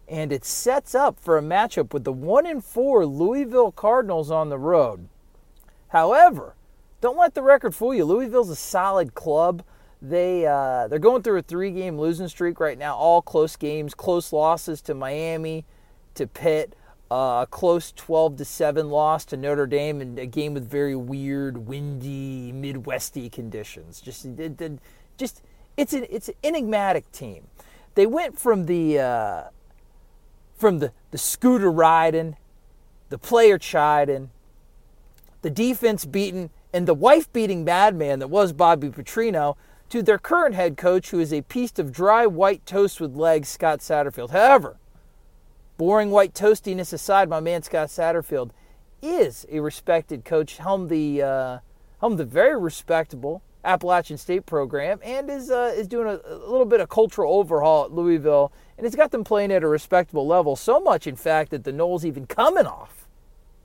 and 0.07 0.31
it 0.31 0.45
sets 0.45 0.93
up 0.93 1.19
for 1.19 1.35
a 1.35 1.41
matchup 1.41 1.93
with 1.93 2.03
the 2.03 2.13
1 2.13 2.45
and 2.45 2.63
4 2.63 3.07
Louisville 3.07 3.71
Cardinals 3.71 4.29
on 4.29 4.49
the 4.49 4.59
road. 4.59 5.09
However, 5.87 6.53
don't 7.01 7.17
let 7.17 7.33
the 7.33 7.41
record 7.41 7.73
fool 7.73 7.95
you. 7.95 8.05
Louisville's 8.05 8.51
a 8.51 8.55
solid 8.55 9.15
club. 9.15 9.63
They 9.99 10.45
uh, 10.45 10.89
they're 10.89 10.99
going 10.99 11.23
through 11.23 11.39
a 11.39 11.41
three-game 11.41 11.97
losing 11.97 12.27
streak 12.27 12.59
right 12.59 12.77
now, 12.77 12.95
all 12.95 13.23
close 13.23 13.55
games, 13.55 13.95
close 13.95 14.31
losses 14.31 14.79
to 14.83 14.93
Miami, 14.93 15.65
to 16.15 16.27
Pitt, 16.27 16.75
uh, 17.11 17.43
a 17.43 17.47
close 17.49 17.91
12 17.91 18.37
to 18.37 18.45
7 18.45 18.89
loss 18.89 19.25
to 19.25 19.37
Notre 19.37 19.67
Dame, 19.67 20.01
and 20.01 20.17
a 20.17 20.25
game 20.25 20.53
with 20.53 20.67
very 20.67 20.95
weird, 20.95 21.67
windy, 21.67 22.51
Midwesty 22.51 23.31
conditions. 23.31 24.01
Just, 24.01 24.25
it, 24.25 24.59
it, 24.59 24.79
just 25.17 25.41
it's 25.77 25.93
an 25.93 26.05
it's 26.09 26.27
an 26.27 26.35
enigmatic 26.43 27.11
team. 27.11 27.47
They 27.95 28.05
went 28.05 28.37
from 28.37 28.65
the 28.65 28.99
uh, 28.99 29.43
from 30.55 30.79
the 30.79 30.91
the 31.11 31.17
scooter 31.17 31.71
riding, 31.71 32.37
the 33.09 33.17
player 33.17 33.57
chiding, 33.57 34.31
the 35.41 35.49
defense 35.49 36.05
beating, 36.05 36.49
and 36.71 36.87
the 36.87 36.93
wife 36.93 37.31
beating 37.33 37.63
madman 37.63 38.19
that 38.19 38.29
was 38.29 38.53
Bobby 38.53 38.89
Petrino 38.89 39.55
to 39.89 40.01
their 40.01 40.17
current 40.17 40.55
head 40.55 40.77
coach, 40.77 41.11
who 41.11 41.19
is 41.19 41.31
a 41.31 41.41
piece 41.43 41.77
of 41.77 41.91
dry 41.91 42.25
white 42.25 42.65
toast 42.65 42.99
with 42.99 43.15
legs, 43.15 43.49
Scott 43.49 43.79
Satterfield. 43.79 44.31
However, 44.31 44.77
boring 45.77 46.11
white 46.11 46.33
toastiness 46.33 46.93
aside, 46.93 47.29
my 47.29 47.39
man 47.39 47.63
Scott 47.63 47.89
Satterfield 47.89 48.51
is 49.01 49.45
a 49.51 49.59
respected 49.59 50.25
coach. 50.25 50.57
Helm 50.57 50.87
the 50.87 51.21
uh, 51.21 51.59
helm 51.99 52.17
the 52.17 52.25
very 52.25 52.59
respectable 52.59 53.41
Appalachian 53.65 54.17
State 54.17 54.45
program 54.45 54.99
and 55.03 55.29
is 55.29 55.49
uh, 55.49 55.73
is 55.75 55.87
doing 55.87 56.07
a, 56.07 56.19
a, 56.29 56.35
little 56.35 56.65
bit 56.65 56.79
of 56.79 56.89
cultural 56.89 57.33
overhaul 57.33 57.85
at 57.85 57.91
Louisville, 57.91 58.51
and 58.77 58.85
it's 58.85 58.95
got 58.95 59.11
them 59.11 59.23
playing 59.23 59.51
at 59.51 59.63
a 59.63 59.67
respectable 59.67 60.27
level. 60.27 60.55
So 60.55 60.79
much, 60.79 61.07
in 61.07 61.15
fact, 61.15 61.51
that 61.51 61.63
the 61.63 61.71
Noles 61.71 62.03
even 62.03 62.25
coming 62.25 62.65
off, 62.65 63.07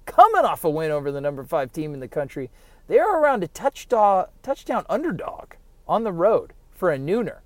coming 0.06 0.44
off 0.44 0.64
a 0.64 0.70
win 0.70 0.90
over 0.90 1.10
the 1.10 1.20
number 1.20 1.44
five 1.44 1.72
team 1.72 1.94
in 1.94 2.00
the 2.00 2.08
country, 2.08 2.50
they 2.86 2.98
are 2.98 3.20
around 3.20 3.42
a 3.42 3.48
touchdown 3.48 4.26
touchdown 4.42 4.84
underdog 4.88 5.54
on 5.86 6.04
the 6.04 6.12
road 6.12 6.52
for 6.70 6.92
a 6.92 6.98
nooner. 6.98 7.38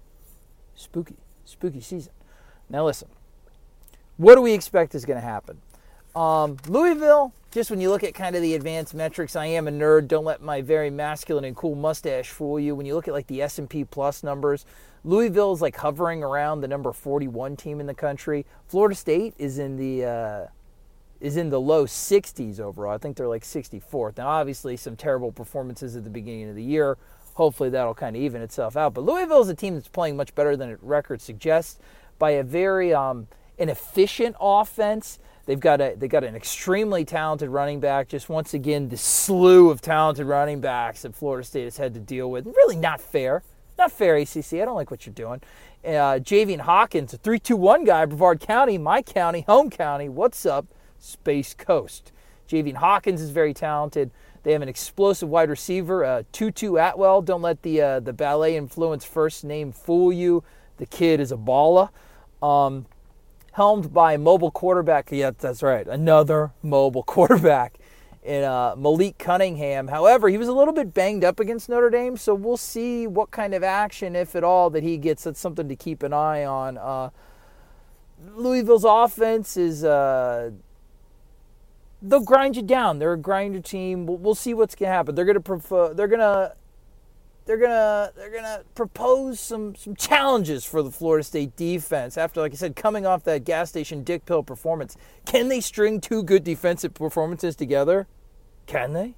Spooky, 0.75 1.17
spooky 1.45 1.81
season. 1.81 2.13
Now 2.69 2.85
listen, 2.85 3.09
what 4.17 4.35
do 4.35 4.43
we 4.43 4.53
expect 4.53 4.95
is 4.95 5.05
going 5.05 5.21
to 5.21 5.27
happen? 5.27 5.61
Um, 6.15 6.59
Louisville, 6.69 7.33
just 7.51 7.71
when 7.71 7.81
you 7.81 7.91
look 7.91 8.05
at 8.05 8.15
kind 8.15 8.37
of 8.37 8.43
the 8.43 8.55
advanced 8.55 8.95
metrics, 8.95 9.35
I 9.37 9.47
am 9.47 9.67
a 9.67 9.71
nerd. 9.71 10.09
Don't 10.09 10.25
let 10.25 10.43
my 10.43 10.61
very 10.61 10.91
masculine 10.91 11.45
and 11.45 11.57
cool 11.57 11.75
mustache 11.75 12.31
fool 12.31 12.61
you. 12.61 12.75
When 12.75 12.87
you 12.87 12.95
look 12.95 13.09
at 13.09 13.15
like 13.15 13.27
the 13.27 13.43
S&P 13.43 13.85
Plus 13.85 14.23
numbers, 14.23 14.67
Louisville 15.05 15.53
is 15.53 15.63
like 15.63 15.77
hovering 15.77 16.23
around 16.23 16.61
the 16.61 16.69
number 16.69 16.93
41 16.93 17.57
team 17.57 17.81
in 17.81 17.87
the 17.87 17.95
country. 17.95 18.47
Florida 18.69 18.95
State 18.95 19.35
is 19.39 19.59
in 19.59 19.77
the 19.77 20.05
uh, 20.05 20.47
is 21.21 21.37
in 21.37 21.51
the 21.51 21.61
low 21.61 21.87
60s 21.87 22.61
overall. 22.61 22.95
I 22.95 22.99
think 22.99 23.17
they're 23.17 23.29
like 23.29 23.45
64th. 23.45 24.19
Now, 24.19 24.29
obviously, 24.29 24.77
some 24.77 24.97
terrible 24.97 25.31
performances 25.31 25.97
at 25.97 26.05
the 26.05 26.11
beginning 26.11 26.51
of 26.51 26.57
the 26.57 26.65
year. 26.65 26.99
Hopefully, 27.35 27.71
that'll 27.71 27.95
kind 27.95 28.17
of 28.17 28.23
even 28.23 28.43
itself 28.43 28.77
out. 28.77 28.93
But 28.93 29.05
Louisville 29.05 29.41
is 29.41 29.49
a 29.49 29.55
team 29.55 29.75
that's 29.75 29.89
playing 29.89 30.17
much 30.17 30.35
better 30.35 30.57
than 30.57 30.71
its 30.71 30.83
record 30.83 31.23
suggests 31.23 31.79
by 32.19 32.33
a 32.33 32.43
very 32.43 32.93
um, 32.93 33.29
an 33.63 33.69
efficient 33.69 34.37
offense 34.41 35.19
They've 35.45 35.61
got 35.61 35.81
a 35.81 35.95
they 35.97 36.09
got 36.09 36.25
an 36.25 36.37
extremely 36.37 37.05
talented 37.05 37.49
running 37.49 37.81
back. 37.81 38.09
Just 38.09 38.29
once 38.29 38.55
again, 38.55 38.89
the 38.89 38.97
slew 38.97 39.71
of 39.71 39.81
talented 39.81 40.27
running 40.27 40.61
backs 40.61 41.03
that 41.03 41.15
Florida 41.15 41.45
State 41.45 41.65
has 41.65 41.77
had 41.77 41.95
to 41.95 42.01
deal 42.01 42.31
with. 42.31 42.47
Really 42.47 42.77
not 42.77 43.01
fair. 43.01 43.43
Not 43.79 43.91
fair, 43.91 44.17
ACC. 44.17 44.55
I 44.55 44.65
don't 44.65 44.77
like 44.77 44.91
what 44.91 45.07
you're 45.07 45.15
doing. 45.15 45.41
Uh, 45.85 46.21
Javian 46.21 46.61
Hawkins, 46.61 47.13
a 47.15 47.19
3-2-1 47.19 47.87
guy, 47.87 48.05
Brevard 48.05 48.39
County, 48.39 48.79
my 48.79 49.03
county, 49.03 49.41
home 49.41 49.71
county. 49.71 50.09
What's 50.09 50.47
up, 50.47 50.67
Space 51.01 51.55
Coast? 51.55 52.13
Javian 52.49 52.77
Hawkins 52.77 53.21
is 53.21 53.31
very 53.31 53.53
talented. 53.53 54.13
They 54.45 54.53
have 54.53 54.63
an 54.63 54.69
explosive 54.69 55.29
wide 55.29 55.49
receiver, 55.49 56.05
uh, 56.05 56.23
Tutu 56.31 56.77
Atwell. 56.77 57.23
Don't 57.23 57.43
let 57.43 57.63
the 57.63 57.81
uh, 57.81 58.01
the 58.01 58.13
ballet 58.13 58.57
influence 58.57 59.05
first 59.05 59.43
name 59.43 59.73
fool 59.73 60.13
you. 60.13 60.45
The 60.77 60.87
kid 60.87 61.19
is 61.19 61.33
a 61.33 61.37
baller. 61.37 61.89
Um, 62.43 62.87
helmed 63.53 63.93
by 63.93 64.17
mobile 64.17 64.51
quarterback. 64.51 65.11
Yeah, 65.11 65.31
that's 65.37 65.63
right, 65.63 65.87
another 65.87 66.53
mobile 66.63 67.03
quarterback 67.15 67.79
in 68.23 68.45
uh, 68.45 68.75
Malik 68.77 69.19
Cunningham. 69.19 69.89
However, 69.89 70.29
he 70.29 70.39
was 70.39 70.49
a 70.49 70.53
little 70.53 70.75
bit 70.75 70.95
banged 70.95 71.25
up 71.25 71.41
against 71.41 71.69
Notre 71.69 71.91
Dame, 71.91 72.17
so 72.17 72.35
we'll 72.35 72.57
see 72.57 73.07
what 73.07 73.31
kind 73.31 73.55
of 73.55 73.65
action, 73.65 74.15
if 74.15 74.37
at 74.37 74.45
all, 74.45 74.71
that 74.71 74.83
he 74.83 74.97
gets. 74.97 75.25
That's 75.25 75.41
something 75.41 75.69
to 75.69 75.77
keep 75.77 76.03
an 76.03 76.13
eye 76.13 76.45
on. 76.45 76.79
Uh, 76.79 77.11
Louisville's 78.35 78.85
offense 78.85 79.57
is. 79.57 79.85
Uh, 79.85 80.53
they'll 82.01 82.21
grind 82.21 82.57
you 82.57 82.63
down. 82.63 82.99
They're 82.99 83.15
a 83.15 83.19
grinder 83.19 83.61
team. 83.61 84.07
We'll, 84.07 84.35
see 84.35 84.55
what's 84.55 84.75
gonna 84.75 84.93
happen. 84.93 85.15
They're 85.15 85.25
gonna 85.25 85.41
prefer. 85.41 85.93
They're 85.95 86.09
gonna 86.09 86.55
they're 87.45 87.59
gonna 87.59 88.13
they're 88.17 88.31
gonna 88.31 88.63
propose 88.75 89.41
some 89.41 89.75
some 89.75 89.97
challenges 89.97 90.65
for 90.65 90.83
the 90.83 90.91
Florida 90.91 91.25
State 91.25 91.57
defense 91.57 92.17
after, 92.17 92.41
like 92.41 92.53
I 92.53 92.57
said, 92.57 92.77
coming 92.77 93.07
off 93.07 93.25
that 93.25 93.45
gas 93.45 93.69
station 93.69 94.05
Dick 94.05 94.25
Pill 94.27 94.43
performance. 94.43 94.97
Can 95.25 95.49
they 95.49 95.61
string 95.61 96.01
two 96.01 96.23
good 96.23 96.45
defensive 96.45 96.95
performances 96.95 97.57
together? 97.57 98.07
Can 98.67 98.93
they? 98.93 99.15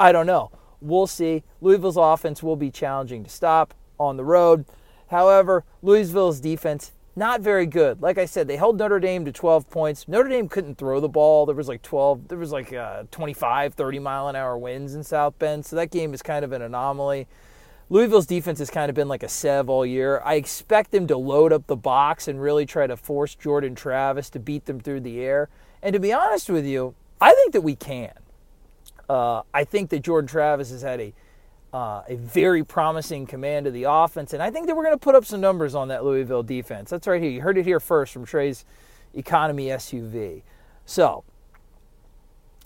I 0.00 0.12
don't 0.12 0.26
know. 0.26 0.50
We'll 0.80 1.06
see. 1.06 1.44
Louisville's 1.60 1.96
offense 1.96 2.42
will 2.42 2.56
be 2.56 2.70
challenging 2.70 3.22
to 3.22 3.30
stop 3.30 3.74
on 3.98 4.16
the 4.16 4.24
road. 4.24 4.64
However, 5.08 5.64
Louisville's 5.82 6.40
defense 6.40 6.92
not 7.14 7.42
very 7.42 7.66
good. 7.66 8.00
Like 8.00 8.18
I 8.18 8.24
said, 8.24 8.48
they 8.48 8.56
held 8.56 8.78
Notre 8.78 8.98
Dame 8.98 9.24
to 9.26 9.32
12 9.32 9.68
points. 9.68 10.08
Notre 10.08 10.28
Dame 10.28 10.48
couldn't 10.48 10.78
throw 10.78 10.98
the 10.98 11.08
ball. 11.08 11.44
There 11.44 11.54
was 11.54 11.68
like 11.68 11.82
12, 11.82 12.28
there 12.28 12.38
was 12.38 12.52
like 12.52 12.72
uh, 12.72 13.04
25, 13.10 13.74
30 13.74 13.98
mile 13.98 14.28
an 14.28 14.36
hour 14.36 14.56
winds 14.56 14.94
in 14.94 15.04
South 15.04 15.38
Bend. 15.38 15.66
So 15.66 15.76
that 15.76 15.90
game 15.90 16.14
is 16.14 16.22
kind 16.22 16.44
of 16.44 16.52
an 16.52 16.62
anomaly. 16.62 17.28
Louisville's 17.90 18.26
defense 18.26 18.58
has 18.58 18.70
kind 18.70 18.88
of 18.88 18.94
been 18.94 19.08
like 19.08 19.22
a 19.22 19.28
sev 19.28 19.68
all 19.68 19.84
year. 19.84 20.22
I 20.24 20.34
expect 20.34 20.92
them 20.92 21.06
to 21.08 21.16
load 21.16 21.52
up 21.52 21.66
the 21.66 21.76
box 21.76 22.28
and 22.28 22.40
really 22.40 22.64
try 22.64 22.86
to 22.86 22.96
force 22.96 23.34
Jordan 23.34 23.74
Travis 23.74 24.30
to 24.30 24.38
beat 24.38 24.66
them 24.66 24.80
through 24.80 25.00
the 25.00 25.20
air. 25.20 25.48
And 25.82 25.92
to 25.92 26.00
be 26.00 26.12
honest 26.12 26.48
with 26.48 26.64
you, 26.64 26.94
I 27.20 27.34
think 27.34 27.52
that 27.52 27.60
we 27.60 27.76
can. 27.76 28.12
Uh, 29.08 29.42
I 29.52 29.64
think 29.64 29.90
that 29.90 30.00
Jordan 30.00 30.28
Travis 30.28 30.70
has 30.70 30.82
had 30.82 31.00
a 31.00 31.12
uh, 31.72 32.02
a 32.06 32.16
very 32.16 32.62
promising 32.62 33.26
command 33.26 33.66
of 33.66 33.72
the 33.72 33.84
offense, 33.84 34.34
and 34.34 34.42
I 34.42 34.50
think 34.50 34.66
that 34.66 34.76
we're 34.76 34.84
going 34.84 34.94
to 34.94 35.02
put 35.02 35.14
up 35.14 35.24
some 35.24 35.40
numbers 35.40 35.74
on 35.74 35.88
that 35.88 36.04
Louisville 36.04 36.42
defense. 36.42 36.90
That's 36.90 37.06
right 37.06 37.22
here. 37.22 37.30
You 37.30 37.40
heard 37.40 37.56
it 37.56 37.64
here 37.64 37.80
first 37.80 38.12
from 38.12 38.26
Trey's 38.26 38.64
Economy 39.14 39.68
SUV. 39.68 40.42
So, 40.84 41.24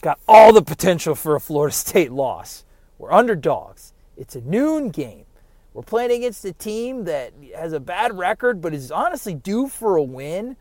got 0.02 0.18
all 0.26 0.52
the 0.52 0.62
potential 0.62 1.14
for 1.14 1.36
a 1.36 1.40
Florida 1.40 1.72
State 1.74 2.10
loss. 2.10 2.64
We're 2.98 3.12
underdogs. 3.12 3.92
It's 4.16 4.34
a 4.36 4.40
noon 4.40 4.90
game. 4.90 5.26
We're 5.74 5.82
playing 5.82 6.10
against 6.10 6.44
a 6.44 6.52
team 6.52 7.04
that 7.04 7.34
has 7.54 7.72
a 7.72 7.80
bad 7.80 8.16
record, 8.16 8.60
but 8.62 8.72
is 8.72 8.90
honestly 8.90 9.34
due 9.34 9.68
for 9.68 9.96
a 9.96 10.02
win. 10.02 10.56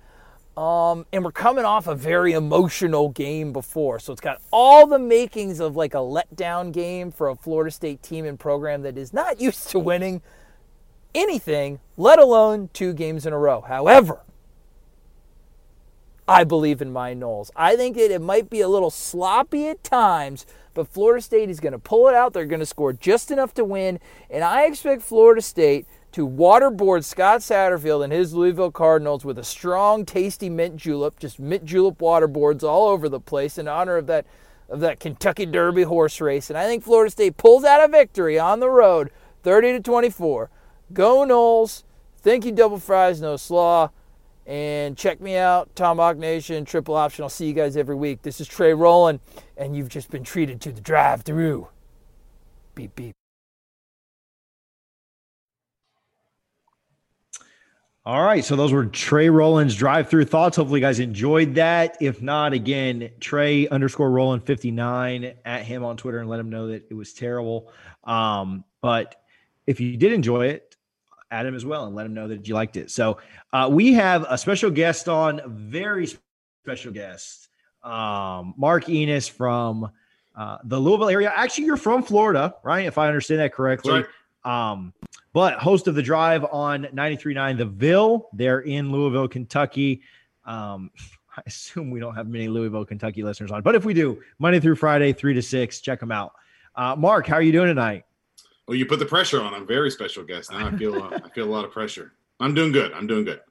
Um, 0.58 1.06
and 1.12 1.24
we're 1.24 1.32
coming 1.32 1.66
off 1.66 1.88
a 1.88 1.96
very 1.96 2.34
emotional 2.34 3.10
game 3.10 3.54
before. 3.54 4.00
So 4.00 4.12
it's 4.12 4.22
got 4.22 4.42
all 4.52 4.88
the 4.88 5.00
makings 5.00 5.60
of 5.60 5.76
like 5.76 5.94
a 5.94 5.98
letdown 5.98 6.72
game 6.72 7.12
for 7.12 7.30
a 7.30 7.36
Florida 7.36 7.72
State 7.72 8.02
team 8.04 8.26
and 8.26 8.40
program 8.40 8.82
that 8.84 8.98
is 8.98 9.14
not 9.14 9.40
used 9.42 9.70
to 9.70 9.80
winning 9.80 10.22
anything, 11.14 11.80
let 11.98 12.20
alone 12.20 12.70
two 12.74 12.94
games 12.94 13.26
in 13.26 13.34
a 13.34 13.38
row. 13.38 13.62
However, 13.62 14.22
I 16.28 16.44
believe 16.44 16.82
in 16.82 16.92
my 16.92 17.14
Noles. 17.14 17.52
I 17.56 17.76
think 17.76 17.96
that 17.98 18.12
it 18.12 18.22
might 18.22 18.50
be 18.50 18.62
a 18.62 18.68
little 18.68 18.90
sloppy 18.90 19.68
at 19.68 19.84
times, 19.84 20.46
but 20.76 20.88
Florida 20.88 21.24
State 21.24 21.50
is 21.50 21.60
going 21.60 21.74
to 21.74 21.80
pull 21.80 22.08
it 22.08 22.14
out. 22.14 22.34
They're 22.34 22.46
going 22.46 22.60
to 22.60 22.66
score 22.68 22.94
just 22.94 23.32
enough 23.32 23.56
to 23.56 23.66
win. 23.66 24.00
And 24.30 24.44
I 24.44 24.66
expect 24.66 25.02
Florida 25.02 25.42
State 25.42 25.88
to 26.12 26.28
waterboard 26.28 27.04
Scott 27.04 27.42
Satterfield 27.42 28.04
and 28.04 28.14
his 28.14 28.34
Louisville 28.34 28.72
Cardinals 28.72 29.26
with 29.26 29.40
a 29.40 29.44
strong, 29.44 30.06
tasty 30.06 30.50
mint 30.50 30.76
julep, 30.78 31.18
just 31.18 31.40
mint 31.40 31.66
julep 31.66 31.98
waterboards 31.98 32.64
all 32.64 32.90
over 32.90 33.10
the 33.10 33.20
place 33.20 33.58
in 33.58 33.68
honor 33.68 33.98
of 33.98 34.06
that 34.08 34.28
of 34.70 34.80
that 34.80 35.00
Kentucky 35.00 35.46
Derby 35.46 35.84
horse 35.84 36.22
race. 36.22 36.50
And 36.50 36.58
I 36.58 36.66
think 36.66 36.84
Florida 36.84 37.12
State 37.12 37.38
pulls 37.38 37.64
out 37.64 37.84
a 37.84 37.88
victory 37.88 38.40
on 38.40 38.60
the 38.60 38.70
road, 38.70 39.12
30 39.44 39.74
to 39.74 39.80
24. 39.80 40.50
Go 40.94 41.26
Noles! 41.26 41.84
Thank 42.18 42.46
you, 42.46 42.52
Double 42.52 42.80
Fries, 42.80 43.22
No 43.22 43.38
Slaw. 43.38 43.90
And 44.46 44.96
check 44.96 45.22
me 45.22 45.38
out, 45.38 45.76
Tomahawk 45.76 46.18
Nation, 46.18 46.66
Triple 46.66 46.96
Option. 46.96 47.24
I'll 47.24 47.30
see 47.30 47.48
you 47.48 47.54
guys 47.54 47.76
every 47.76 47.96
week. 47.96 48.22
This 48.22 48.40
is 48.40 48.48
Trey 48.48 48.74
Rowland, 48.74 49.20
and 49.58 49.76
you've 49.76 49.90
just 49.90 50.12
been 50.12 50.24
treated 50.24 50.62
to 50.62 50.72
the 50.72 50.82
drive 50.82 51.24
through. 51.24 51.68
Beep, 52.76 52.96
beep. 52.96 53.16
All 58.06 58.24
right. 58.24 58.46
So 58.46 58.56
those 58.56 58.72
were 58.72 58.86
Trey 58.86 59.30
Rowland's 59.30 59.74
drive 59.74 60.10
through 60.10 60.26
thoughts. 60.26 60.58
Hopefully, 60.58 60.80
you 60.80 60.86
guys 60.86 61.00
enjoyed 61.00 61.56
that. 61.56 61.98
If 62.00 62.22
not, 62.22 62.54
again, 62.54 63.10
Trey 63.20 63.68
underscore 63.68 64.12
Rowland 64.12 64.46
59 64.46 65.34
at 65.44 65.64
him 65.64 65.84
on 65.84 65.98
Twitter 65.98 66.20
and 66.20 66.30
let 66.30 66.40
him 66.40 66.52
know 66.52 66.68
that 66.68 66.86
it 66.92 66.94
was 66.94 67.14
terrible. 67.14 67.72
Um, 68.04 68.64
but 68.82 69.16
if 69.66 69.80
you 69.80 69.98
did 69.98 70.14
enjoy 70.14 70.50
it, 70.50 70.75
at 71.32 71.46
him 71.46 71.56
as 71.56 71.66
well 71.66 71.86
and 71.86 71.96
let 71.96 72.06
him 72.06 72.14
know 72.14 72.28
that 72.28 72.48
you 72.48 72.54
liked 72.54 72.78
it. 72.78 72.92
So 72.92 73.18
uh, 73.54 73.70
we 73.72 73.94
have 73.94 74.26
a 74.30 74.38
special 74.38 74.70
guest 74.70 75.10
on, 75.10 75.42
very 75.46 76.08
special 76.64 76.92
guest, 76.92 77.50
um, 77.84 78.54
Mark 78.58 78.90
Enos 78.90 79.28
from 79.28 79.90
uh, 80.36 80.58
the 80.64 80.80
Louisville 80.80 81.10
area. 81.10 81.32
Actually, 81.36 81.66
you're 81.66 81.78
from 81.78 82.04
Florida, 82.04 82.56
right? 82.64 82.86
If 82.86 82.98
I 82.98 83.08
understand 83.08 83.40
that 83.40 83.54
correctly. 83.54 84.06
Right. 84.44 84.72
Um, 84.72 84.94
but 85.34 85.60
host 85.60 85.88
of 85.88 85.96
the 85.96 86.04
drive 86.04 86.46
on 86.46 86.84
93.9 86.94 87.58
The 87.58 87.66
Ville. 87.66 88.30
They're 88.34 88.62
in 88.62 88.92
Louisville, 88.92 89.28
Kentucky. 89.28 90.02
Um, 90.46 90.92
I 91.38 91.42
assume 91.46 91.92
we 91.92 92.00
don't 92.00 92.16
have 92.16 92.28
many 92.28 92.48
Louisville, 92.48 92.86
Kentucky 92.86 93.22
listeners 93.22 93.52
on, 93.52 93.62
but 93.62 93.76
if 93.76 93.84
we 93.84 93.94
do, 93.94 94.22
Monday 94.40 94.62
through 94.62 94.76
Friday, 94.76 95.12
three 95.12 95.34
to 95.34 95.42
six, 95.42 95.82
check 95.82 96.00
them 96.00 96.10
out. 96.10 96.32
Uh, 96.76 96.96
Mark, 96.96 97.28
how 97.28 97.36
are 97.36 97.42
you 97.42 97.52
doing 97.52 97.68
tonight? 97.68 98.06
Well, 98.68 98.76
you 98.76 98.86
put 98.86 99.00
the 99.00 99.06
pressure 99.06 99.42
on. 99.42 99.54
I'm 99.54 99.68
very 99.68 99.92
special 99.92 100.24
guest. 100.24 100.52
Now 100.52 100.68
I 100.68 100.78
feel 100.78 100.96
uh, 100.96 101.20
I 101.24 101.30
feel 101.30 101.46
a 101.46 101.52
lot 101.52 101.66
of 101.66 101.72
pressure. 101.72 102.14
I'm 102.40 102.54
doing 102.54 102.72
good. 102.72 102.92
I'm 102.94 103.08
doing 103.08 103.24
good. 103.24 103.42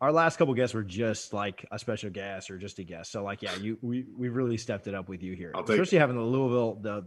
Our 0.00 0.12
last 0.12 0.36
couple 0.36 0.52
guests 0.54 0.74
were 0.74 0.82
just 0.82 1.32
like 1.32 1.64
a 1.70 1.78
special 1.78 2.10
guest 2.10 2.50
or 2.50 2.58
just 2.58 2.78
a 2.78 2.84
guest. 2.84 3.12
So 3.12 3.22
like, 3.22 3.42
yeah, 3.42 3.54
you 3.56 3.78
we 3.82 4.04
we 4.16 4.28
really 4.28 4.56
stepped 4.56 4.86
it 4.86 4.94
up 4.94 5.08
with 5.08 5.22
you 5.22 5.34
here, 5.34 5.52
I'll 5.54 5.62
especially 5.62 5.98
having 5.98 6.16
the 6.16 6.22
Louisville 6.22 6.78
the 6.80 7.06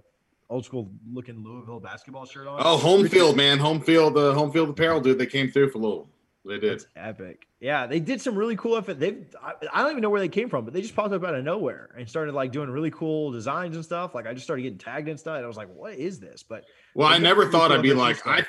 old 0.50 0.66
school 0.66 0.92
looking 1.12 1.44
Louisville 1.44 1.80
basketball 1.80 2.26
shirt 2.26 2.48
on. 2.48 2.62
Oh, 2.64 2.78
home 2.78 3.08
field, 3.08 3.38
man, 3.38 3.60
home 3.60 3.82
field, 3.82 4.16
the 4.16 4.32
uh, 4.32 4.34
home 4.34 4.52
field 4.52 4.70
apparel 4.70 5.00
dude. 5.00 5.18
They 5.18 5.28
came 5.28 5.50
through 5.52 5.72
for 5.72 5.80
Louisville. 5.80 6.10
They 6.46 6.58
did. 6.58 6.72
That's 6.80 6.86
epic. 6.96 7.46
Yeah, 7.60 7.86
they 7.86 8.00
did 8.00 8.22
some 8.22 8.36
really 8.36 8.56
cool 8.56 8.78
effort. 8.78 9.00
They 9.00 9.18
I, 9.44 9.54
I 9.74 9.82
don't 9.82 9.92
even 9.92 10.02
know 10.02 10.10
where 10.10 10.22
they 10.22 10.30
came 10.30 10.50
from, 10.50 10.64
but 10.66 10.74
they 10.74 10.82
just 10.82 10.96
popped 10.96 11.14
up 11.14 11.24
out 11.24 11.36
of 11.36 11.44
nowhere 11.44 11.90
and 11.98 12.08
started 12.10 12.34
like 12.34 12.52
doing 12.52 12.70
really 12.70 12.92
cool 12.92 13.32
designs 13.32 13.76
and 13.76 13.84
stuff. 13.84 14.16
Like 14.16 14.26
I 14.26 14.34
just 14.34 14.46
started 14.46 14.64
getting 14.64 14.78
tagged 14.78 15.10
and 15.10 15.20
stuff. 15.20 15.36
And 15.36 15.44
I 15.44 15.48
was 15.48 15.58
like, 15.58 15.68
what 15.74 15.94
is 15.96 16.20
this? 16.20 16.44
But 16.44 16.64
Well, 16.96 17.08
I 17.08 17.18
never 17.18 17.42
really 17.42 17.52
thought 17.52 17.70
cool 17.70 17.78
I'd 17.78 17.84
be 17.84 17.94
like, 17.94 18.26
I. 18.26 18.46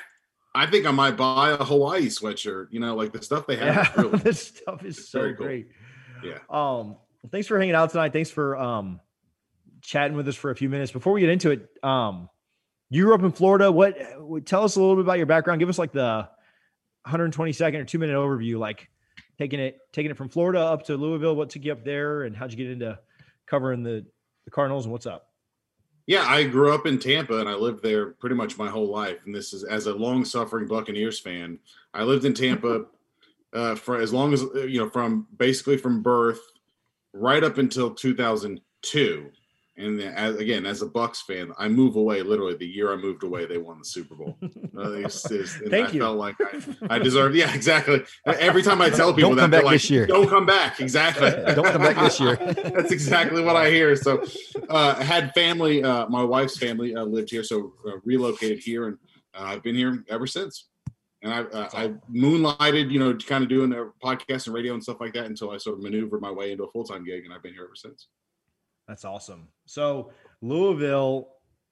I 0.53 0.65
think 0.65 0.85
I 0.85 0.91
might 0.91 1.15
buy 1.15 1.51
a 1.51 1.63
Hawaii 1.63 2.07
sweatshirt. 2.07 2.67
You 2.71 2.81
know, 2.81 2.93
like 2.93 3.13
the 3.13 3.21
stuff 3.21 3.47
they 3.47 3.55
have. 3.55 3.73
yeah, 3.73 3.91
Really, 4.01 4.17
this 4.19 4.47
stuff 4.47 4.83
is 4.83 5.09
so 5.09 5.33
cool. 5.33 5.45
great. 5.45 5.67
yeah. 6.25 6.39
Um, 6.49 6.97
thanks 7.31 7.47
for 7.47 7.57
hanging 7.57 7.73
out 7.73 7.89
tonight. 7.91 8.11
Thanks 8.11 8.29
for 8.29 8.57
um 8.57 8.99
chatting 9.81 10.17
with 10.17 10.27
us 10.27 10.35
for 10.35 10.51
a 10.51 10.55
few 10.55 10.67
minutes. 10.67 10.91
Before 10.91 11.13
we 11.13 11.21
get 11.21 11.29
into 11.29 11.51
it, 11.51 11.69
um, 11.83 12.27
you 12.89 13.05
grew 13.05 13.15
up 13.15 13.23
in 13.23 13.31
Florida. 13.31 13.71
What? 13.71 13.97
what- 14.17 14.45
Tell 14.45 14.65
us 14.65 14.75
a 14.75 14.81
little 14.81 14.95
bit 14.97 15.03
about 15.05 15.17
your 15.19 15.25
background. 15.25 15.59
Give 15.59 15.69
us 15.69 15.79
like 15.79 15.93
the 15.93 16.27
120 17.03 17.51
second 17.51 17.81
or 17.81 17.85
two 17.85 17.99
minute 17.99 18.15
overview, 18.15 18.57
like 18.57 18.89
taking 19.37 19.59
it 19.59 19.79
taking 19.91 20.11
it 20.11 20.17
from 20.17 20.29
Florida 20.29 20.59
up 20.59 20.83
to 20.85 20.95
Louisville. 20.95 21.35
What 21.35 21.49
took 21.49 21.65
you 21.65 21.71
up 21.71 21.83
there, 21.83 22.23
and 22.23 22.35
how'd 22.35 22.51
you 22.51 22.57
get 22.57 22.69
into 22.69 22.99
covering 23.45 23.83
the 23.83 24.05
the 24.45 24.51
Cardinals 24.51 24.85
and 24.85 24.91
what's 24.91 25.05
up? 25.05 25.31
Yeah, 26.07 26.25
I 26.27 26.43
grew 26.43 26.73
up 26.73 26.85
in 26.85 26.99
Tampa 26.99 27.39
and 27.39 27.47
I 27.47 27.53
lived 27.53 27.83
there 27.83 28.07
pretty 28.07 28.35
much 28.35 28.57
my 28.57 28.69
whole 28.69 28.89
life. 28.89 29.19
And 29.25 29.33
this 29.33 29.53
is 29.53 29.63
as 29.63 29.85
a 29.85 29.93
long 29.93 30.25
suffering 30.25 30.67
Buccaneers 30.67 31.19
fan. 31.19 31.59
I 31.93 32.03
lived 32.03 32.25
in 32.25 32.33
Tampa 32.33 32.85
uh, 33.53 33.75
for 33.75 33.97
as 34.01 34.11
long 34.11 34.33
as, 34.33 34.43
uh, 34.43 34.63
you 34.63 34.79
know, 34.79 34.89
from 34.89 35.27
basically 35.37 35.77
from 35.77 36.01
birth 36.01 36.41
right 37.13 37.43
up 37.43 37.57
until 37.57 37.93
2002. 37.93 39.31
And 39.77 39.97
then, 39.99 40.13
as, 40.13 40.35
again, 40.35 40.65
as 40.65 40.81
a 40.81 40.85
Bucks 40.85 41.21
fan, 41.21 41.53
I 41.57 41.69
move 41.69 41.95
away 41.95 42.21
literally 42.23 42.55
the 42.55 42.67
year 42.67 42.91
I 42.91 42.97
moved 42.97 43.23
away, 43.23 43.45
they 43.45 43.57
won 43.57 43.79
the 43.79 43.85
Super 43.85 44.15
Bowl. 44.15 44.37
Uh, 44.43 44.91
it's- 44.93 45.25
it's- 45.31 45.55
and 45.61 45.71
Thank 45.71 45.89
I 45.89 45.91
you. 45.93 45.99
felt 46.01 46.17
like 46.17 46.35
I, 46.41 46.95
I 46.95 46.99
deserved, 46.99 47.35
yeah, 47.35 47.53
exactly. 47.55 48.03
Every 48.25 48.63
time 48.63 48.81
I 48.81 48.89
tell 48.89 49.13
people 49.13 49.29
Don't 49.29 49.37
that, 49.37 49.41
come 49.43 49.51
they're 49.51 49.59
back 49.61 49.65
like, 49.65 49.75
this 49.75 49.89
year. 49.89 50.05
don't 50.05 50.27
come 50.29 50.45
back. 50.45 50.79
Exactly. 50.81 51.29
Don't 51.55 51.65
come 51.65 51.81
back 51.81 51.95
this 51.97 52.19
year. 52.19 52.35
That's 52.75 52.91
exactly 52.91 53.41
what 53.43 53.55
I 53.55 53.69
hear. 53.71 53.95
So, 53.95 54.23
uh, 54.69 54.95
I 54.99 55.03
had 55.03 55.33
family. 55.33 55.83
Uh, 55.83 56.07
my 56.09 56.23
wife's 56.23 56.57
family 56.57 56.93
uh, 56.95 57.03
lived 57.05 57.31
here, 57.31 57.43
so 57.43 57.73
uh, 57.87 57.93
relocated 58.03 58.59
here, 58.59 58.87
and 58.87 58.97
uh, 59.33 59.43
I've 59.43 59.63
been 59.63 59.75
here 59.75 60.03
ever 60.09 60.27
since. 60.27 60.67
And 61.23 61.33
I, 61.33 61.39
uh, 61.43 61.69
I 61.73 61.93
moonlighted, 62.11 62.91
you 62.91 62.99
know, 62.99 63.13
kind 63.15 63.43
of 63.43 63.49
doing 63.49 63.71
a 63.73 63.85
podcast 64.05 64.47
and 64.47 64.53
radio 64.55 64.73
and 64.73 64.83
stuff 64.83 64.99
like 64.99 65.13
that 65.13 65.25
until 65.25 65.51
I 65.51 65.57
sort 65.57 65.77
of 65.77 65.83
maneuvered 65.83 66.19
my 66.21 66.31
way 66.31 66.51
into 66.51 66.65
a 66.65 66.71
full 66.71 66.83
time 66.83 67.05
gig, 67.05 67.23
and 67.25 67.33
I've 67.33 67.41
been 67.43 67.53
here 67.53 67.63
ever 67.63 67.75
since. 67.75 68.07
That's 68.87 69.05
awesome. 69.05 69.47
So 69.71 70.11
Louisville, 70.41 71.29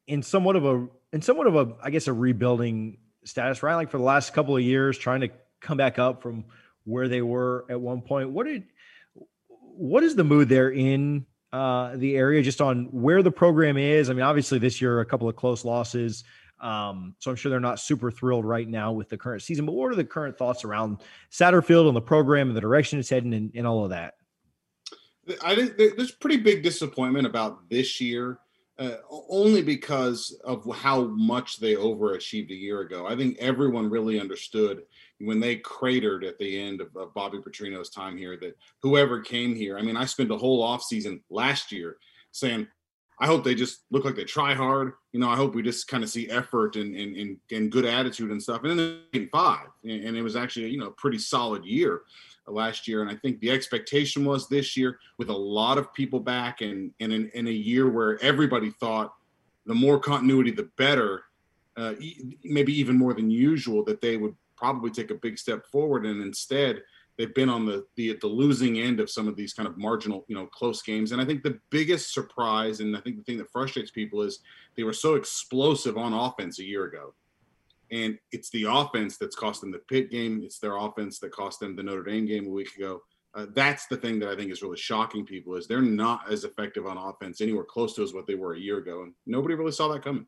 in 0.07 0.23
somewhat 0.23 0.55
of 0.55 0.65
a 0.65 0.87
in 1.11 1.21
somewhat 1.21 1.47
of 1.47 1.55
a 1.55 1.75
I 1.83 1.89
guess 1.89 2.07
a 2.07 2.13
rebuilding 2.13 2.97
status, 3.25 3.61
right? 3.61 3.75
Like 3.75 3.91
for 3.91 3.97
the 3.97 4.03
last 4.03 4.33
couple 4.33 4.55
of 4.55 4.63
years, 4.63 4.97
trying 4.97 5.19
to 5.21 5.29
come 5.59 5.77
back 5.77 5.99
up 5.99 6.23
from 6.23 6.45
where 6.85 7.09
they 7.09 7.21
were 7.21 7.65
at 7.69 7.79
one 7.79 8.01
point. 8.01 8.29
What 8.29 8.45
did 8.45 8.63
what 9.57 10.03
is 10.03 10.15
the 10.15 10.23
mood 10.23 10.47
there 10.47 10.69
in 10.69 11.25
uh, 11.51 11.97
the 11.97 12.15
area, 12.15 12.41
just 12.41 12.61
on 12.61 12.85
where 12.85 13.21
the 13.21 13.31
program 13.31 13.77
is? 13.77 14.09
I 14.09 14.13
mean, 14.13 14.23
obviously 14.23 14.59
this 14.59 14.79
year 14.81 15.01
a 15.01 15.05
couple 15.05 15.27
of 15.27 15.35
close 15.35 15.65
losses. 15.65 16.23
Um, 16.61 17.15
so 17.19 17.31
I'm 17.31 17.37
sure 17.37 17.49
they're 17.49 17.59
not 17.59 17.81
super 17.81 18.11
thrilled 18.11 18.45
right 18.45 18.67
now 18.67 18.93
with 18.93 19.09
the 19.09 19.17
current 19.17 19.41
season. 19.41 19.65
But 19.65 19.73
what 19.73 19.91
are 19.91 19.95
the 19.95 20.05
current 20.05 20.37
thoughts 20.37 20.63
around 20.63 20.99
Satterfield 21.31 21.87
and 21.87 21.95
the 21.95 22.01
program 22.01 22.47
and 22.47 22.55
the 22.55 22.61
direction 22.61 22.99
it's 22.99 23.09
heading 23.09 23.33
and, 23.33 23.51
and 23.55 23.67
all 23.67 23.83
of 23.83 23.89
that? 23.89 24.18
I 25.43 25.55
think 25.55 25.77
there's 25.77 26.11
pretty 26.11 26.37
big 26.37 26.63
disappointment 26.63 27.25
about 27.25 27.69
this 27.69 27.99
year, 28.01 28.39
uh, 28.77 28.95
only 29.29 29.61
because 29.61 30.39
of 30.43 30.65
how 30.75 31.05
much 31.05 31.59
they 31.59 31.75
overachieved 31.75 32.51
a 32.51 32.55
year 32.55 32.81
ago. 32.81 33.05
I 33.05 33.15
think 33.15 33.37
everyone 33.39 33.89
really 33.89 34.19
understood 34.19 34.83
when 35.19 35.39
they 35.39 35.57
cratered 35.57 36.23
at 36.23 36.37
the 36.39 36.59
end 36.59 36.81
of, 36.81 36.95
of 36.95 37.13
Bobby 37.13 37.39
Petrino's 37.39 37.89
time 37.89 38.17
here 38.17 38.37
that 38.37 38.57
whoever 38.81 39.19
came 39.19 39.55
here, 39.55 39.77
I 39.77 39.81
mean, 39.81 39.97
I 39.97 40.05
spent 40.05 40.31
a 40.31 40.37
whole 40.37 40.65
offseason 40.65 41.21
last 41.29 41.71
year 41.71 41.97
saying, 42.31 42.67
I 43.21 43.27
hope 43.27 43.43
they 43.43 43.55
just 43.55 43.81
look 43.91 44.05
like 44.05 44.15
they 44.15 44.23
try 44.23 44.53
hard. 44.53 44.93
You 45.11 45.19
know, 45.19 45.29
I 45.29 45.35
hope 45.35 45.53
we 45.53 45.61
just 45.61 45.89
kind 45.89 46.03
of 46.03 46.09
see 46.09 46.29
effort 46.29 46.77
and 46.77 46.95
and, 46.95 47.17
and, 47.17 47.37
and 47.51 47.71
good 47.71 47.83
attitude 47.83 48.31
and 48.31 48.41
stuff. 48.41 48.63
And 48.63 48.79
then 48.79 49.01
they 49.11 49.25
five, 49.25 49.67
and, 49.83 50.05
and 50.05 50.17
it 50.17 50.21
was 50.21 50.37
actually 50.37 50.69
you 50.69 50.79
know 50.79 50.87
a 50.87 50.91
pretty 50.91 51.17
solid 51.17 51.65
year 51.65 52.03
last 52.53 52.87
year. 52.87 53.01
And 53.01 53.09
I 53.09 53.15
think 53.15 53.39
the 53.39 53.51
expectation 53.51 54.25
was 54.25 54.47
this 54.47 54.75
year 54.75 54.99
with 55.17 55.29
a 55.29 55.33
lot 55.33 55.77
of 55.77 55.93
people 55.93 56.19
back 56.19 56.61
and, 56.61 56.91
and 56.99 57.11
in, 57.11 57.29
in 57.33 57.47
a 57.47 57.51
year 57.51 57.89
where 57.89 58.21
everybody 58.23 58.71
thought 58.71 59.13
the 59.65 59.75
more 59.75 59.99
continuity, 59.99 60.51
the 60.51 60.69
better, 60.77 61.23
uh, 61.77 61.93
maybe 62.43 62.73
even 62.73 62.97
more 62.97 63.13
than 63.13 63.29
usual, 63.29 63.83
that 63.85 64.01
they 64.01 64.17
would 64.17 64.35
probably 64.55 64.91
take 64.91 65.11
a 65.11 65.15
big 65.15 65.37
step 65.37 65.65
forward. 65.67 66.05
And 66.05 66.21
instead, 66.21 66.81
they've 67.17 67.35
been 67.35 67.49
on 67.49 67.65
the, 67.65 67.85
the 67.95 68.17
the 68.21 68.27
losing 68.27 68.79
end 68.79 68.99
of 68.99 69.09
some 69.09 69.27
of 69.27 69.35
these 69.35 69.53
kind 69.53 69.67
of 69.67 69.77
marginal, 69.77 70.25
you 70.27 70.35
know, 70.35 70.47
close 70.47 70.81
games. 70.81 71.11
And 71.11 71.21
I 71.21 71.25
think 71.25 71.43
the 71.43 71.59
biggest 71.69 72.13
surprise, 72.13 72.79
and 72.79 72.95
I 72.95 73.01
think 73.01 73.17
the 73.17 73.23
thing 73.23 73.37
that 73.37 73.51
frustrates 73.51 73.91
people 73.91 74.21
is 74.21 74.39
they 74.75 74.83
were 74.83 74.93
so 74.93 75.15
explosive 75.15 75.97
on 75.97 76.13
offense 76.13 76.59
a 76.59 76.63
year 76.63 76.85
ago. 76.85 77.13
And 77.91 78.17
it's 78.31 78.49
the 78.51 78.65
offense 78.69 79.17
that's 79.17 79.35
cost 79.35 79.61
them 79.61 79.71
the 79.71 79.79
pit 79.79 80.11
game. 80.11 80.41
It's 80.43 80.59
their 80.59 80.77
offense 80.77 81.19
that 81.19 81.31
cost 81.31 81.59
them 81.59 81.75
the 81.75 81.83
Notre 81.83 82.03
Dame 82.03 82.25
game 82.25 82.47
a 82.47 82.51
week 82.51 82.75
ago. 82.75 83.01
Uh, 83.35 83.45
that's 83.53 83.85
the 83.87 83.97
thing 83.97 84.19
that 84.19 84.29
I 84.29 84.35
think 84.35 84.51
is 84.51 84.63
really 84.63 84.77
shocking 84.77 85.25
people 85.25 85.55
is 85.55 85.67
they're 85.67 85.81
not 85.81 86.31
as 86.31 86.43
effective 86.43 86.87
on 86.87 86.97
offense 86.97 87.41
anywhere 87.41 87.63
close 87.63 87.93
to 87.95 88.03
as 88.03 88.13
what 88.13 88.25
they 88.25 88.35
were 88.35 88.55
a 88.55 88.59
year 88.59 88.79
ago, 88.79 89.03
and 89.03 89.13
nobody 89.27 89.53
really 89.53 89.71
saw 89.71 89.87
that 89.89 90.03
coming. 90.03 90.25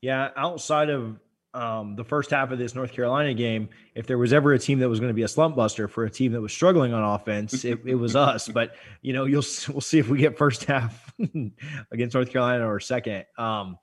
Yeah, 0.00 0.30
outside 0.36 0.90
of 0.90 1.20
um, 1.54 1.96
the 1.96 2.04
first 2.04 2.30
half 2.30 2.50
of 2.50 2.58
this 2.58 2.74
North 2.74 2.92
Carolina 2.92 3.34
game, 3.34 3.68
if 3.94 4.06
there 4.06 4.18
was 4.18 4.32
ever 4.32 4.52
a 4.52 4.58
team 4.58 4.78
that 4.80 4.88
was 4.88 5.00
going 5.00 5.10
to 5.10 5.14
be 5.14 5.22
a 5.22 5.28
slump 5.28 5.56
buster 5.56 5.88
for 5.88 6.04
a 6.04 6.10
team 6.10 6.32
that 6.32 6.40
was 6.40 6.52
struggling 6.52 6.92
on 6.92 7.02
offense, 7.02 7.64
it, 7.64 7.80
it 7.84 7.94
was 7.94 8.16
us. 8.16 8.48
But 8.48 8.74
you 9.02 9.12
know, 9.12 9.24
you'll 9.24 9.44
we'll 9.68 9.80
see 9.80 9.98
if 9.98 10.08
we 10.08 10.18
get 10.18 10.38
first 10.38 10.64
half 10.64 11.12
against 11.92 12.14
North 12.14 12.30
Carolina 12.30 12.68
or 12.68 12.80
second. 12.80 13.24
Um, 13.38 13.78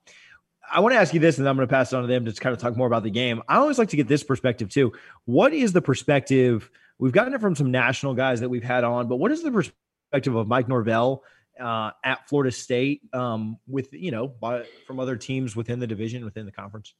I 0.70 0.80
want 0.80 0.94
to 0.94 0.98
ask 0.98 1.14
you 1.14 1.20
this, 1.20 1.38
and 1.38 1.48
I'm 1.48 1.56
going 1.56 1.66
to 1.66 1.72
pass 1.72 1.92
it 1.92 1.96
on 1.96 2.02
to 2.02 2.08
them 2.08 2.24
to 2.24 2.32
kind 2.32 2.54
of 2.54 2.60
talk 2.60 2.76
more 2.76 2.86
about 2.86 3.02
the 3.02 3.10
game. 3.10 3.42
I 3.48 3.56
always 3.56 3.78
like 3.78 3.88
to 3.90 3.96
get 3.96 4.08
this 4.08 4.22
perspective 4.22 4.68
too. 4.68 4.92
What 5.24 5.52
is 5.52 5.72
the 5.72 5.82
perspective? 5.82 6.70
We've 6.98 7.12
gotten 7.12 7.34
it 7.34 7.40
from 7.40 7.54
some 7.54 7.70
national 7.70 8.14
guys 8.14 8.40
that 8.40 8.48
we've 8.48 8.62
had 8.62 8.84
on, 8.84 9.08
but 9.08 9.16
what 9.16 9.30
is 9.30 9.42
the 9.42 9.50
perspective 9.50 10.34
of 10.34 10.48
Mike 10.48 10.68
Norvell 10.68 11.22
uh, 11.60 11.90
at 12.04 12.28
Florida 12.28 12.50
State 12.50 13.02
um, 13.12 13.58
with 13.66 13.88
you 13.92 14.10
know 14.10 14.28
by, 14.28 14.64
from 14.86 15.00
other 15.00 15.16
teams 15.16 15.54
within 15.56 15.78
the 15.78 15.86
division 15.86 16.24
within 16.24 16.46
the 16.46 16.52
conference? 16.52 16.94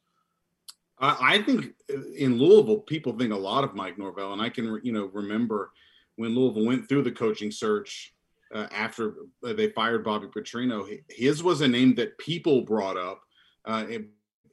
I, 1.00 1.42
think 1.42 1.66
in 2.16 2.38
Louisville, 2.38 2.78
people 2.78 3.16
think 3.16 3.32
a 3.32 3.36
lot 3.36 3.62
of 3.62 3.74
Mike 3.74 3.98
Norvell, 3.98 4.32
and 4.32 4.42
I 4.42 4.48
can 4.48 4.80
you 4.82 4.92
know 4.92 5.06
remember 5.12 5.70
when 6.16 6.34
Louisville 6.34 6.66
went 6.66 6.88
through 6.88 7.02
the 7.02 7.12
coaching 7.12 7.52
search 7.52 8.12
uh, 8.52 8.66
after 8.72 9.14
they 9.42 9.70
fired 9.70 10.04
Bobby 10.04 10.26
Petrino. 10.26 10.98
His 11.08 11.42
was 11.42 11.60
a 11.60 11.68
name 11.68 11.94
that 11.96 12.18
people 12.18 12.62
brought 12.62 12.96
up. 12.96 13.20
Uh, 13.68 13.84
it, 13.88 14.04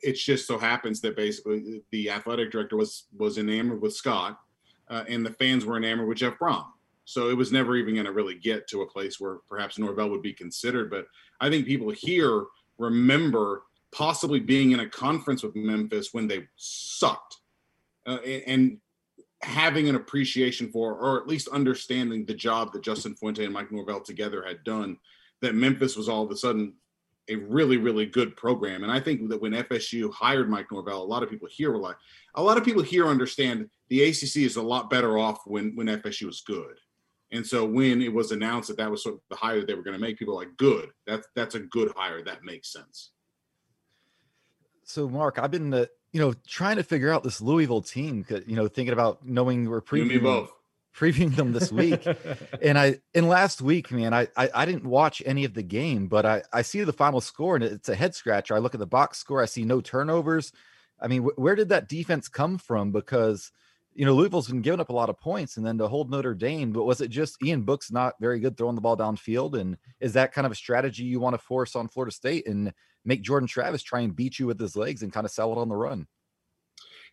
it's 0.01 0.23
just 0.23 0.45
so 0.45 0.58
happens 0.58 0.99
that 1.01 1.15
basically 1.15 1.82
the 1.91 2.10
athletic 2.10 2.51
director 2.51 2.75
was 2.75 3.06
was 3.17 3.38
enamored 3.38 3.82
with 3.82 3.95
Scott, 3.95 4.39
uh, 4.89 5.06
and 5.08 5.25
the 5.25 5.32
fans 5.32 5.65
were 5.65 5.78
enamored 5.78 6.08
with 6.08 6.17
Jeff 6.17 6.38
Brohm. 6.38 6.65
So 7.06 7.30
it 7.30 7.38
was 7.38 7.51
never 7.51 7.75
even 7.78 7.93
going 7.93 8.06
to 8.06 8.12
really 8.12 8.36
get 8.36 8.67
to 8.69 8.82
a 8.82 8.88
place 8.88 9.19
where 9.19 9.38
perhaps 9.47 9.78
Norvell 9.78 10.10
would 10.10 10.21
be 10.21 10.34
considered. 10.34 10.89
But 10.89 11.08
I 11.39 11.49
think 11.49 11.65
people 11.65 11.91
here 11.91 12.45
remember 12.78 13.63
possibly 13.91 14.39
being 14.39 14.71
in 14.71 14.82
a 14.82 14.89
conference 14.89 15.43
with 15.43 15.56
Memphis 15.56 16.13
when 16.13 16.28
they 16.28 16.47
sucked, 16.58 17.38
uh, 18.06 18.17
and, 18.25 18.43
and 18.47 18.78
having 19.41 19.88
an 19.88 19.95
appreciation 19.95 20.69
for, 20.71 20.95
or 20.95 21.21
at 21.21 21.28
least 21.28 21.47
understanding 21.49 22.25
the 22.25 22.34
job 22.34 22.73
that 22.73 22.82
Justin 22.82 23.15
Fuente 23.15 23.45
and 23.45 23.54
Mike 23.54 23.71
Norvell 23.71 24.01
together 24.01 24.43
had 24.45 24.63
done. 24.63 24.97
That 25.41 25.56
Memphis 25.56 25.95
was 25.95 26.10
all 26.10 26.23
of 26.23 26.32
a 26.32 26.36
sudden 26.36 26.73
a 27.27 27.35
really, 27.35 27.77
really 27.77 28.05
good 28.05 28.35
program. 28.35 28.83
And 28.83 28.91
I 28.91 28.99
think 28.99 29.29
that 29.29 29.41
when 29.41 29.53
FSU 29.53 30.13
hired 30.13 30.49
Mike 30.49 30.71
Norvell, 30.71 31.01
a 31.01 31.03
lot 31.03 31.23
of 31.23 31.29
people 31.29 31.47
here 31.49 31.71
were 31.71 31.79
like, 31.79 31.97
a 32.35 32.43
lot 32.43 32.57
of 32.57 32.63
people 32.63 32.83
here 32.83 33.07
understand 33.07 33.69
the 33.89 34.03
ACC 34.03 34.38
is 34.38 34.57
a 34.57 34.61
lot 34.61 34.89
better 34.89 35.17
off 35.17 35.39
when 35.45 35.75
when 35.75 35.88
FSU 35.88 36.29
is 36.29 36.41
good. 36.45 36.77
And 37.31 37.45
so 37.45 37.65
when 37.65 38.01
it 38.01 38.13
was 38.13 38.31
announced 38.31 38.67
that 38.69 38.77
that 38.77 38.89
was 38.89 39.03
sort 39.03 39.15
of 39.15 39.21
the 39.29 39.35
hire 39.35 39.59
that 39.59 39.67
they 39.67 39.73
were 39.73 39.83
going 39.83 39.95
to 39.95 40.01
make, 40.01 40.17
people 40.17 40.35
were 40.35 40.41
like, 40.41 40.55
good, 40.57 40.89
that's 41.07 41.27
that's 41.35 41.55
a 41.55 41.59
good 41.59 41.91
hire. 41.95 42.23
That 42.23 42.43
makes 42.43 42.71
sense. 42.71 43.11
So, 44.83 45.09
Mark, 45.09 45.39
I've 45.39 45.49
been, 45.49 45.73
uh, 45.73 45.85
you 46.11 46.21
know, 46.21 46.33
trying 46.47 46.75
to 46.77 46.83
figure 46.83 47.11
out 47.11 47.23
this 47.23 47.41
Louisville 47.41 47.81
team. 47.81 48.23
You 48.47 48.55
know, 48.55 48.67
thinking 48.67 48.93
about 48.93 49.25
knowing 49.25 49.67
we're 49.67 49.81
You 49.91 50.01
and 50.01 50.07
me 50.09 50.17
previewing, 50.17 50.23
both. 50.23 50.53
Previewing 50.95 51.36
them 51.36 51.51
this 51.51 51.71
week, 51.71 52.05
and 52.62 52.77
I, 52.77 52.99
and 53.13 53.27
last 53.27 53.62
week, 53.62 53.91
man, 53.91 54.13
I, 54.13 54.27
I, 54.36 54.49
I 54.53 54.65
didn't 54.65 54.86
watch 54.86 55.21
any 55.25 55.43
of 55.45 55.53
the 55.53 55.63
game, 55.63 56.08
but 56.08 56.25
I, 56.25 56.43
I 56.53 56.62
see 56.62 56.84
the 56.84 56.93
final 56.93 57.21
score 57.21 57.55
and 57.55 57.63
it's 57.63 57.89
a 57.89 57.95
head 57.95 58.15
scratcher. 58.15 58.55
I 58.55 58.60
look 58.60 58.73
at 58.73 58.79
the 58.79 58.88
box 58.88 59.17
score, 59.17 59.41
I 59.41 59.45
see 59.45 59.65
no 59.65 59.81
turnovers. 59.81 60.51
I 60.99 61.08
mean, 61.08 61.23
wh- 61.23 61.38
where 61.38 61.55
did 61.55 61.69
that 61.69 61.89
defense 61.89 62.27
come 62.27 62.58
from? 62.58 62.91
Because 62.91 63.51
you 63.93 64.05
know 64.05 64.13
Louisville's 64.13 64.47
been 64.47 64.62
giving 64.62 64.79
up 64.79 64.89
a 64.89 64.93
lot 64.93 65.10
of 65.10 65.19
points, 65.19 65.58
and 65.58 65.65
then 65.65 65.77
to 65.77 65.88
hold 65.88 66.10
Notre 66.10 66.34
Dame, 66.34 66.71
but 66.71 66.86
was 66.86 67.01
it 67.01 67.10
just 67.10 67.41
Ian 67.43 67.63
Book's 67.63 67.91
not 67.91 68.15
very 68.19 68.39
good 68.39 68.58
throwing 68.58 68.75
the 68.75 68.81
ball 68.81 68.97
downfield? 68.97 69.60
And 69.60 69.77
is 69.99 70.13
that 70.13 70.34
kind 70.34 70.45
of 70.45 70.51
a 70.51 70.55
strategy 70.55 71.03
you 71.03 71.19
want 71.19 71.34
to 71.34 71.45
force 71.45 71.75
on 71.75 71.88
Florida 71.88 72.12
State 72.13 72.47
and 72.47 72.73
make 73.03 73.21
Jordan 73.21 73.47
Travis 73.47 73.84
try 73.84 74.01
and 74.01 74.15
beat 74.15 74.39
you 74.39 74.47
with 74.47 74.60
his 74.60 74.75
legs 74.75 75.03
and 75.03 75.13
kind 75.13 75.25
of 75.25 75.31
sell 75.31 75.51
it 75.51 75.58
on 75.58 75.69
the 75.69 75.75
run? 75.75 76.08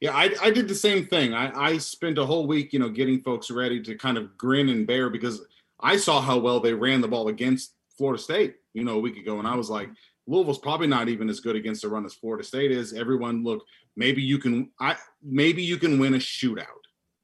Yeah, 0.03 0.17
I, 0.17 0.35
I 0.43 0.51
did 0.51 0.67
the 0.67 0.75
same 0.75 1.07
thing. 1.07 1.33
I, 1.33 1.53
I 1.57 1.79
spent 1.79 2.19
a 2.19 2.27
whole 2.27 2.49
week, 2.49 2.73
you 2.73 2.81
know, 2.81 2.89
getting 2.89 3.23
folks 3.23 3.53
ready 3.53 3.81
to 3.83 3.95
kind 3.95 4.19
of 4.19 4.37
grin 4.37 4.69
and 4.69 4.85
bear 4.85 5.09
because 5.09 5.47
I 5.79 5.97
saw 5.97 6.21
how 6.21 6.39
well 6.39 6.59
they 6.59 6.75
ran 6.75 7.01
the 7.01 7.07
ball 7.07 7.29
against 7.29 7.77
Florida 7.97 8.21
State, 8.21 8.57
you 8.75 8.83
know, 8.83 8.95
a 8.95 8.99
week 9.01 9.17
ago. 9.17 9.39
And 9.39 9.47
I 9.47 9.55
was 9.55 9.71
like, 9.71 9.91
Louisville's 10.27 10.59
probably 10.59 10.89
not 10.89 11.09
even 11.09 11.29
as 11.29 11.39
good 11.39 11.55
against 11.55 11.83
the 11.83 11.89
run 11.89 12.05
as 12.05 12.15
Florida 12.15 12.43
State 12.43 12.73
is. 12.73 12.93
Everyone, 12.93 13.45
look, 13.45 13.65
maybe 13.95 14.21
you 14.21 14.39
can 14.39 14.73
I 14.81 14.97
maybe 15.23 15.63
you 15.63 15.77
can 15.77 16.01
win 16.01 16.15
a 16.15 16.19
shootout. 16.19 16.67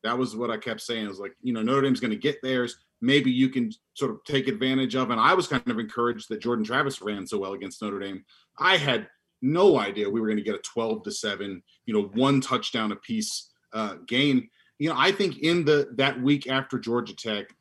That 0.05 0.17
was 0.17 0.37
what 0.37 0.53
I 0.53 0.57
kept 0.57 0.81
saying. 0.81 1.05
It 1.05 1.09
was 1.09 1.19
like, 1.19 1.35
you 1.43 1.53
know, 1.53 1.63
Notre 1.63 1.83
Dame's 1.83 1.99
going 1.99 2.13
to 2.13 2.17
get 2.17 2.41
theirs. 2.43 2.77
Maybe 3.01 3.33
you 3.33 3.49
can 3.49 3.73
sort 3.95 4.13
of 4.13 4.23
take 4.23 4.47
advantage 4.47 4.95
of. 4.95 5.11
And 5.11 5.21
I 5.21 5.35
was 5.35 5.49
kind 5.49 5.69
of 5.69 5.81
encouraged 5.81 6.29
that 6.29 6.41
Jordan 6.41 6.65
Travis 6.65 7.03
ran 7.03 7.27
so 7.27 7.39
well 7.39 7.55
against 7.55 7.83
Notre 7.83 7.99
Dame. 7.99 8.25
I 8.57 8.77
had 8.77 9.09
no 9.43 9.79
idea 9.79 10.09
we 10.09 10.21
were 10.21 10.27
going 10.27 10.39
to 10.39 10.43
get 10.43 10.55
a 10.55 10.59
12 10.59 11.05
to 11.05 11.13
7, 11.13 11.63
you 11.87 11.95
know, 11.95 12.11
one 12.15 12.41
touchdown 12.41 12.93
apiece 12.93 13.51
uh, 13.73 13.95
game. 14.07 14.49
You 14.79 14.89
know, 14.89 14.97
I 14.97 15.13
think 15.13 15.39
in 15.39 15.65
the 15.65 15.89
that 15.97 16.21
week 16.21 16.49
after 16.49 16.79
Georgia 16.79 17.15
Tech, 17.15 17.55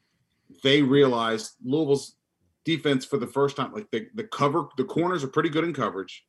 they 0.64 0.82
realized 0.82 1.52
Louisville's 1.64 2.16
defense 2.64 3.06
for 3.06 3.18
the 3.18 3.28
first 3.28 3.56
time, 3.56 3.74
like 3.74 3.90
the, 3.92 4.08
the 4.16 4.26
cover, 4.26 4.68
the 4.78 4.84
corners 4.84 5.24
are 5.24 5.30
pretty 5.30 5.50
good 5.50 5.64
in 5.64 5.74
coverage. 5.74 6.26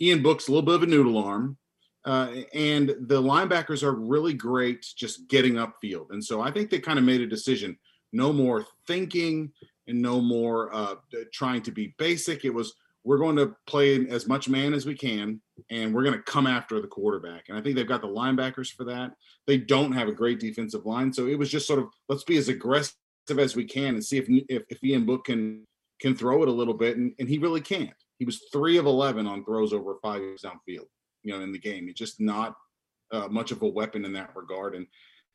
Ian 0.00 0.22
Book's 0.22 0.48
a 0.48 0.50
little 0.50 0.64
bit 0.64 0.74
of 0.76 0.82
a 0.82 0.86
noodle 0.86 1.18
arm. 1.18 1.56
Uh, 2.04 2.42
and 2.52 2.88
the 2.88 3.22
linebackers 3.22 3.84
are 3.84 3.92
really 3.92 4.34
great 4.34 4.84
just 4.96 5.28
getting 5.28 5.54
upfield. 5.54 6.06
And 6.10 6.24
so 6.24 6.40
I 6.40 6.50
think 6.50 6.68
they 6.68 6.80
kind 6.80 6.98
of 6.98 7.04
made 7.04 7.20
a 7.20 7.26
decision 7.26 7.78
no 8.12 8.32
more 8.32 8.66
thinking 8.86 9.52
and 9.86 10.02
no 10.02 10.20
more 10.20 10.74
uh, 10.74 10.94
trying 11.32 11.62
to 11.62 11.70
be 11.70 11.94
basic. 11.98 12.44
It 12.44 12.52
was 12.54 12.74
we're 13.04 13.18
going 13.18 13.36
to 13.36 13.54
play 13.66 14.06
as 14.08 14.28
much 14.28 14.48
man 14.48 14.74
as 14.74 14.86
we 14.86 14.94
can, 14.94 15.40
and 15.70 15.92
we're 15.92 16.04
going 16.04 16.16
to 16.16 16.22
come 16.22 16.46
after 16.46 16.80
the 16.80 16.86
quarterback. 16.86 17.48
And 17.48 17.58
I 17.58 17.60
think 17.60 17.74
they've 17.74 17.86
got 17.86 18.00
the 18.00 18.08
linebackers 18.08 18.72
for 18.72 18.84
that. 18.84 19.12
They 19.46 19.58
don't 19.58 19.92
have 19.92 20.08
a 20.08 20.12
great 20.12 20.40
defensive 20.40 20.86
line, 20.86 21.12
so 21.12 21.26
it 21.26 21.38
was 21.38 21.50
just 21.50 21.66
sort 21.66 21.80
of 21.80 21.86
let's 22.08 22.24
be 22.24 22.36
as 22.36 22.48
aggressive 22.48 22.94
as 23.38 23.56
we 23.56 23.64
can 23.64 23.94
and 23.94 24.04
see 24.04 24.18
if 24.18 24.26
if, 24.28 24.62
if 24.68 24.84
Ian 24.84 25.04
Book 25.04 25.24
can 25.24 25.66
can 26.00 26.14
throw 26.16 26.42
it 26.42 26.48
a 26.48 26.52
little 26.52 26.74
bit, 26.74 26.96
and, 26.96 27.12
and 27.18 27.28
he 27.28 27.38
really 27.38 27.60
can't. 27.60 27.90
He 28.18 28.24
was 28.24 28.42
three 28.52 28.76
of 28.76 28.86
eleven 28.86 29.26
on 29.26 29.44
throws 29.44 29.72
over 29.72 29.96
five 30.02 30.20
yards 30.20 30.42
downfield, 30.42 30.86
you 31.22 31.32
know, 31.32 31.40
in 31.40 31.52
the 31.52 31.58
game. 31.58 31.88
It's 31.88 31.98
just 31.98 32.20
not 32.20 32.56
uh, 33.10 33.28
much 33.28 33.50
of 33.50 33.62
a 33.62 33.68
weapon 33.68 34.04
in 34.04 34.12
that 34.12 34.34
regard, 34.36 34.74
and 34.74 34.86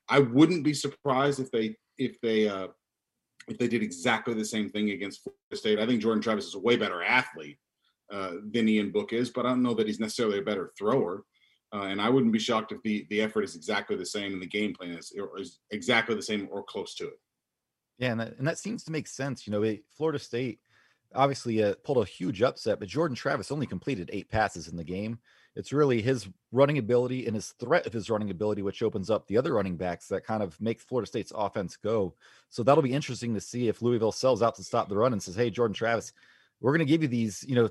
I 0.07 0.19
wouldn't 0.19 0.63
be 0.63 0.73
surprised 0.73 1.39
if 1.39 1.51
they 1.51 1.75
if 1.97 2.19
they 2.21 2.47
uh, 2.47 2.67
if 3.47 3.57
they 3.57 3.67
did 3.67 3.81
exactly 3.83 4.33
the 4.33 4.45
same 4.45 4.69
thing 4.69 4.91
against 4.91 5.23
Florida 5.23 5.55
State. 5.55 5.79
I 5.79 5.85
think 5.85 6.01
Jordan 6.01 6.21
Travis 6.21 6.45
is 6.45 6.55
a 6.55 6.59
way 6.59 6.75
better 6.75 7.01
athlete 7.03 7.57
uh, 8.11 8.33
than 8.51 8.69
Ian 8.69 8.91
Book 8.91 9.13
is, 9.13 9.29
but 9.29 9.45
I 9.45 9.49
don't 9.49 9.63
know 9.63 9.73
that 9.75 9.87
he's 9.87 9.99
necessarily 9.99 10.39
a 10.39 10.43
better 10.43 10.71
thrower. 10.77 11.23
Uh, 11.73 11.83
and 11.83 12.01
I 12.01 12.09
wouldn't 12.09 12.31
be 12.31 12.39
shocked 12.39 12.71
if 12.71 12.81
the 12.83 13.05
the 13.09 13.21
effort 13.21 13.43
is 13.43 13.55
exactly 13.55 13.97
the 13.97 14.05
same 14.05 14.31
and 14.31 14.41
the 14.41 14.47
game 14.47 14.73
plan 14.73 14.91
is, 14.91 15.13
is 15.37 15.59
exactly 15.71 16.15
the 16.15 16.21
same 16.21 16.47
or 16.49 16.63
close 16.63 16.95
to 16.95 17.07
it. 17.07 17.19
Yeah, 17.97 18.11
and 18.11 18.19
that, 18.21 18.37
and 18.37 18.47
that 18.47 18.57
seems 18.57 18.83
to 18.85 18.91
make 18.91 19.07
sense. 19.07 19.45
You 19.45 19.51
know, 19.51 19.77
Florida 19.97 20.19
State 20.19 20.59
obviously 21.13 21.63
uh, 21.63 21.75
pulled 21.83 21.97
a 21.97 22.09
huge 22.09 22.41
upset, 22.41 22.79
but 22.79 22.87
Jordan 22.87 23.15
Travis 23.15 23.51
only 23.51 23.65
completed 23.65 24.09
eight 24.13 24.29
passes 24.29 24.67
in 24.67 24.77
the 24.77 24.83
game. 24.83 25.19
It's 25.57 25.73
really 25.73 26.03
his 26.03 26.29
running 26.51 26.77
ability 26.77 27.25
and 27.25 27.33
his 27.33 27.49
threat 27.59 27.87
of 27.87 27.91
his 27.91 28.11
running 28.11 28.29
ability, 28.29 28.61
which 28.61 28.83
opens 28.83 29.09
up 29.09 29.25
the 29.25 29.37
other 29.37 29.55
running 29.55 29.75
backs 29.75 30.07
that 30.09 30.23
kind 30.23 30.43
of 30.43 30.59
make 30.61 30.79
Florida 30.79 31.07
State's 31.07 31.33
offense 31.35 31.75
go. 31.75 32.13
So 32.49 32.61
that'll 32.61 32.83
be 32.83 32.93
interesting 32.93 33.33
to 33.33 33.41
see 33.41 33.67
if 33.67 33.81
Louisville 33.81 34.11
sells 34.11 34.43
out 34.43 34.53
to 34.55 34.63
stop 34.63 34.87
the 34.87 34.95
run 34.95 35.13
and 35.13 35.21
says, 35.21 35.35
"Hey, 35.35 35.49
Jordan 35.49 35.73
Travis, 35.73 36.13
we're 36.61 36.73
going 36.73 36.85
to 36.85 36.91
give 36.91 37.01
you 37.01 37.07
these, 37.07 37.43
you 37.47 37.55
know, 37.55 37.69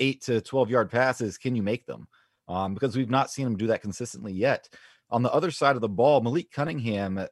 eight 0.00 0.22
to 0.22 0.40
twelve 0.40 0.70
yard 0.70 0.90
passes. 0.90 1.38
Can 1.38 1.54
you 1.54 1.62
make 1.62 1.86
them?" 1.86 2.08
Um, 2.48 2.74
because 2.74 2.96
we've 2.96 3.08
not 3.08 3.30
seen 3.30 3.46
him 3.46 3.56
do 3.56 3.68
that 3.68 3.80
consistently 3.80 4.32
yet. 4.32 4.68
On 5.08 5.22
the 5.22 5.32
other 5.32 5.52
side 5.52 5.76
of 5.76 5.82
the 5.82 5.88
ball, 5.88 6.20
Malik 6.20 6.50
Cunningham 6.50 7.16
uh, 7.16 7.26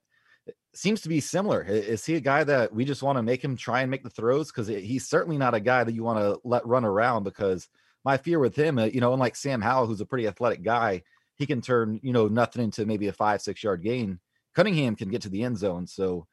seems 0.74 1.00
to 1.00 1.08
be 1.08 1.18
similar. 1.18 1.62
Is 1.62 2.06
he 2.06 2.14
a 2.14 2.20
guy 2.20 2.44
that 2.44 2.72
we 2.72 2.84
just 2.84 3.02
want 3.02 3.18
to 3.18 3.22
make 3.22 3.42
him 3.42 3.56
try 3.56 3.80
and 3.80 3.90
make 3.90 4.04
the 4.04 4.10
throws? 4.10 4.52
Because 4.52 4.68
he's 4.68 5.08
certainly 5.08 5.38
not 5.38 5.54
a 5.54 5.60
guy 5.60 5.82
that 5.82 5.92
you 5.92 6.04
want 6.04 6.20
to 6.20 6.40
let 6.44 6.64
run 6.64 6.84
around 6.84 7.24
because 7.24 7.68
my 8.04 8.16
fear 8.16 8.38
with 8.38 8.56
him, 8.56 8.78
uh, 8.78 8.84
you 8.84 9.00
know, 9.00 9.12
unlike 9.12 9.36
Sam 9.36 9.60
Howell, 9.60 9.86
who's 9.86 10.00
a 10.00 10.06
pretty 10.06 10.26
athletic 10.26 10.62
guy, 10.62 11.02
he 11.36 11.46
can 11.46 11.60
turn, 11.60 12.00
you 12.02 12.12
know, 12.12 12.28
nothing 12.28 12.64
into 12.64 12.86
maybe 12.86 13.08
a 13.08 13.12
five, 13.12 13.40
six 13.40 13.62
yard 13.62 13.82
gain. 13.82 14.18
Cunningham 14.54 14.96
can 14.96 15.08
get 15.08 15.22
to 15.22 15.28
the 15.28 15.42
end 15.42 15.58
zone. 15.58 15.86
So, 15.86 16.26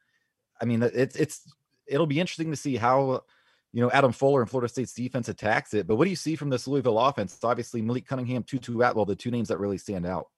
I 0.60 0.64
mean, 0.64 0.82
it's, 0.82 1.16
it's, 1.16 1.52
it'll 1.86 2.06
be 2.06 2.20
interesting 2.20 2.50
to 2.50 2.56
see 2.56 2.76
how, 2.76 3.22
you 3.72 3.82
know, 3.82 3.90
Adam 3.90 4.12
Fuller 4.12 4.40
and 4.40 4.50
Florida 4.50 4.68
State's 4.68 4.94
defense 4.94 5.28
attacks 5.28 5.74
it. 5.74 5.86
But 5.86 5.96
what 5.96 6.04
do 6.04 6.10
you 6.10 6.16
see 6.16 6.34
from 6.34 6.50
this 6.50 6.66
Louisville 6.66 6.98
offense? 6.98 7.34
It's 7.34 7.44
obviously 7.44 7.82
Malik 7.82 8.06
Cunningham, 8.06 8.42
Tutu 8.42 8.80
Atwell, 8.80 9.04
the 9.04 9.14
two 9.14 9.30
names 9.30 9.48
that 9.48 9.58
really 9.58 9.78
stand 9.78 10.06
out. 10.06 10.28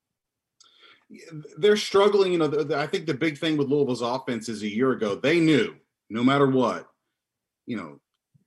They're 1.56 1.76
struggling. 1.76 2.32
You 2.32 2.38
know, 2.38 2.48
the, 2.48 2.64
the, 2.64 2.76
I 2.76 2.86
think 2.86 3.06
the 3.06 3.14
big 3.14 3.38
thing 3.38 3.56
with 3.56 3.68
Louisville's 3.68 4.02
offense 4.02 4.48
is 4.48 4.62
a 4.62 4.68
year 4.68 4.92
ago, 4.92 5.14
they 5.14 5.40
knew 5.40 5.76
no 6.10 6.22
matter 6.22 6.46
what, 6.46 6.88
you 7.64 7.76
know, 7.76 8.00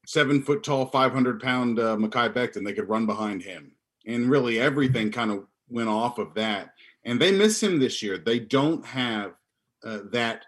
seven 0.05 0.41
foot 0.41 0.63
tall, 0.63 0.85
500 0.85 1.41
pound 1.41 1.79
uh, 1.79 1.95
Mekhi 1.95 2.33
Becton. 2.33 2.63
They 2.63 2.73
could 2.73 2.89
run 2.89 3.05
behind 3.05 3.41
him. 3.41 3.73
And 4.05 4.29
really 4.29 4.59
everything 4.59 5.11
kind 5.11 5.31
of 5.31 5.45
went 5.69 5.89
off 5.89 6.17
of 6.17 6.33
that. 6.35 6.73
And 7.05 7.19
they 7.19 7.31
miss 7.31 7.61
him 7.61 7.79
this 7.79 8.01
year. 8.01 8.17
They 8.17 8.39
don't 8.39 8.85
have 8.85 9.33
uh, 9.83 9.99
that. 10.11 10.45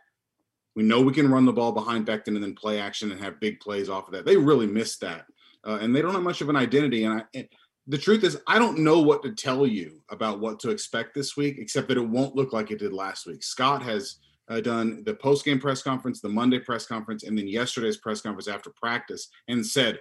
We 0.76 0.84
know 0.84 1.02
we 1.02 1.14
can 1.14 1.32
run 1.32 1.46
the 1.46 1.54
ball 1.54 1.72
behind 1.72 2.08
Becton 2.08 2.30
and 2.30 2.44
then 2.44 2.56
play 2.56 2.80
action 2.80 3.12
and 3.12 3.22
have 3.22 3.40
big 3.40 3.60
plays 3.60 3.90
off 3.90 4.08
of 4.08 4.14
that. 4.14 4.26
They 4.26 4.38
really 4.38 4.68
missed 4.68 5.02
that. 5.02 5.26
Uh, 5.66 5.78
and 5.82 5.96
they 5.96 6.02
don't 6.02 6.14
have 6.14 6.24
much 6.24 6.42
of 6.42 6.50
an 6.50 6.56
identity. 6.56 7.04
And, 7.04 7.22
I, 7.22 7.24
and 7.36 7.48
the 7.88 7.98
truth 7.98 8.24
is, 8.24 8.42
I 8.48 8.60
don't 8.60 8.80
know 8.80 9.00
what 9.00 9.24
to 9.24 9.34
tell 9.34 9.68
you 9.68 10.02
about 10.10 10.40
what 10.40 10.60
to 10.62 10.72
expect 10.72 11.14
this 11.14 11.38
week, 11.38 11.58
except 11.60 11.88
that 11.90 11.98
it 11.98 12.08
won't 12.08 12.36
look 12.36 12.54
like 12.54 12.72
it 12.72 12.80
did 12.80 12.94
last 12.94 13.26
week. 13.26 13.44
Scott 13.44 13.84
has 13.84 14.18
uh, 14.50 14.60
done 14.60 15.04
the 15.06 15.14
post 15.14 15.46
game 15.46 15.60
press 15.60 15.82
conference, 15.82 16.20
the 16.20 16.30
Monday 16.30 16.60
press 16.60 16.86
conference, 16.86 17.24
and 17.24 17.38
then 17.38 17.48
yesterday's 17.48 17.98
press 17.98 18.22
conference 18.22 18.48
after 18.48 18.72
practice 18.72 19.30
and 19.48 19.66
said, 19.66 20.00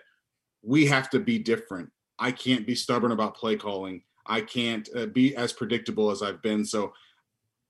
We 0.62 0.86
have 0.86 1.10
to 1.10 1.20
be 1.20 1.38
different. 1.38 1.90
I 2.18 2.32
can't 2.32 2.66
be 2.66 2.74
stubborn 2.74 3.12
about 3.12 3.36
play 3.36 3.56
calling. 3.56 4.02
I 4.26 4.40
can't 4.40 4.88
uh, 4.96 5.06
be 5.06 5.34
as 5.36 5.52
predictable 5.52 6.10
as 6.10 6.22
I've 6.22 6.42
been. 6.42 6.64
So 6.64 6.92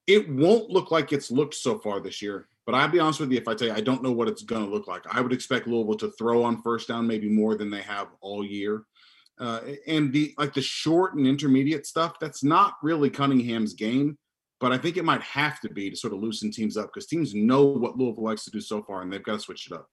it 0.06 0.28
won't 0.28 0.70
look 0.70 0.90
like 0.90 1.12
it's 1.12 1.30
looked 1.30 1.54
so 1.54 1.78
far 1.78 2.00
this 2.00 2.20
year. 2.20 2.48
But 2.66 2.74
I'll 2.74 2.88
be 2.88 3.00
honest 3.00 3.20
with 3.20 3.32
you, 3.32 3.38
if 3.38 3.48
I 3.48 3.54
tell 3.54 3.68
you 3.68 3.74
I 3.74 3.80
don't 3.80 4.02
know 4.02 4.12
what 4.12 4.28
it's 4.28 4.42
going 4.42 4.64
to 4.64 4.70
look 4.70 4.86
like, 4.86 5.02
I 5.10 5.20
would 5.20 5.32
expect 5.32 5.66
Louisville 5.66 5.96
to 5.96 6.12
throw 6.12 6.44
on 6.44 6.62
first 6.62 6.88
down 6.88 7.06
maybe 7.06 7.28
more 7.28 7.56
than 7.56 7.70
they 7.70 7.82
have 7.82 8.08
all 8.20 8.44
year. 8.44 8.84
Uh, 9.38 9.60
and 9.86 10.12
the 10.12 10.34
like 10.38 10.54
the 10.54 10.62
short 10.62 11.14
and 11.14 11.26
intermediate 11.26 11.86
stuff, 11.86 12.18
that's 12.20 12.44
not 12.44 12.74
really 12.82 13.10
Cunningham's 13.10 13.74
game 13.74 14.16
but 14.62 14.70
I 14.70 14.78
think 14.78 14.96
it 14.96 15.04
might 15.04 15.22
have 15.22 15.58
to 15.62 15.68
be 15.68 15.90
to 15.90 15.96
sort 15.96 16.12
of 16.12 16.20
loosen 16.20 16.52
teams 16.52 16.76
up 16.76 16.86
because 16.86 17.08
teams 17.08 17.34
know 17.34 17.64
what 17.64 17.98
Louisville 17.98 18.22
likes 18.22 18.44
to 18.44 18.50
do 18.52 18.60
so 18.60 18.80
far, 18.80 19.02
and 19.02 19.12
they've 19.12 19.20
got 19.20 19.32
to 19.32 19.40
switch 19.40 19.66
it 19.66 19.72
up. 19.72 19.90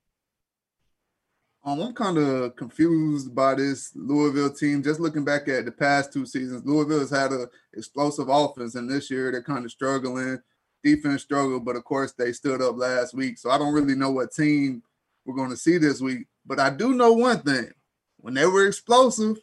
Um, 1.65 1.79
I'm 1.81 1.93
kind 1.95 2.19
of 2.19 2.55
confused 2.55 3.33
by 3.33 3.55
this 3.55 3.91
Louisville 3.95 4.53
team. 4.53 4.83
Just 4.83 4.99
looking 4.99 5.25
back 5.25 5.47
at 5.47 5.65
the 5.65 5.71
past 5.71 6.13
two 6.13 6.23
seasons, 6.23 6.61
Louisville 6.63 6.99
has 6.99 7.09
had 7.09 7.31
an 7.31 7.47
explosive 7.73 8.29
offense, 8.29 8.75
and 8.75 8.87
this 8.87 9.09
year 9.09 9.31
they're 9.31 9.41
kind 9.41 9.65
of 9.65 9.71
struggling. 9.71 10.37
Defense 10.83 11.23
struggled, 11.23 11.65
but 11.65 11.75
of 11.75 11.83
course 11.83 12.11
they 12.11 12.31
stood 12.31 12.61
up 12.61 12.77
last 12.77 13.15
week. 13.15 13.39
So 13.39 13.49
I 13.49 13.57
don't 13.57 13.73
really 13.73 13.95
know 13.95 14.11
what 14.11 14.31
team 14.31 14.83
we're 15.25 15.35
going 15.35 15.49
to 15.49 15.57
see 15.57 15.79
this 15.79 15.99
week. 15.99 16.27
But 16.45 16.59
I 16.59 16.69
do 16.69 16.93
know 16.93 17.13
one 17.13 17.41
thing: 17.41 17.71
when 18.17 18.35
they 18.35 18.45
were 18.45 18.67
explosive, 18.67 19.37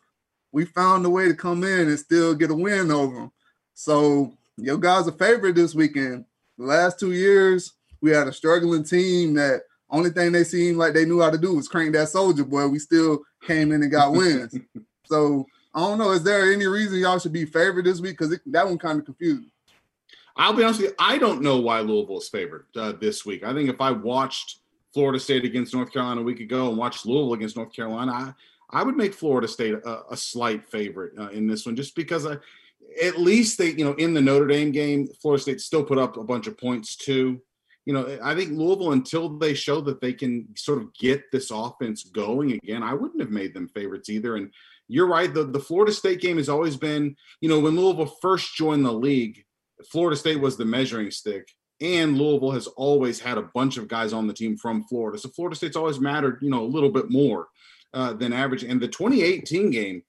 we 0.52 0.66
found 0.66 1.04
a 1.04 1.10
way 1.10 1.26
to 1.26 1.34
come 1.34 1.64
in 1.64 1.88
and 1.88 1.98
still 1.98 2.32
get 2.32 2.52
a 2.52 2.54
win 2.54 2.92
over 2.92 3.16
them. 3.16 3.32
So 3.74 4.38
your 4.56 4.78
guys 4.78 5.06
are 5.08 5.12
favorite 5.12 5.54
this 5.54 5.74
weekend. 5.74 6.24
The 6.58 6.64
last 6.64 6.98
two 6.98 7.12
years, 7.12 7.74
we 8.00 8.10
had 8.10 8.28
a 8.28 8.32
struggling 8.32 8.84
team 8.84 9.34
that 9.34 9.62
only 9.90 10.10
thing 10.10 10.32
they 10.32 10.44
seemed 10.44 10.78
like 10.78 10.94
they 10.94 11.04
knew 11.04 11.20
how 11.20 11.30
to 11.30 11.38
do 11.38 11.54
was 11.54 11.68
crank 11.68 11.92
that 11.94 12.08
soldier 12.08 12.44
boy. 12.44 12.66
We 12.68 12.78
still 12.78 13.20
came 13.42 13.72
in 13.72 13.82
and 13.82 13.90
got 13.90 14.12
wins. 14.12 14.56
so 15.06 15.46
I 15.74 15.80
don't 15.80 15.98
know. 15.98 16.10
Is 16.10 16.24
there 16.24 16.52
any 16.52 16.66
reason 16.66 16.98
y'all 16.98 17.18
should 17.18 17.32
be 17.32 17.44
favored 17.44 17.84
this 17.84 18.00
week? 18.00 18.18
Because 18.18 18.38
that 18.46 18.66
one 18.66 18.78
kind 18.78 18.98
of 18.98 19.04
confused. 19.04 19.48
I'll 20.36 20.52
be 20.52 20.64
honest 20.64 20.80
with 20.80 20.90
you. 20.90 20.96
I 20.98 21.18
don't 21.18 21.42
know 21.42 21.58
why 21.58 21.80
Louisville 21.80 22.18
is 22.18 22.28
favored 22.28 22.66
uh, 22.76 22.92
this 23.00 23.24
week. 23.24 23.42
I 23.42 23.54
think 23.54 23.70
if 23.70 23.80
I 23.80 23.90
watched 23.90 24.58
Florida 24.92 25.18
State 25.18 25.44
against 25.44 25.74
North 25.74 25.92
Carolina 25.92 26.20
a 26.20 26.24
week 26.24 26.40
ago 26.40 26.68
and 26.68 26.76
watched 26.76 27.06
Louisville 27.06 27.34
against 27.34 27.56
North 27.56 27.72
Carolina, 27.72 28.12
I, 28.12 28.80
I 28.80 28.82
would 28.82 28.96
make 28.96 29.14
Florida 29.14 29.48
State 29.48 29.74
a, 29.74 30.02
a 30.10 30.16
slight 30.16 30.66
favorite 30.66 31.12
uh, 31.18 31.28
in 31.28 31.46
this 31.46 31.64
one, 31.64 31.76
just 31.76 31.94
because 31.94 32.26
I, 32.26 32.36
at 33.02 33.18
least 33.18 33.58
they, 33.58 33.70
you 33.70 33.84
know, 33.84 33.94
in 33.94 34.14
the 34.14 34.20
Notre 34.20 34.46
Dame 34.46 34.70
game, 34.70 35.08
Florida 35.20 35.42
State 35.42 35.60
still 35.60 35.84
put 35.84 35.98
up 35.98 36.16
a 36.16 36.24
bunch 36.24 36.46
of 36.46 36.58
points 36.58 36.96
too. 36.96 37.40
You 37.84 37.92
know, 37.92 38.18
I 38.22 38.34
think 38.34 38.50
Louisville, 38.50 38.92
until 38.92 39.38
they 39.38 39.54
show 39.54 39.80
that 39.82 40.00
they 40.00 40.12
can 40.12 40.48
sort 40.56 40.78
of 40.78 40.92
get 40.94 41.22
this 41.30 41.50
offense 41.52 42.04
going 42.04 42.52
again, 42.52 42.82
I 42.82 42.94
wouldn't 42.94 43.20
have 43.20 43.30
made 43.30 43.54
them 43.54 43.68
favorites 43.68 44.08
either. 44.10 44.36
And 44.36 44.52
you're 44.88 45.06
right. 45.06 45.32
The, 45.32 45.44
the 45.44 45.60
Florida 45.60 45.92
State 45.92 46.20
game 46.20 46.36
has 46.36 46.48
always 46.48 46.76
been, 46.76 47.16
you 47.40 47.48
know, 47.48 47.60
when 47.60 47.76
Louisville 47.76 48.12
first 48.20 48.54
joined 48.56 48.84
the 48.84 48.92
league, 48.92 49.44
Florida 49.90 50.16
State 50.16 50.40
was 50.40 50.56
the 50.56 50.64
measuring 50.64 51.10
stick. 51.10 51.48
And 51.80 52.16
Louisville 52.16 52.52
has 52.52 52.66
always 52.68 53.20
had 53.20 53.36
a 53.36 53.50
bunch 53.54 53.76
of 53.76 53.88
guys 53.88 54.12
on 54.12 54.26
the 54.26 54.32
team 54.32 54.56
from 54.56 54.84
Florida. 54.84 55.18
So 55.18 55.28
Florida 55.28 55.56
State's 55.56 55.76
always 55.76 56.00
mattered, 56.00 56.38
you 56.40 56.50
know, 56.50 56.62
a 56.62 56.66
little 56.66 56.90
bit 56.90 57.10
more 57.10 57.48
uh, 57.92 58.14
than 58.14 58.32
average. 58.32 58.64
And 58.64 58.80
the 58.80 58.88
2018 58.88 59.70
game, 59.70 60.02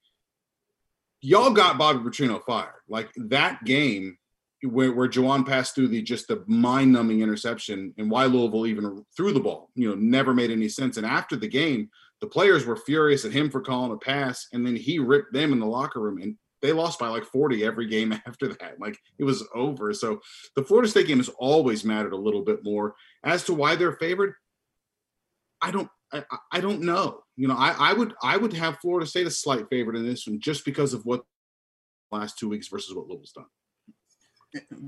y'all 1.21 1.51
got 1.51 1.77
Bobby 1.77 1.99
Petrino 1.99 2.41
fired. 2.45 2.76
Like 2.87 3.09
that 3.15 3.63
game, 3.63 4.17
where 4.63 4.91
where 4.91 5.09
passed 5.43 5.75
through 5.75 5.89
the 5.89 6.01
just 6.01 6.27
the 6.27 6.43
mind 6.47 6.91
numbing 6.91 7.21
interception, 7.21 7.93
and 7.97 8.09
why 8.09 8.25
Louisville 8.25 8.67
even 8.67 9.05
threw 9.15 9.31
the 9.31 9.39
ball, 9.39 9.69
you 9.75 9.89
know, 9.89 9.95
never 9.95 10.33
made 10.33 10.51
any 10.51 10.69
sense. 10.69 10.97
And 10.97 11.05
after 11.05 11.35
the 11.35 11.47
game, 11.47 11.89
the 12.21 12.27
players 12.27 12.65
were 12.65 12.75
furious 12.75 13.25
at 13.25 13.31
him 13.31 13.49
for 13.49 13.61
calling 13.61 13.91
a 13.91 13.97
pass, 13.97 14.47
and 14.53 14.65
then 14.65 14.75
he 14.75 14.99
ripped 14.99 15.33
them 15.33 15.53
in 15.53 15.59
the 15.59 15.65
locker 15.65 15.99
room, 15.99 16.19
and 16.21 16.37
they 16.61 16.71
lost 16.71 16.99
by 16.99 17.07
like 17.07 17.23
40 17.23 17.63
every 17.63 17.87
game 17.87 18.13
after 18.25 18.47
that. 18.47 18.79
Like 18.79 18.97
it 19.19 19.23
was 19.23 19.47
over. 19.53 19.93
So 19.93 20.21
the 20.55 20.63
Florida 20.63 20.89
State 20.89 21.07
game 21.07 21.17
has 21.17 21.29
always 21.37 21.83
mattered 21.83 22.13
a 22.13 22.17
little 22.17 22.43
bit 22.43 22.63
more. 22.63 22.95
As 23.23 23.43
to 23.45 23.53
why 23.53 23.75
they're 23.75 23.93
favored, 23.93 24.33
I 25.61 25.71
don't 25.71 25.89
I, 26.11 26.23
I 26.51 26.61
don't 26.61 26.81
know. 26.81 27.21
You 27.35 27.47
know, 27.47 27.55
I, 27.55 27.75
I 27.77 27.93
would 27.93 28.13
I 28.23 28.37
would 28.37 28.53
have 28.53 28.79
Florida 28.79 29.05
State 29.05 29.27
a 29.27 29.31
slight 29.31 29.65
favorite 29.69 29.97
in 29.97 30.05
this 30.05 30.27
one 30.27 30.39
just 30.39 30.65
because 30.65 30.93
of 30.93 31.05
what 31.05 31.23
last 32.11 32.37
two 32.37 32.49
weeks 32.49 32.67
versus 32.67 32.93
what 32.95 33.07
Louisville's 33.07 33.33
done. 33.33 33.45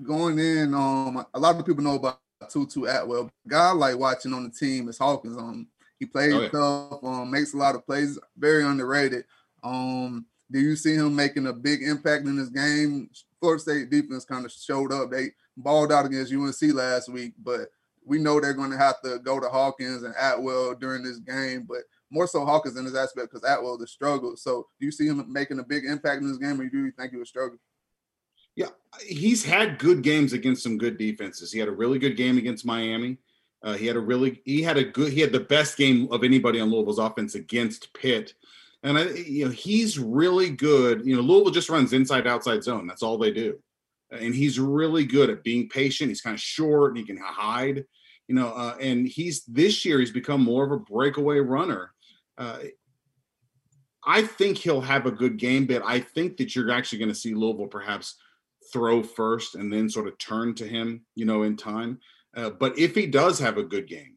Going 0.03 0.39
in, 0.39 0.73
um, 0.73 1.25
a 1.33 1.39
lot 1.39 1.59
of 1.59 1.65
people 1.65 1.83
know 1.83 1.95
about 1.95 2.19
Tutu 2.49 2.85
Atwell. 2.85 3.29
Guy 3.47 3.69
I 3.69 3.71
like 3.71 3.97
watching 3.97 4.33
on 4.33 4.43
the 4.43 4.49
team 4.49 4.87
is 4.87 4.97
Hawkins. 4.97 5.37
Um, 5.37 5.67
he 5.99 6.05
plays 6.05 6.33
oh, 6.33 6.41
yeah. 6.41 6.49
tough, 6.49 7.03
um, 7.03 7.29
makes 7.29 7.53
a 7.53 7.57
lot 7.57 7.75
of 7.75 7.85
plays, 7.85 8.17
very 8.37 8.63
underrated. 8.63 9.25
Um, 9.63 10.25
do 10.49 10.59
you 10.59 10.75
see 10.75 10.95
him 10.95 11.15
making 11.15 11.47
a 11.47 11.53
big 11.53 11.83
impact 11.83 12.25
in 12.25 12.37
this 12.37 12.49
game? 12.49 13.09
Florida 13.39 13.61
State 13.61 13.89
defense 13.89 14.25
kind 14.25 14.45
of 14.45 14.51
showed 14.51 14.91
up. 14.93 15.11
They 15.11 15.31
balled 15.57 15.91
out 15.91 16.05
against 16.05 16.33
UNC 16.33 16.73
last 16.73 17.09
week, 17.09 17.33
but 17.43 17.69
we 18.05 18.17
know 18.17 18.39
they're 18.39 18.53
going 18.53 18.71
to 18.71 18.77
have 18.77 19.01
to 19.01 19.19
go 19.19 19.39
to 19.39 19.49
Hawkins 19.49 20.03
and 20.03 20.15
Atwell 20.19 20.73
during 20.75 21.03
this 21.03 21.19
game. 21.19 21.65
But 21.67 21.81
more 22.11 22.27
so 22.27 22.45
Hawkins 22.45 22.77
in 22.77 22.85
this 22.85 22.95
aspect 22.95 23.31
because 23.31 23.43
Atwell 23.43 23.77
the 23.77 23.87
struggle. 23.87 24.35
So 24.35 24.67
do 24.79 24.85
you 24.85 24.91
see 24.91 25.07
him 25.07 25.23
making 25.31 25.59
a 25.59 25.63
big 25.63 25.85
impact 25.85 26.21
in 26.21 26.27
this 26.27 26.37
game, 26.37 26.59
or 26.59 26.67
do 26.67 26.85
you 26.85 26.91
think 26.91 27.11
he 27.11 27.17
was 27.17 27.29
struggling? 27.29 27.59
Yeah, 28.55 28.69
he's 29.07 29.45
had 29.45 29.79
good 29.79 30.01
games 30.01 30.33
against 30.33 30.63
some 30.63 30.77
good 30.77 30.97
defenses. 30.97 31.51
He 31.51 31.59
had 31.59 31.69
a 31.69 31.73
really 31.73 31.99
good 31.99 32.17
game 32.17 32.37
against 32.37 32.65
Miami. 32.65 33.17
Uh, 33.63 33.73
he 33.73 33.85
had 33.85 33.95
a 33.95 33.99
really 33.99 34.41
he 34.45 34.61
had 34.61 34.77
a 34.77 34.83
good 34.83 35.11
he 35.11 35.21
had 35.21 35.31
the 35.31 35.39
best 35.39 35.77
game 35.77 36.07
of 36.11 36.23
anybody 36.23 36.59
on 36.59 36.69
Louisville's 36.69 36.99
offense 36.99 37.35
against 37.35 37.93
Pitt. 37.93 38.33
And 38.83 38.97
I, 38.97 39.09
you 39.09 39.45
know, 39.45 39.51
he's 39.51 39.99
really 39.99 40.49
good. 40.49 41.05
You 41.05 41.15
know, 41.15 41.21
Louisville 41.21 41.51
just 41.51 41.69
runs 41.69 41.91
inside 41.91 42.27
outside 42.27 42.63
zone. 42.63 42.87
That's 42.87 43.03
all 43.03 43.17
they 43.17 43.31
do. 43.31 43.59
And 44.11 44.33
he's 44.33 44.59
really 44.59 45.05
good 45.05 45.29
at 45.29 45.43
being 45.43 45.67
patient. 45.67 46.09
He's 46.09 46.21
kind 46.21 46.33
of 46.33 46.39
short 46.39 46.91
and 46.91 46.97
he 46.97 47.05
can 47.05 47.17
hide. 47.17 47.85
You 48.27 48.35
know, 48.35 48.49
uh, 48.49 48.75
and 48.79 49.07
he's 49.07 49.43
this 49.45 49.83
year 49.83 49.99
he's 49.99 50.11
become 50.11 50.43
more 50.43 50.63
of 50.63 50.71
a 50.71 50.79
breakaway 50.79 51.39
runner. 51.39 51.93
Uh, 52.39 52.59
I 54.05 54.23
think 54.23 54.57
he'll 54.57 54.81
have 54.81 55.05
a 55.05 55.11
good 55.11 55.37
game, 55.37 55.65
but 55.65 55.83
I 55.85 55.99
think 55.99 56.37
that 56.37 56.55
you're 56.55 56.71
actually 56.71 56.99
going 56.99 57.09
to 57.09 57.15
see 57.15 57.35
Louisville 57.35 57.67
perhaps 57.67 58.15
throw 58.71 59.03
first 59.03 59.55
and 59.55 59.71
then 59.71 59.89
sort 59.89 60.07
of 60.07 60.17
turn 60.17 60.55
to 60.55 60.67
him, 60.67 61.05
you 61.15 61.25
know, 61.25 61.43
in 61.43 61.57
time. 61.57 61.99
Uh, 62.35 62.49
but 62.49 62.77
if 62.79 62.95
he 62.95 63.05
does 63.05 63.39
have 63.39 63.57
a 63.57 63.63
good 63.63 63.87
game, 63.87 64.15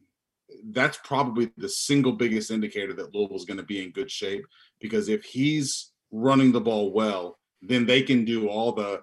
that's 0.71 0.97
probably 1.03 1.51
the 1.57 1.67
single 1.67 2.13
biggest 2.13 2.49
indicator 2.49 2.93
that 2.93 3.13
Louisville's 3.13 3.45
going 3.45 3.57
to 3.57 3.63
be 3.63 3.83
in 3.83 3.91
good 3.91 4.09
shape 4.09 4.45
because 4.79 5.09
if 5.09 5.25
he's 5.25 5.91
running 6.11 6.51
the 6.51 6.61
ball 6.61 6.93
well, 6.93 7.37
then 7.61 7.85
they 7.85 8.01
can 8.01 8.23
do 8.23 8.47
all 8.47 8.71
the 8.71 9.01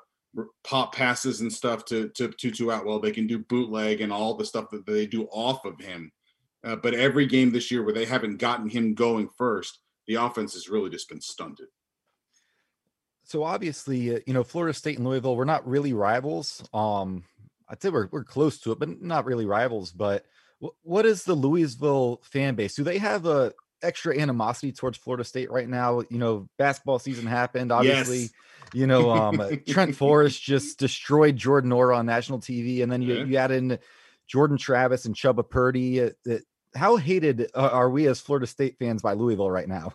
pop 0.65 0.95
passes 0.95 1.41
and 1.41 1.53
stuff 1.53 1.85
to 1.87 2.09
to 2.11 2.29
to 2.29 2.35
Tutu 2.51 2.71
Atwell. 2.71 3.01
They 3.01 3.11
can 3.11 3.27
do 3.27 3.41
bootleg 3.41 4.01
and 4.01 4.13
all 4.13 4.35
the 4.35 4.45
stuff 4.45 4.71
that 4.71 4.87
they 4.87 5.07
do 5.07 5.25
off 5.33 5.65
of 5.65 5.81
him. 5.81 6.13
Uh, 6.63 6.77
but 6.77 6.95
every 6.95 7.27
game 7.27 7.53
this 7.53 7.71
year 7.71 7.83
where 7.83 7.95
they 7.95 8.05
haven't 8.05 8.37
gotten 8.37 8.69
him 8.69 8.95
going 8.95 9.29
first, 9.39 9.79
the 10.07 10.15
offense 10.15 10.55
has 10.55 10.69
really 10.69 10.91
just 10.91 11.09
been 11.09 11.21
stunted. 11.21 11.69
So 13.25 13.45
obviously, 13.45 14.17
uh, 14.17 14.19
you 14.27 14.35
know, 14.35 14.43
Florida 14.43 14.75
State 14.75 14.99
and 14.99 15.07
Louisville, 15.07 15.37
we're 15.37 15.45
not 15.45 15.67
really 15.67 15.93
rivals. 15.93 16.69
Um, 16.75 17.25
I'd 17.69 17.81
say 17.81 17.89
we're 17.91 18.09
we're 18.11 18.25
close 18.25 18.59
to 18.61 18.73
it, 18.73 18.79
but 18.81 19.01
not 19.01 19.25
really 19.25 19.47
rivals. 19.47 19.93
But 19.93 20.27
what 20.83 21.07
is 21.07 21.25
the 21.25 21.35
Louisville 21.35 22.21
fan 22.25 22.57
base? 22.57 22.75
Do 22.75 22.83
they 22.83 22.99
have 22.99 23.27
a 23.27 23.53
extra 23.83 24.19
animosity 24.19 24.73
towards 24.73 24.99
Florida 24.99 25.25
State 25.25 25.51
right 25.51 25.69
now? 25.69 26.03
You 26.11 26.19
know, 26.19 26.49
basketball 26.59 26.99
season 26.99 27.27
happened. 27.27 27.71
Obviously, 27.71 28.23
yes. 28.23 28.31
you 28.75 28.87
know, 28.89 29.11
um, 29.11 29.39
uh, 29.39 29.51
Trent 29.69 29.95
Forrest 29.95 30.43
just 30.43 30.79
destroyed 30.79 31.37
Jordan 31.37 31.71
Nwora 31.71 31.97
on 31.97 32.07
national 32.07 32.41
TV, 32.41 32.83
and 32.83 32.91
then 32.91 33.01
you, 33.01 33.15
yeah. 33.15 33.25
you 33.25 33.37
add 33.37 33.53
in 33.53 33.79
Jordan 34.27 34.59
Travis 34.59 35.05
and 35.05 35.15
Chubba 35.15 35.49
Purdy. 35.49 36.03
Uh, 36.03 36.11
how 36.75 36.97
hated 36.97 37.51
uh, 37.55 37.71
are 37.73 37.91
we 37.91 38.07
as 38.07 38.21
Florida 38.21 38.47
State 38.47 38.77
fans 38.79 39.03
by 39.03 39.13
Louisville 39.13 39.51
right 39.51 39.69
now? 39.69 39.93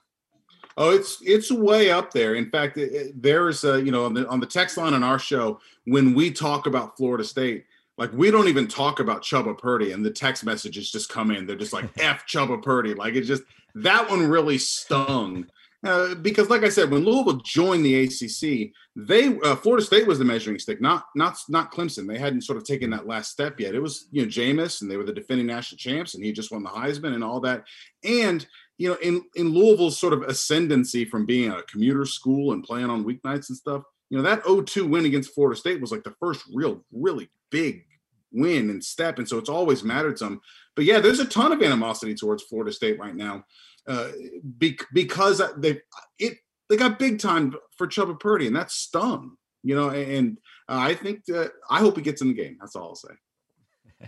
Oh, 0.78 0.92
it's 0.92 1.22
it's 1.22 1.52
way 1.52 1.90
up 1.90 2.12
there. 2.12 2.36
In 2.36 2.50
fact, 2.50 2.78
it, 2.78 3.22
there's 3.22 3.64
a 3.64 3.82
you 3.82 3.92
know 3.92 4.06
on 4.06 4.14
the 4.14 4.28
on 4.28 4.40
the 4.40 4.46
text 4.46 4.78
line 4.78 4.94
on 4.94 5.04
our 5.04 5.20
show 5.20 5.60
when 5.86 6.14
we 6.14 6.32
talk 6.32 6.68
about 6.68 6.98
Florida 6.98 7.24
State, 7.24 7.66
like 7.98 8.12
we 8.12 8.30
don't 8.30 8.50
even 8.50 8.68
talk 8.68 9.00
about 9.00 9.22
Chubba 9.22 9.58
Purdy, 9.58 9.94
and 9.94 10.04
the 10.04 10.12
text 10.12 10.44
messages 10.44 10.92
just 10.92 11.10
come 11.10 11.32
in. 11.32 11.46
They're 11.46 11.56
just 11.56 11.74
like 11.74 11.90
"f 11.98 12.26
Chubba 12.28 12.62
Purdy." 12.62 12.94
Like 12.94 13.16
it's 13.16 13.28
just 13.28 13.44
that 13.76 14.10
one 14.10 14.28
really 14.28 14.58
stung 14.58 15.48
uh, 15.84 16.16
because, 16.16 16.50
like 16.50 16.64
I 16.64 16.70
said, 16.70 16.90
when 16.90 17.06
Louisville 17.06 17.42
joined 17.44 17.86
the 17.86 18.04
ACC, 18.04 18.72
they 18.96 19.38
uh, 19.40 19.56
Florida 19.56 19.86
State 19.86 20.08
was 20.08 20.18
the 20.18 20.26
measuring 20.26 20.58
stick, 20.58 20.82
not 20.82 21.06
not 21.16 21.38
not 21.50 21.72
Clemson. 21.72 22.08
They 22.08 22.18
hadn't 22.18 22.42
sort 22.42 22.58
of 22.58 22.64
taken 22.64 22.90
that 22.92 23.08
last 23.08 23.32
step 23.32 23.60
yet. 23.60 23.76
It 23.76 23.82
was 23.82 24.08
you 24.12 24.24
know 24.24 24.28
Jameis, 24.28 24.82
and 24.82 24.90
they 24.90 24.98
were 24.98 25.04
the 25.04 25.14
defending 25.14 25.48
national 25.48 25.78
champs, 25.78 26.16
and 26.16 26.24
he 26.24 26.32
just 26.32 26.52
won 26.52 26.64
the 26.64 26.70
Heisman 26.70 27.14
and 27.14 27.24
all 27.24 27.40
that. 27.42 27.66
And 28.04 28.46
you 28.78 28.90
know, 28.90 28.96
in 29.02 29.24
in 29.36 29.50
Louisville's 29.50 30.00
sort 30.00 30.14
of 30.14 30.24
ascendancy 30.24 31.06
from 31.06 31.26
being 31.26 31.52
a 31.52 31.64
commuter 31.64 32.06
school 32.06 32.54
and 32.54 32.64
playing 32.64 32.90
on 32.90 33.06
weeknights 33.06 33.50
and 33.50 33.58
stuff, 33.58 33.84
you 34.10 34.18
know, 34.18 34.24
that 34.24 34.44
0-2 34.44 34.90
win 34.90 35.06
against 35.06 35.34
Florida 35.34 35.60
State 35.60 35.82
was 35.82 35.92
like 35.92 36.04
the 36.04 36.16
first 36.20 36.44
real, 36.54 36.84
really 36.92 37.30
big 37.52 37.86
win 38.32 38.70
and 38.70 38.84
step. 38.84 39.18
And 39.18 39.28
so 39.28 39.38
it's 39.38 39.50
always 39.50 39.84
mattered 39.84 40.20
some. 40.20 40.42
But 40.76 40.86
yeah, 40.86 41.00
there's 41.00 41.20
a 41.20 41.26
ton 41.26 41.52
of 41.52 41.62
animosity 41.62 42.16
towards 42.16 42.44
Florida 42.44 42.72
State 42.72 43.00
right 43.00 43.16
now 43.16 43.46
uh, 43.88 44.10
be, 44.58 44.78
because 44.94 45.42
they 45.58 45.80
it 46.20 46.38
they 46.70 46.78
got 46.78 47.00
big 47.00 47.20
time 47.20 47.54
for 47.78 47.88
Chubba 47.88 48.20
Purdy, 48.20 48.48
and 48.48 48.56
that 48.56 48.72
stung. 48.72 49.38
You 49.64 49.76
know, 49.76 49.90
and 49.90 50.38
uh, 50.70 50.78
I 50.80 50.94
think 50.94 51.26
that 51.26 51.52
I 51.70 51.80
hope 51.80 51.96
he 51.96 52.04
gets 52.04 52.22
in 52.22 52.28
the 52.28 52.34
game. 52.34 52.58
That's 52.60 52.76
all 52.76 52.90
I'll 52.90 52.96
say. 52.96 53.16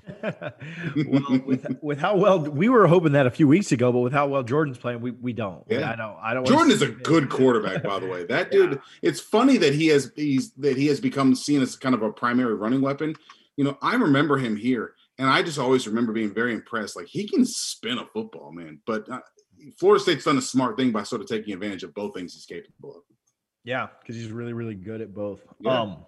well, 0.23 1.41
with, 1.45 1.65
with 1.81 1.99
how 1.99 2.15
well 2.15 2.39
we 2.39 2.69
were 2.69 2.87
hoping 2.87 3.13
that 3.13 3.25
a 3.25 3.31
few 3.31 3.47
weeks 3.47 3.71
ago, 3.71 3.91
but 3.91 3.99
with 3.99 4.13
how 4.13 4.27
well 4.27 4.43
Jordan's 4.43 4.77
playing, 4.77 5.01
we, 5.01 5.11
we 5.11 5.33
don't. 5.33 5.63
Yeah. 5.69 5.91
I 5.91 5.95
know. 5.95 6.17
I 6.21 6.33
don't. 6.33 6.45
Jordan 6.45 6.71
is 6.71 6.81
a 6.81 6.89
good 6.89 7.29
quarterback, 7.29 7.83
by 7.83 7.99
the 7.99 8.07
way. 8.07 8.25
That 8.25 8.51
dude. 8.51 8.73
Yeah. 8.73 8.77
It's 9.01 9.19
funny 9.19 9.57
that 9.57 9.73
he 9.73 9.87
has 9.87 10.11
he's 10.15 10.51
that 10.53 10.77
he 10.77 10.87
has 10.87 10.99
become 10.99 11.35
seen 11.35 11.61
as 11.61 11.75
kind 11.75 11.95
of 11.95 12.01
a 12.01 12.11
primary 12.11 12.55
running 12.55 12.81
weapon. 12.81 13.15
You 13.55 13.63
know, 13.63 13.77
I 13.81 13.95
remember 13.95 14.37
him 14.37 14.55
here, 14.55 14.93
and 15.17 15.29
I 15.29 15.41
just 15.41 15.57
always 15.57 15.87
remember 15.87 16.13
being 16.13 16.33
very 16.33 16.53
impressed. 16.53 16.95
Like 16.95 17.07
he 17.07 17.27
can 17.27 17.45
spin 17.45 17.97
a 17.97 18.05
football, 18.05 18.51
man. 18.51 18.81
But 18.85 19.09
uh, 19.09 19.21
Florida 19.77 20.01
State's 20.01 20.25
done 20.25 20.37
a 20.37 20.41
smart 20.41 20.77
thing 20.77 20.91
by 20.91 21.03
sort 21.03 21.21
of 21.21 21.27
taking 21.27 21.53
advantage 21.53 21.83
of 21.83 21.93
both 21.93 22.13
things 22.13 22.33
he's 22.33 22.45
capable 22.45 22.97
of. 22.97 23.01
Yeah, 23.63 23.87
because 23.99 24.15
he's 24.15 24.31
really, 24.31 24.53
really 24.53 24.75
good 24.75 25.01
at 25.01 25.13
both. 25.13 25.41
Yeah. 25.59 25.81
Um, 25.81 26.05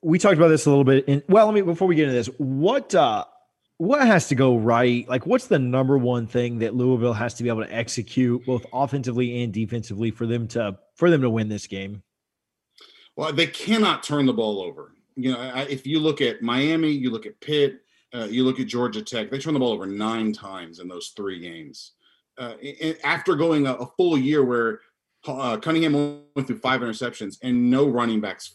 we 0.00 0.18
talked 0.18 0.36
about 0.36 0.48
this 0.48 0.66
a 0.66 0.70
little 0.70 0.84
bit. 0.84 1.06
In 1.06 1.22
well, 1.28 1.46
let 1.46 1.54
me 1.54 1.60
before 1.60 1.86
we 1.86 1.94
get 1.94 2.08
into 2.08 2.14
this, 2.14 2.26
what 2.38 2.94
uh, 2.94 3.24
what 3.76 4.06
has 4.06 4.28
to 4.28 4.34
go 4.34 4.56
right? 4.56 5.08
Like, 5.08 5.26
what's 5.26 5.46
the 5.46 5.58
number 5.58 5.98
one 5.98 6.26
thing 6.26 6.58
that 6.60 6.74
Louisville 6.74 7.12
has 7.12 7.34
to 7.34 7.42
be 7.42 7.48
able 7.48 7.64
to 7.64 7.74
execute, 7.74 8.44
both 8.46 8.64
offensively 8.72 9.42
and 9.42 9.52
defensively, 9.52 10.10
for 10.10 10.26
them 10.26 10.48
to 10.48 10.78
for 10.94 11.10
them 11.10 11.20
to 11.20 11.30
win 11.30 11.48
this 11.48 11.66
game? 11.66 12.02
Well, 13.16 13.32
they 13.32 13.46
cannot 13.46 14.02
turn 14.02 14.26
the 14.26 14.32
ball 14.32 14.62
over. 14.62 14.94
You 15.14 15.32
know, 15.32 15.66
if 15.68 15.86
you 15.86 16.00
look 16.00 16.20
at 16.20 16.42
Miami, 16.42 16.90
you 16.90 17.10
look 17.10 17.26
at 17.26 17.38
Pitt, 17.40 17.81
uh, 18.14 18.24
you 18.24 18.44
look 18.44 18.60
at 18.60 18.66
Georgia 18.66 19.02
Tech; 19.02 19.30
they 19.30 19.38
turned 19.38 19.56
the 19.56 19.60
ball 19.60 19.72
over 19.72 19.86
nine 19.86 20.32
times 20.32 20.78
in 20.78 20.88
those 20.88 21.12
three 21.16 21.38
games. 21.38 21.92
Uh, 22.38 22.54
after 23.04 23.34
going 23.34 23.66
a, 23.66 23.74
a, 23.74 23.86
full 23.98 24.16
year 24.16 24.42
where 24.42 24.80
uh, 25.28 25.58
Cunningham 25.58 25.92
went 26.34 26.46
through 26.46 26.58
five 26.58 26.80
interceptions 26.80 27.36
and 27.42 27.70
no 27.70 27.86
running 27.86 28.22
backs 28.22 28.54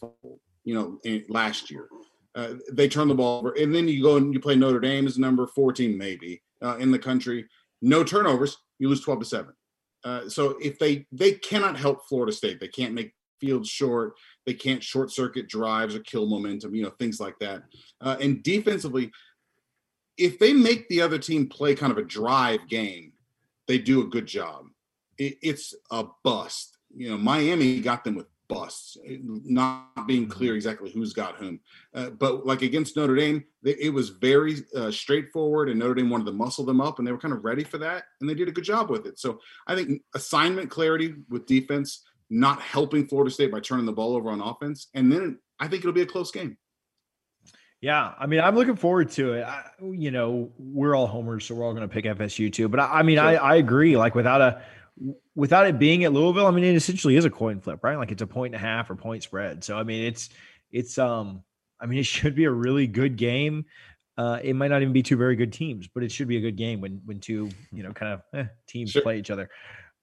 you 0.64 0.74
know, 0.74 0.98
in, 1.04 1.24
last 1.28 1.70
year. 1.70 1.88
Uh, 2.34 2.54
they 2.72 2.88
turn 2.88 3.08
the 3.08 3.14
ball 3.14 3.38
over, 3.38 3.52
and 3.52 3.74
then 3.74 3.88
you 3.88 4.02
go 4.02 4.16
and 4.16 4.34
you 4.34 4.40
play 4.40 4.54
Notre 4.54 4.80
Dame 4.80 5.06
as 5.06 5.18
number 5.18 5.46
14, 5.46 5.96
maybe 5.96 6.42
uh, 6.62 6.76
in 6.76 6.90
the 6.90 6.98
country. 6.98 7.46
No 7.80 8.04
turnovers, 8.04 8.58
you 8.78 8.88
lose 8.88 9.00
12 9.00 9.20
to 9.20 9.26
seven. 9.26 9.52
Uh, 10.04 10.28
so 10.28 10.56
if 10.62 10.78
they 10.78 11.06
they 11.10 11.32
cannot 11.32 11.76
help 11.76 12.06
Florida 12.08 12.32
State, 12.32 12.60
they 12.60 12.68
can't 12.68 12.94
make 12.94 13.12
fields 13.40 13.68
short, 13.68 14.14
they 14.46 14.54
can't 14.54 14.82
short 14.82 15.10
circuit 15.10 15.48
drives 15.48 15.94
or 15.94 16.00
kill 16.00 16.26
momentum, 16.26 16.74
you 16.74 16.82
know, 16.82 16.92
things 16.98 17.20
like 17.20 17.38
that. 17.40 17.62
Uh, 18.00 18.16
and 18.20 18.42
defensively, 18.42 19.10
if 20.18 20.38
they 20.38 20.52
make 20.52 20.88
the 20.88 21.00
other 21.00 21.18
team 21.18 21.48
play 21.48 21.74
kind 21.74 21.92
of 21.92 21.98
a 21.98 22.02
drive 22.02 22.68
game, 22.68 23.12
they 23.66 23.78
do 23.78 24.02
a 24.02 24.06
good 24.06 24.26
job. 24.26 24.66
It, 25.16 25.38
it's 25.40 25.74
a 25.90 26.04
bust. 26.24 26.76
You 26.94 27.10
know, 27.10 27.18
Miami 27.18 27.80
got 27.80 28.04
them 28.04 28.16
with 28.16 28.26
busts, 28.48 28.96
eh, 29.06 29.18
not 29.22 30.06
being 30.06 30.22
mm-hmm. 30.22 30.32
clear 30.32 30.54
exactly 30.56 30.90
who's 30.90 31.12
got 31.12 31.36
whom. 31.36 31.60
Uh, 31.94 32.10
but 32.10 32.46
like 32.46 32.62
against 32.62 32.96
Notre 32.96 33.14
Dame, 33.14 33.44
they, 33.62 33.76
it 33.78 33.92
was 33.92 34.08
very 34.08 34.56
uh, 34.74 34.90
straightforward, 34.90 35.68
and 35.68 35.78
Notre 35.78 35.94
Dame 35.94 36.10
wanted 36.10 36.26
to 36.26 36.32
muscle 36.32 36.64
them 36.64 36.80
up, 36.80 36.98
and 36.98 37.06
they 37.06 37.12
were 37.12 37.18
kind 37.18 37.34
of 37.34 37.44
ready 37.44 37.62
for 37.62 37.78
that, 37.78 38.04
and 38.20 38.28
they 38.28 38.34
did 38.34 38.48
a 38.48 38.52
good 38.52 38.64
job 38.64 38.90
with 38.90 39.06
it. 39.06 39.18
So 39.18 39.40
I 39.66 39.74
think 39.74 40.02
assignment 40.14 40.70
clarity 40.70 41.14
with 41.28 41.46
defense, 41.46 42.04
not 42.30 42.60
helping 42.60 43.06
Florida 43.06 43.30
State 43.30 43.52
by 43.52 43.60
turning 43.60 43.86
the 43.86 43.92
ball 43.92 44.16
over 44.16 44.30
on 44.30 44.40
offense, 44.40 44.88
and 44.94 45.12
then 45.12 45.38
I 45.60 45.68
think 45.68 45.80
it'll 45.80 45.92
be 45.92 46.02
a 46.02 46.06
close 46.06 46.30
game. 46.30 46.56
Yeah, 47.80 48.12
I 48.18 48.26
mean, 48.26 48.40
I'm 48.40 48.56
looking 48.56 48.74
forward 48.74 49.10
to 49.12 49.34
it. 49.34 49.44
I, 49.44 49.64
you 49.92 50.10
know, 50.10 50.50
we're 50.58 50.96
all 50.96 51.06
homers, 51.06 51.44
so 51.44 51.54
we're 51.54 51.64
all 51.64 51.72
going 51.74 51.88
to 51.88 51.92
pick 51.92 52.06
FSU 52.06 52.52
too. 52.52 52.68
But 52.68 52.80
I, 52.80 52.98
I 52.98 53.02
mean, 53.02 53.18
I, 53.18 53.34
Sure. 53.34 53.42
I 53.44 53.56
agree. 53.56 53.96
Like 53.96 54.14
without 54.16 54.40
a 54.40 54.62
without 55.36 55.66
it 55.68 55.78
being 55.78 56.02
at 56.02 56.12
Louisville, 56.12 56.46
I 56.46 56.50
mean, 56.50 56.64
it 56.64 56.74
essentially 56.74 57.14
is 57.14 57.24
a 57.24 57.30
coin 57.30 57.60
flip, 57.60 57.80
right? 57.84 57.96
Like 57.96 58.10
it's 58.10 58.22
a 58.22 58.26
point 58.26 58.54
and 58.54 58.62
a 58.62 58.66
half 58.66 58.90
or 58.90 58.96
point 58.96 59.22
spread. 59.22 59.62
So 59.62 59.78
I 59.78 59.84
mean, 59.84 60.04
it's 60.04 60.30
it's 60.72 60.98
um, 60.98 61.44
I 61.80 61.86
mean, 61.86 62.00
it 62.00 62.06
should 62.06 62.34
be 62.34 62.44
a 62.44 62.50
really 62.50 62.86
good 62.86 63.16
game. 63.16 63.64
Uh, 64.16 64.40
it 64.42 64.54
might 64.54 64.68
not 64.68 64.82
even 64.82 64.92
be 64.92 65.02
two 65.04 65.16
very 65.16 65.36
good 65.36 65.52
teams, 65.52 65.86
but 65.86 66.02
it 66.02 66.10
should 66.10 66.26
be 66.26 66.36
a 66.36 66.40
good 66.40 66.56
game 66.56 66.80
when 66.80 67.00
when 67.04 67.20
two 67.20 67.48
you 67.70 67.84
know 67.84 67.92
kind 67.92 68.14
of 68.14 68.22
eh, 68.34 68.44
teams 68.66 68.90
Sure. 68.90 69.02
play 69.02 69.18
each 69.20 69.30
other. 69.30 69.48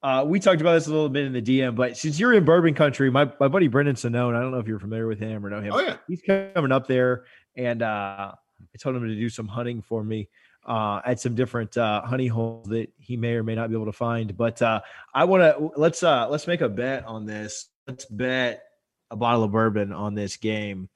Uh, 0.01 0.23
we 0.23 0.39
talked 0.39 0.61
about 0.61 0.73
this 0.73 0.85
a 0.85 0.91
little 0.91 1.09
bit 1.09 1.25
in 1.25 1.33
the 1.33 1.41
DM, 1.41 1.75
but 1.75 1.97
since 1.97 2.19
you're 2.19 2.31
in 2.31 2.45
Bourbon 2.45 2.75
Country, 2.75 3.09
my, 3.09 3.29
my 3.39 3.47
buddy 3.47 3.67
Brendan 3.67 3.95
Sinone, 3.95 4.35
I 4.35 4.39
don't 4.39 4.51
know 4.51 4.59
if 4.59 4.67
you're 4.67 4.79
familiar 4.79 5.07
with 5.07 5.19
him 5.19 5.43
or 5.43 5.49
know 5.49 5.61
him 5.61 5.73
Oh 5.73 5.79
yeah, 5.79 5.97
he's 6.07 6.21
coming 6.21 6.71
up 6.71 6.87
there 6.87 7.25
and 7.57 7.81
uh 7.81 8.31
i 8.61 8.77
told 8.79 8.95
him 8.95 9.03
to 9.03 9.15
do 9.15 9.29
some 9.29 9.47
hunting 9.47 9.81
for 9.81 10.03
me 10.03 10.27
uh 10.65 11.01
at 11.05 11.19
some 11.19 11.35
different 11.35 11.77
uh 11.77 12.01
honey 12.01 12.27
holes 12.27 12.67
that 12.67 12.89
he 12.97 13.17
may 13.17 13.33
or 13.33 13.43
may 13.43 13.55
not 13.55 13.69
be 13.69 13.75
able 13.75 13.85
to 13.85 13.91
find 13.91 14.35
but 14.37 14.61
uh 14.61 14.81
i 15.13 15.23
want 15.23 15.41
to 15.41 15.71
let's 15.77 16.03
uh 16.03 16.27
let's 16.29 16.47
make 16.47 16.61
a 16.61 16.69
bet 16.69 17.05
on 17.05 17.25
this 17.25 17.67
let's 17.87 18.05
bet 18.05 18.63
a 19.11 19.15
bottle 19.15 19.43
of 19.43 19.51
bourbon 19.51 19.93
on 19.93 20.15
this 20.15 20.37
game 20.37 20.89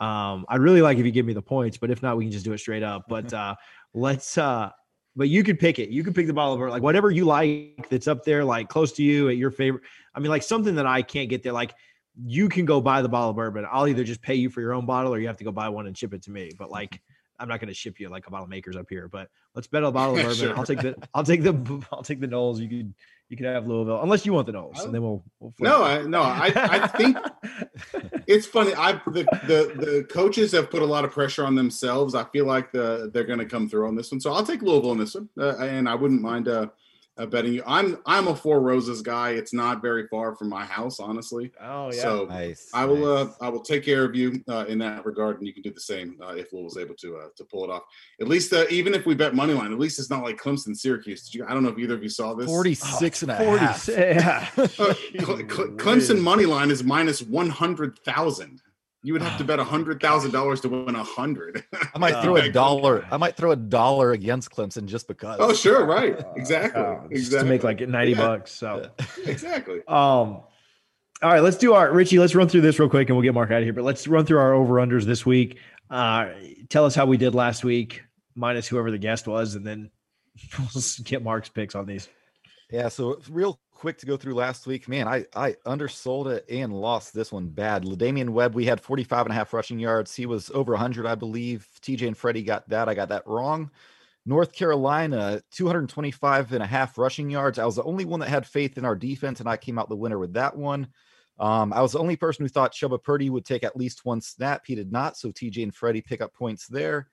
um 0.00 0.44
i'd 0.48 0.60
really 0.60 0.82
like 0.82 0.98
if 0.98 1.06
you 1.06 1.12
give 1.12 1.26
me 1.26 1.32
the 1.32 1.42
points 1.42 1.76
but 1.76 1.90
if 1.90 2.02
not 2.02 2.16
we 2.16 2.24
can 2.24 2.32
just 2.32 2.44
do 2.44 2.52
it 2.52 2.58
straight 2.58 2.82
up 2.82 3.04
but 3.08 3.32
uh 3.34 3.54
let's 3.94 4.36
uh 4.38 4.70
but 5.14 5.28
you 5.28 5.44
could 5.44 5.58
pick 5.58 5.78
it. 5.78 5.90
You 5.90 6.04
could 6.04 6.14
pick 6.14 6.26
the 6.26 6.32
bottle 6.32 6.54
of 6.54 6.58
bourbon, 6.58 6.72
like 6.72 6.82
whatever 6.82 7.10
you 7.10 7.24
like 7.24 7.86
that's 7.90 8.08
up 8.08 8.24
there, 8.24 8.44
like 8.44 8.68
close 8.68 8.92
to 8.92 9.02
you 9.02 9.28
at 9.28 9.36
your 9.36 9.50
favorite. 9.50 9.82
I 10.14 10.20
mean, 10.20 10.30
like 10.30 10.42
something 10.42 10.74
that 10.76 10.86
I 10.86 11.02
can't 11.02 11.28
get 11.28 11.42
there. 11.42 11.52
Like 11.52 11.74
you 12.20 12.48
can 12.48 12.64
go 12.64 12.80
buy 12.80 13.02
the 13.02 13.08
bottle 13.08 13.30
of 13.30 13.36
bourbon. 13.36 13.66
I'll 13.70 13.88
either 13.88 14.04
just 14.04 14.22
pay 14.22 14.34
you 14.34 14.50
for 14.50 14.60
your 14.60 14.74
own 14.74 14.86
bottle 14.86 15.14
or 15.14 15.18
you 15.18 15.26
have 15.28 15.38
to 15.38 15.44
go 15.44 15.52
buy 15.52 15.68
one 15.68 15.86
and 15.86 15.96
ship 15.96 16.12
it 16.14 16.22
to 16.24 16.30
me. 16.30 16.50
But 16.58 16.70
like, 16.70 17.00
I'm 17.38 17.48
not 17.48 17.60
going 17.60 17.68
to 17.68 17.74
ship 17.74 17.98
you 17.98 18.08
like 18.08 18.26
a 18.26 18.30
bottle 18.30 18.46
makers 18.46 18.76
up 18.76 18.86
here. 18.88 19.08
But 19.08 19.28
let's 19.54 19.66
bet 19.66 19.82
a 19.82 19.90
bottle 19.92 20.16
of 20.16 20.22
bourbon. 20.22 20.36
Sure. 20.36 20.56
I'll 20.56 20.64
take 20.64 20.80
the, 20.80 20.96
I'll 21.14 21.24
take 21.24 21.42
the, 21.42 21.84
I'll 21.92 22.02
take 22.02 22.20
the 22.20 22.28
Noles. 22.28 22.60
You 22.60 22.68
could, 22.68 22.94
you 23.32 23.36
could 23.38 23.46
have 23.46 23.66
Louisville 23.66 24.02
unless 24.02 24.26
you 24.26 24.34
want 24.34 24.46
the 24.46 24.52
Noles, 24.52 24.84
and 24.84 24.92
then 24.92 25.00
we'll. 25.00 25.24
we'll 25.40 25.54
no. 25.58 25.82
I 25.82 26.02
no, 26.02 26.20
I 26.20 26.52
I 26.54 26.86
think 26.86 27.16
it's 28.26 28.46
funny. 28.46 28.74
I 28.74 28.92
the, 29.06 29.24
the 29.46 29.72
the 29.74 30.06
coaches 30.10 30.52
have 30.52 30.70
put 30.70 30.82
a 30.82 30.84
lot 30.84 31.06
of 31.06 31.12
pressure 31.12 31.46
on 31.46 31.54
themselves. 31.54 32.14
I 32.14 32.24
feel 32.24 32.44
like 32.44 32.72
the 32.72 33.10
they're 33.14 33.24
going 33.24 33.38
to 33.38 33.46
come 33.46 33.70
through 33.70 33.88
on 33.88 33.96
this 33.96 34.12
one. 34.12 34.20
So 34.20 34.34
I'll 34.34 34.44
take 34.44 34.60
Louisville 34.60 34.90
on 34.90 34.98
this 34.98 35.14
one, 35.14 35.30
uh, 35.40 35.56
and 35.56 35.88
I 35.88 35.94
wouldn't 35.94 36.20
mind 36.20 36.46
uh, 36.46 36.66
uh, 37.18 37.26
betting 37.26 37.52
you. 37.52 37.62
I'm 37.66 37.98
I'm 38.06 38.28
a 38.28 38.34
Four 38.34 38.60
Roses 38.60 39.02
guy. 39.02 39.30
It's 39.30 39.52
not 39.52 39.82
very 39.82 40.06
far 40.08 40.34
from 40.34 40.48
my 40.48 40.64
house, 40.64 40.98
honestly. 40.98 41.52
oh 41.60 41.92
yeah. 41.92 42.00
So 42.02 42.24
Nice. 42.26 42.70
I 42.72 42.84
will 42.84 43.04
uh. 43.16 43.28
I 43.40 43.48
will 43.48 43.60
take 43.62 43.84
care 43.84 44.04
of 44.04 44.14
you 44.14 44.42
uh, 44.48 44.64
in 44.68 44.78
that 44.78 45.04
regard, 45.04 45.38
and 45.38 45.46
you 45.46 45.52
can 45.52 45.62
do 45.62 45.72
the 45.72 45.80
same 45.80 46.16
uh, 46.22 46.28
if 46.34 46.52
Louisville's 46.52 46.78
able 46.78 46.94
to 46.96 47.16
uh, 47.18 47.28
to 47.36 47.44
pull 47.44 47.64
it 47.64 47.70
off. 47.70 47.82
At 48.20 48.28
least 48.28 48.52
uh, 48.52 48.64
even 48.70 48.94
if 48.94 49.04
we 49.06 49.14
bet 49.14 49.34
money 49.34 49.52
line, 49.52 49.72
at 49.72 49.78
least 49.78 49.98
it's 49.98 50.10
not 50.10 50.22
like 50.22 50.36
Clemson 50.36 50.74
Syracuse. 50.76 51.24
Did 51.28 51.34
you, 51.38 51.46
I 51.46 51.52
don't 51.52 51.62
know 51.62 51.68
if 51.70 51.78
either 51.78 51.94
of 51.94 52.02
you 52.02 52.08
saw 52.08 52.34
this. 52.34 52.46
46 52.46 53.22
and 53.22 53.30
a 53.32 53.36
40, 53.36 53.58
half. 53.58 53.88
Yeah. 53.88 54.48
Uh, 54.56 54.66
Cle- 55.20 55.44
Cle- 55.44 55.68
Clemson 55.76 56.20
money 56.20 56.46
line 56.46 56.70
is 56.70 56.82
minus 56.82 57.22
one 57.22 57.50
hundred 57.50 57.98
thousand. 58.00 58.60
You 59.04 59.12
would 59.14 59.22
have 59.22 59.36
to 59.38 59.44
bet 59.44 59.58
a 59.58 59.64
hundred 59.64 60.00
thousand 60.00 60.30
dollars 60.30 60.60
to 60.60 60.68
win 60.68 60.94
a 60.94 61.02
hundred. 61.02 61.64
I 61.94 61.98
might 61.98 62.14
Uh, 62.14 62.22
throw 62.24 62.36
a 62.36 62.50
dollar. 62.50 63.04
I 63.10 63.16
might 63.16 63.36
throw 63.36 63.50
a 63.50 63.56
dollar 63.56 64.12
against 64.12 64.50
Clemson 64.50 64.84
just 64.86 65.08
because. 65.08 65.38
oh, 65.40 65.52
sure, 65.52 65.84
right, 65.84 66.20
exactly, 66.36 66.80
Uh, 66.80 66.94
just 67.08 67.12
exactly. 67.12 67.38
to 67.38 67.44
make 67.52 67.64
like 67.64 67.80
90 67.88 68.12
Yeah. 68.12 68.16
bucks. 68.18 68.52
So. 68.52 68.88
exactly. 69.26 69.78
Um, 69.88 70.42
all 71.20 71.30
right, 71.30 71.40
let's 71.42 71.56
do 71.56 71.72
our 71.74 71.92
Richie. 71.92 72.18
Let's 72.18 72.34
run 72.34 72.48
through 72.48 72.60
this 72.62 72.78
real 72.78 72.88
quick, 72.88 73.08
and 73.08 73.16
we'll 73.16 73.22
get 73.24 73.34
Mark 73.34 73.50
out 73.50 73.58
of 73.58 73.64
here. 73.64 73.72
But 73.72 73.84
let's 73.84 74.06
run 74.06 74.24
through 74.24 74.38
our 74.38 74.54
over 74.54 74.74
unders 74.74 75.04
this 75.04 75.26
week. 75.26 75.58
Uh, 75.90 76.28
tell 76.68 76.84
us 76.84 76.94
how 76.94 77.06
we 77.06 77.16
did 77.16 77.34
last 77.34 77.64
week, 77.64 78.02
minus 78.34 78.66
whoever 78.68 78.90
the 78.90 78.98
guest 78.98 79.26
was, 79.26 79.54
and 79.56 79.66
then 79.66 79.90
we'll 80.58 80.82
get 81.04 81.22
Mark's 81.24 81.48
picks 81.48 81.74
on 81.74 81.86
these. 81.86 82.08
Yeah, 82.70 82.88
so 82.88 83.20
real 83.28 83.60
quick 83.82 83.98
to 83.98 84.06
go 84.06 84.16
through 84.16 84.34
last 84.34 84.64
week, 84.64 84.88
man, 84.88 85.08
I 85.08 85.26
I 85.34 85.56
undersold 85.66 86.28
it 86.28 86.44
and 86.48 86.72
lost 86.72 87.12
this 87.12 87.32
one 87.32 87.48
bad. 87.48 87.82
Damian 87.98 88.32
Webb, 88.32 88.54
we 88.54 88.64
had 88.64 88.80
45 88.80 89.26
and 89.26 89.32
a 89.32 89.34
half 89.34 89.52
rushing 89.52 89.80
yards. 89.80 90.14
He 90.14 90.24
was 90.24 90.52
over 90.54 90.70
100, 90.70 91.04
I 91.04 91.16
believe. 91.16 91.66
TJ 91.82 92.06
and 92.06 92.16
Freddie 92.16 92.44
got 92.44 92.68
that. 92.68 92.88
I 92.88 92.94
got 92.94 93.08
that 93.08 93.26
wrong. 93.26 93.72
North 94.24 94.52
Carolina, 94.52 95.42
225 95.50 96.52
and 96.52 96.62
a 96.62 96.66
half 96.66 96.96
rushing 96.96 97.28
yards. 97.28 97.58
I 97.58 97.64
was 97.64 97.74
the 97.74 97.82
only 97.82 98.04
one 98.04 98.20
that 98.20 98.28
had 98.28 98.46
faith 98.46 98.78
in 98.78 98.84
our 98.84 98.94
defense, 98.94 99.40
and 99.40 99.48
I 99.48 99.56
came 99.56 99.80
out 99.80 99.88
the 99.88 99.96
winner 99.96 100.20
with 100.20 100.34
that 100.34 100.56
one. 100.56 100.86
Um, 101.40 101.72
I 101.72 101.82
was 101.82 101.90
the 101.90 101.98
only 101.98 102.14
person 102.14 102.44
who 102.44 102.48
thought 102.48 102.74
Chubba 102.74 103.02
Purdy 103.02 103.30
would 103.30 103.44
take 103.44 103.64
at 103.64 103.76
least 103.76 104.04
one 104.04 104.20
snap. 104.20 104.62
He 104.64 104.76
did 104.76 104.92
not. 104.92 105.16
So 105.16 105.32
TJ 105.32 105.60
and 105.64 105.74
Freddie 105.74 106.02
pick 106.02 106.20
up 106.20 106.32
points 106.34 106.68
there. 106.68 107.08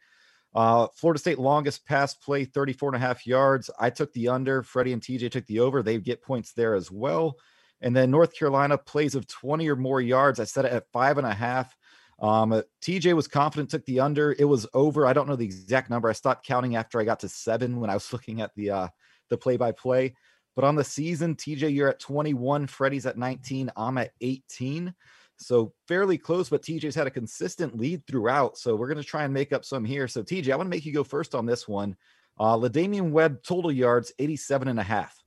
Uh, 0.55 0.87
Florida 0.95 1.19
State 1.19 1.39
longest 1.39 1.85
pass 1.85 2.13
play, 2.13 2.45
34 2.45 2.89
and 2.89 2.95
a 2.95 3.05
half 3.07 3.27
yards. 3.27 3.69
I 3.79 3.89
took 3.89 4.11
the 4.13 4.29
under. 4.29 4.63
Freddie 4.63 4.93
and 4.93 5.01
TJ 5.01 5.31
took 5.31 5.45
the 5.45 5.59
over. 5.59 5.83
They 5.83 5.97
get 5.99 6.23
points 6.23 6.53
there 6.53 6.73
as 6.73 6.91
well. 6.91 7.37
And 7.81 7.95
then 7.95 8.11
North 8.11 8.33
Carolina 8.33 8.77
plays 8.77 9.15
of 9.15 9.27
20 9.27 9.69
or 9.69 9.75
more 9.75 10.01
yards. 10.01 10.39
I 10.39 10.43
set 10.43 10.65
it 10.65 10.73
at 10.73 10.91
five 10.91 11.17
and 11.17 11.27
a 11.27 11.33
half. 11.33 11.75
Um, 12.21 12.61
TJ 12.81 13.13
was 13.13 13.27
confident, 13.27 13.69
took 13.69 13.85
the 13.85 14.01
under. 14.01 14.35
It 14.37 14.45
was 14.45 14.67
over. 14.73 15.05
I 15.05 15.13
don't 15.13 15.27
know 15.27 15.37
the 15.37 15.45
exact 15.45 15.89
number. 15.89 16.09
I 16.09 16.13
stopped 16.13 16.45
counting 16.45 16.75
after 16.75 16.99
I 16.99 17.05
got 17.05 17.21
to 17.21 17.29
seven 17.29 17.79
when 17.79 17.89
I 17.89 17.93
was 17.93 18.11
looking 18.13 18.41
at 18.41 18.53
the 18.55 18.71
uh, 18.71 18.87
the 19.29 19.37
play 19.37 19.57
by 19.57 19.71
play. 19.71 20.15
But 20.55 20.65
on 20.65 20.75
the 20.75 20.83
season, 20.83 21.35
TJ, 21.35 21.73
you're 21.73 21.89
at 21.89 21.99
21. 21.99 22.67
Freddie's 22.67 23.05
at 23.05 23.17
19. 23.17 23.71
I'm 23.77 23.97
at 23.97 24.11
18. 24.19 24.93
So 25.39 25.73
fairly 25.87 26.17
close, 26.17 26.49
but 26.49 26.61
TJ's 26.61 26.95
had 26.95 27.07
a 27.07 27.11
consistent 27.11 27.77
lead 27.77 28.05
throughout. 28.05 28.57
So 28.57 28.75
we're 28.75 28.87
going 28.87 28.97
to 28.97 29.03
try 29.03 29.23
and 29.23 29.33
make 29.33 29.53
up 29.53 29.63
some 29.63 29.85
here. 29.85 30.07
So 30.07 30.21
TJ, 30.21 30.51
I 30.51 30.55
want 30.57 30.67
to 30.67 30.69
make 30.69 30.85
you 30.85 30.93
go 30.93 31.03
first 31.03 31.33
on 31.33 31.45
this 31.45 31.67
one. 31.67 31.95
Uh, 32.37 32.57
LaDamian 32.57 33.11
Webb 33.11 33.41
total 33.41 33.71
yards, 33.71 34.11
87 34.19 34.67
and 34.67 34.79
a 34.79 34.83
half. 34.83 35.17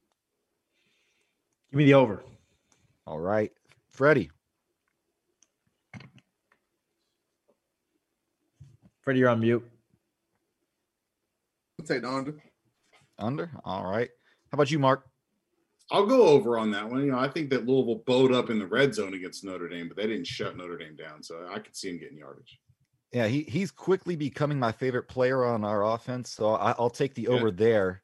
Give 1.70 1.78
me 1.78 1.86
the 1.86 1.94
over. 1.94 2.22
All 3.06 3.18
right. 3.18 3.50
Freddie, 3.90 4.30
Freddie, 9.02 9.18
you're 9.18 9.28
on 9.28 9.40
mute. 9.40 9.68
I'll 11.80 11.86
take 11.86 12.02
the 12.02 12.08
under. 12.08 12.34
under. 13.18 13.50
All 13.64 13.84
right. 13.84 14.08
How 14.50 14.56
about 14.56 14.70
you, 14.70 14.78
Mark? 14.78 15.06
I'll 15.93 16.07
go 16.07 16.22
over 16.26 16.59
on 16.59 16.70
that 16.72 16.88
one. 16.88 17.05
You 17.05 17.12
know, 17.12 17.18
I 17.18 17.28
think 17.28 17.51
that 17.51 17.66
Louisville 17.66 18.03
bowed 18.07 18.32
up 18.32 18.49
in 18.49 18.59
the 18.59 18.66
red 18.66 18.95
zone 18.95 19.12
against 19.14 19.45
Notre 19.45 19.68
Dame, 19.68 19.88
but 19.88 19.97
they 19.99 20.07
didn't 20.07 20.26
shut 20.26 20.57
Notre 20.57 20.78
Dame 20.78 20.97
down, 20.97 21.22
so 21.22 21.47
I 21.53 21.59
could 21.59 21.76
see 21.76 21.90
him 21.90 21.99
getting 21.99 22.16
yardage. 22.18 22.59
Yeah, 23.12 23.26
he 23.26 23.43
he's 23.43 23.70
quickly 23.70 24.16
becoming 24.16 24.59
my 24.59 24.72
favorite 24.72 25.07
player 25.07 25.45
on 25.45 25.64
our 25.64 25.84
offense, 25.84 26.30
so 26.30 26.55
I, 26.55 26.72
I'll 26.78 26.88
take 26.90 27.14
the 27.14 27.24
Good. 27.24 27.34
over 27.38 27.51
there. 27.51 28.01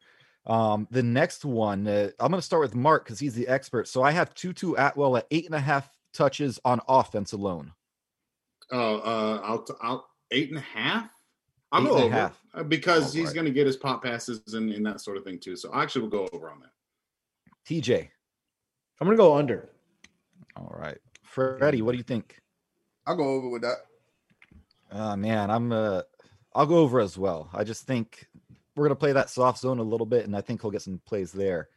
Um, 0.47 0.87
the 0.91 1.03
next 1.03 1.45
one, 1.47 1.87
uh, 1.89 2.11
I'm 2.21 2.31
going 2.31 2.41
to 2.41 2.45
start 2.47 2.63
with 2.63 2.75
Mark 2.75 3.05
because 3.05 3.19
he's 3.19 3.35
the 3.35 3.49
expert. 3.49 3.89
So 3.89 4.03
I 4.03 4.11
have 4.11 4.35
Tutu 4.35 4.75
Atwell 4.77 5.17
at 5.17 5.27
eight 5.31 5.47
and 5.47 5.55
a 5.55 5.61
half 5.61 5.91
touches 6.13 6.61
on 6.65 6.81
offense 6.89 7.33
alone. 7.33 7.73
Uh, 8.73 8.97
uh, 8.97 9.41
I'll, 9.45 9.67
I'll 9.83 10.09
eight 10.31 10.51
and 10.51 10.59
a 10.59 10.63
half. 10.63 11.11
I'll 11.73 11.83
Eight 11.83 11.89
go 11.89 11.97
over 11.99 12.15
half. 12.15 12.41
uh, 12.55 12.63
because 12.63 13.07
All 13.07 13.13
he's 13.13 13.27
right. 13.27 13.35
going 13.35 13.47
to 13.47 13.53
get 13.53 13.67
his 13.67 13.77
pop 13.77 14.03
passes 14.03 14.55
and, 14.55 14.73
and 14.73 14.85
that 14.87 15.01
sort 15.01 15.17
of 15.19 15.25
thing 15.25 15.39
too. 15.39 15.57
So 15.57 15.71
I 15.73 15.83
actually 15.83 16.03
will 16.03 16.09
go 16.11 16.29
over 16.33 16.51
on 16.51 16.61
that. 16.61 16.71
TJ. 17.69 18.09
I'm 19.01 19.07
gonna 19.07 19.17
go 19.17 19.37
under. 19.37 19.69
All 20.57 20.75
right. 20.79 20.97
Freddie, 21.23 21.83
what 21.83 21.93
do 21.93 21.99
you 21.99 22.05
think? 22.05 22.41
I'll 23.07 23.17
go 23.17 23.29
over 23.29 23.49
with 23.49 23.63
that. 23.63 23.77
Uh 24.91 25.17
man, 25.17 25.51
I'm 25.51 25.71
uh 25.71 26.03
I'll 26.55 26.67
go 26.67 26.79
over 26.79 26.99
as 26.99 27.19
well. 27.19 27.51
I 27.53 27.65
just 27.65 27.87
think 27.87 28.27
we're 28.75 28.87
gonna 28.87 28.97
play 28.97 29.13
that 29.13 29.29
soft 29.29 29.59
zone 29.59 29.81
a 29.81 29.83
little 29.83 30.07
bit, 30.07 30.25
and 30.25 30.35
I 30.35 30.41
think 30.41 30.63
he'll 30.63 30.71
get 30.71 30.83
some 30.83 31.01
plays 31.05 31.31
there. 31.31 31.69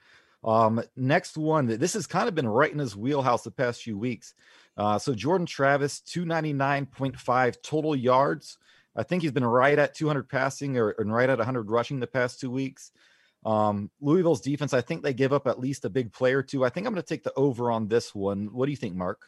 Um, 0.43 0.81
next 0.95 1.37
one, 1.37 1.67
this 1.67 1.93
has 1.93 2.07
kind 2.07 2.27
of 2.27 2.35
been 2.35 2.47
right 2.47 2.71
in 2.71 2.79
his 2.79 2.95
wheelhouse 2.95 3.43
the 3.43 3.51
past 3.51 3.83
few 3.83 3.97
weeks. 3.97 4.33
Uh, 4.77 4.97
so 4.97 5.13
Jordan 5.13 5.45
Travis, 5.45 6.01
299.5 6.07 7.61
total 7.61 7.95
yards. 7.95 8.57
I 8.95 9.03
think 9.03 9.21
he's 9.21 9.31
been 9.31 9.45
right 9.45 9.77
at 9.77 9.93
200 9.93 10.27
passing 10.29 10.77
or 10.77 10.91
and 10.91 11.13
right 11.13 11.29
at 11.29 11.37
100 11.37 11.69
rushing 11.69 11.99
the 11.99 12.07
past 12.07 12.39
two 12.39 12.49
weeks. 12.49 12.91
Um, 13.45 13.89
Louisville's 13.99 14.41
defense, 14.41 14.73
I 14.73 14.81
think 14.81 15.01
they 15.01 15.13
give 15.13 15.33
up 15.33 15.47
at 15.47 15.59
least 15.59 15.85
a 15.85 15.89
big 15.89 16.13
play 16.13 16.33
or 16.33 16.43
two. 16.43 16.63
I 16.63 16.69
think 16.69 16.85
I'm 16.85 16.93
going 16.93 17.01
to 17.01 17.07
take 17.07 17.23
the 17.23 17.33
over 17.35 17.71
on 17.71 17.87
this 17.87 18.13
one. 18.13 18.49
What 18.53 18.65
do 18.65 18.71
you 18.71 18.77
think, 18.77 18.95
Mark? 18.95 19.25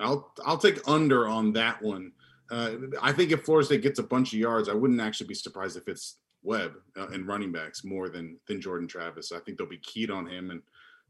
I'll 0.00 0.32
I'll 0.44 0.58
take 0.58 0.86
under 0.88 1.26
on 1.26 1.52
that 1.54 1.82
one. 1.82 2.12
Uh, 2.50 2.72
I 3.02 3.12
think 3.12 3.32
if 3.32 3.44
Florida 3.44 3.66
State 3.66 3.82
gets 3.82 3.98
a 3.98 4.04
bunch 4.04 4.32
of 4.32 4.38
yards, 4.38 4.68
I 4.68 4.74
wouldn't 4.74 5.00
actually 5.00 5.26
be 5.26 5.34
surprised 5.34 5.76
if 5.76 5.88
it's 5.88 6.16
Webb 6.42 6.74
uh, 6.96 7.08
and 7.08 7.26
running 7.26 7.50
backs 7.50 7.84
more 7.84 8.08
than 8.08 8.38
than 8.46 8.60
Jordan 8.60 8.88
Travis. 8.88 9.32
I 9.32 9.40
think 9.40 9.58
they'll 9.58 9.66
be 9.66 9.78
keyed 9.78 10.10
on 10.10 10.26
him, 10.26 10.50
and 10.50 10.62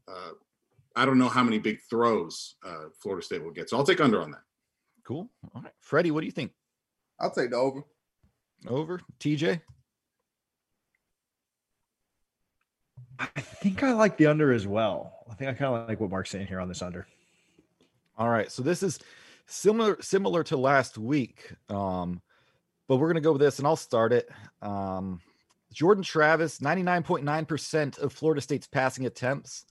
uh, 0.07 0.31
I 0.95 1.05
don't 1.05 1.19
know 1.19 1.29
how 1.29 1.43
many 1.43 1.59
big 1.59 1.79
throws 1.89 2.55
uh, 2.65 2.85
Florida 2.99 3.25
State 3.25 3.43
will 3.43 3.51
get. 3.51 3.69
So 3.69 3.77
I'll 3.77 3.85
take 3.85 4.01
under 4.01 4.21
on 4.21 4.31
that. 4.31 4.41
Cool. 5.03 5.29
All 5.53 5.61
right. 5.61 5.73
Freddie, 5.79 6.11
what 6.11 6.21
do 6.21 6.25
you 6.25 6.31
think? 6.31 6.51
I'll 7.19 7.31
take 7.31 7.51
the 7.51 7.57
over. 7.57 7.83
Over. 8.67 8.99
TJ? 9.19 9.61
I 13.19 13.41
think 13.41 13.83
I 13.83 13.93
like 13.93 14.17
the 14.17 14.27
under 14.27 14.51
as 14.51 14.67
well. 14.67 15.25
I 15.29 15.33
think 15.33 15.49
I 15.49 15.53
kind 15.53 15.75
of 15.75 15.87
like 15.87 15.99
what 15.99 16.09
Mark's 16.09 16.29
saying 16.29 16.47
here 16.47 16.59
on 16.59 16.67
this 16.67 16.81
under. 16.81 17.07
All 18.17 18.29
right. 18.29 18.51
So 18.51 18.61
this 18.61 18.83
is 18.83 18.99
similar 19.45 19.97
similar 20.01 20.43
to 20.45 20.57
last 20.57 20.97
week. 20.97 21.53
Um, 21.69 22.21
but 22.87 22.97
we're 22.97 23.07
gonna 23.07 23.21
go 23.21 23.33
with 23.33 23.41
this, 23.41 23.59
and 23.59 23.67
I'll 23.67 23.75
start 23.75 24.13
it. 24.13 24.29
Um, 24.61 25.21
Jordan 25.73 26.03
Travis, 26.03 26.59
99.9% 26.59 27.99
of 27.99 28.13
Florida 28.13 28.41
State's 28.41 28.67
passing 28.67 29.05
attempts. 29.05 29.65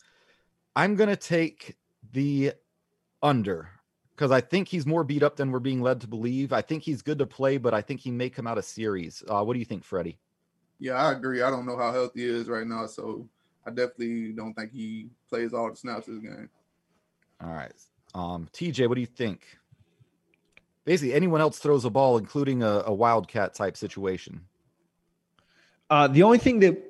I'm 0.75 0.95
gonna 0.95 1.17
take 1.17 1.77
the 2.13 2.53
under 3.23 3.71
because 4.15 4.31
I 4.31 4.41
think 4.41 4.69
he's 4.69 4.87
more 4.87 5.05
beat 5.05 5.23
up 5.23 5.37
than 5.37 5.51
we're 5.51 5.61
being 5.61 5.83
led 5.83 6.01
to 6.03 6.09
believe. 6.09 6.53
I 6.53 6.63
think 6.63 6.83
he's 6.83 7.03
good 7.03 7.19
to 7.19 7.27
play, 7.27 7.59
but 7.59 7.75
I 7.75 7.83
think 7.83 8.01
he 8.01 8.11
may 8.11 8.31
come 8.31 8.47
out 8.47 8.59
of 8.59 8.65
series. 8.65 9.23
Uh, 9.29 9.43
what 9.43 9.55
do 9.55 9.59
you 9.59 9.65
think, 9.65 9.85
Freddie? 9.85 10.19
Yeah, 10.79 10.95
I 10.95 11.13
agree. 11.13 11.43
I 11.43 11.51
don't 11.51 11.67
know 11.67 11.77
how 11.77 11.93
healthy 11.93 12.21
he 12.21 12.27
is 12.27 12.49
right 12.49 12.67
now, 12.67 12.87
so 12.87 13.29
I 13.67 13.71
definitely 13.71 14.33
don't 14.33 14.55
think 14.55 14.73
he 14.73 15.09
plays 15.29 15.53
all 15.53 15.69
the 15.71 15.77
snaps 15.77 16.07
this 16.07 16.19
game. 16.19 16.49
All 17.43 17.51
right. 17.53 17.73
Um, 18.15 18.49
TJ, 18.53 18.89
what 18.89 18.95
do 18.95 19.01
you 19.01 19.07
think? 19.07 19.43
Basically, 20.85 21.13
anyone 21.13 21.41
else 21.41 21.59
throws 21.59 21.85
a 21.85 21.91
ball, 21.91 22.17
including 22.17 22.63
a, 22.63 22.85
a 22.87 22.95
wildcat 22.95 23.55
type 23.55 23.77
situation. 23.77 24.41
Uh, 25.91 26.07
the 26.09 26.23
only 26.23 26.39
thing 26.39 26.61
that, 26.61 26.81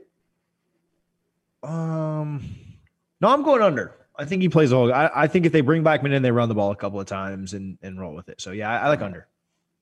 um, 1.62 2.44
no, 3.20 3.28
I'm 3.28 3.42
going 3.42 3.62
under. 3.62 3.94
I 4.18 4.24
think 4.24 4.42
he 4.42 4.48
plays 4.48 4.72
all. 4.72 4.92
I, 4.92 5.10
I 5.14 5.26
think 5.26 5.46
if 5.46 5.52
they 5.52 5.60
bring 5.62 5.82
Blackman 5.82 6.12
in, 6.12 6.22
they 6.22 6.30
run 6.30 6.48
the 6.48 6.54
ball 6.54 6.70
a 6.70 6.76
couple 6.76 7.00
of 7.00 7.06
times 7.06 7.52
and 7.52 7.76
and 7.82 8.00
roll 8.00 8.14
with 8.14 8.28
it. 8.28 8.40
So 8.40 8.50
yeah, 8.52 8.70
I, 8.70 8.86
I 8.86 8.88
like 8.88 9.02
under. 9.02 9.26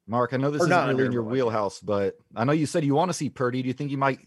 Mark, 0.07 0.33
I 0.33 0.37
know 0.37 0.51
this 0.51 0.61
Or 0.61 0.65
isn't 0.67 0.71
not 0.71 0.89
really 0.89 1.07
in 1.07 1.13
your 1.13 1.23
but- 1.23 1.33
wheelhouse, 1.33 1.81
but 1.81 2.17
I 2.35 2.45
know 2.45 2.53
you 2.53 2.67
said 2.67 2.85
you 2.85 2.95
want 2.95 3.11
to 3.11 3.15
see 3.15 3.31
Purdy. 3.31 3.63
Do 3.63 3.69
you 3.69 3.75
think 3.75 3.91
you 3.91 3.99
might? 3.99 4.21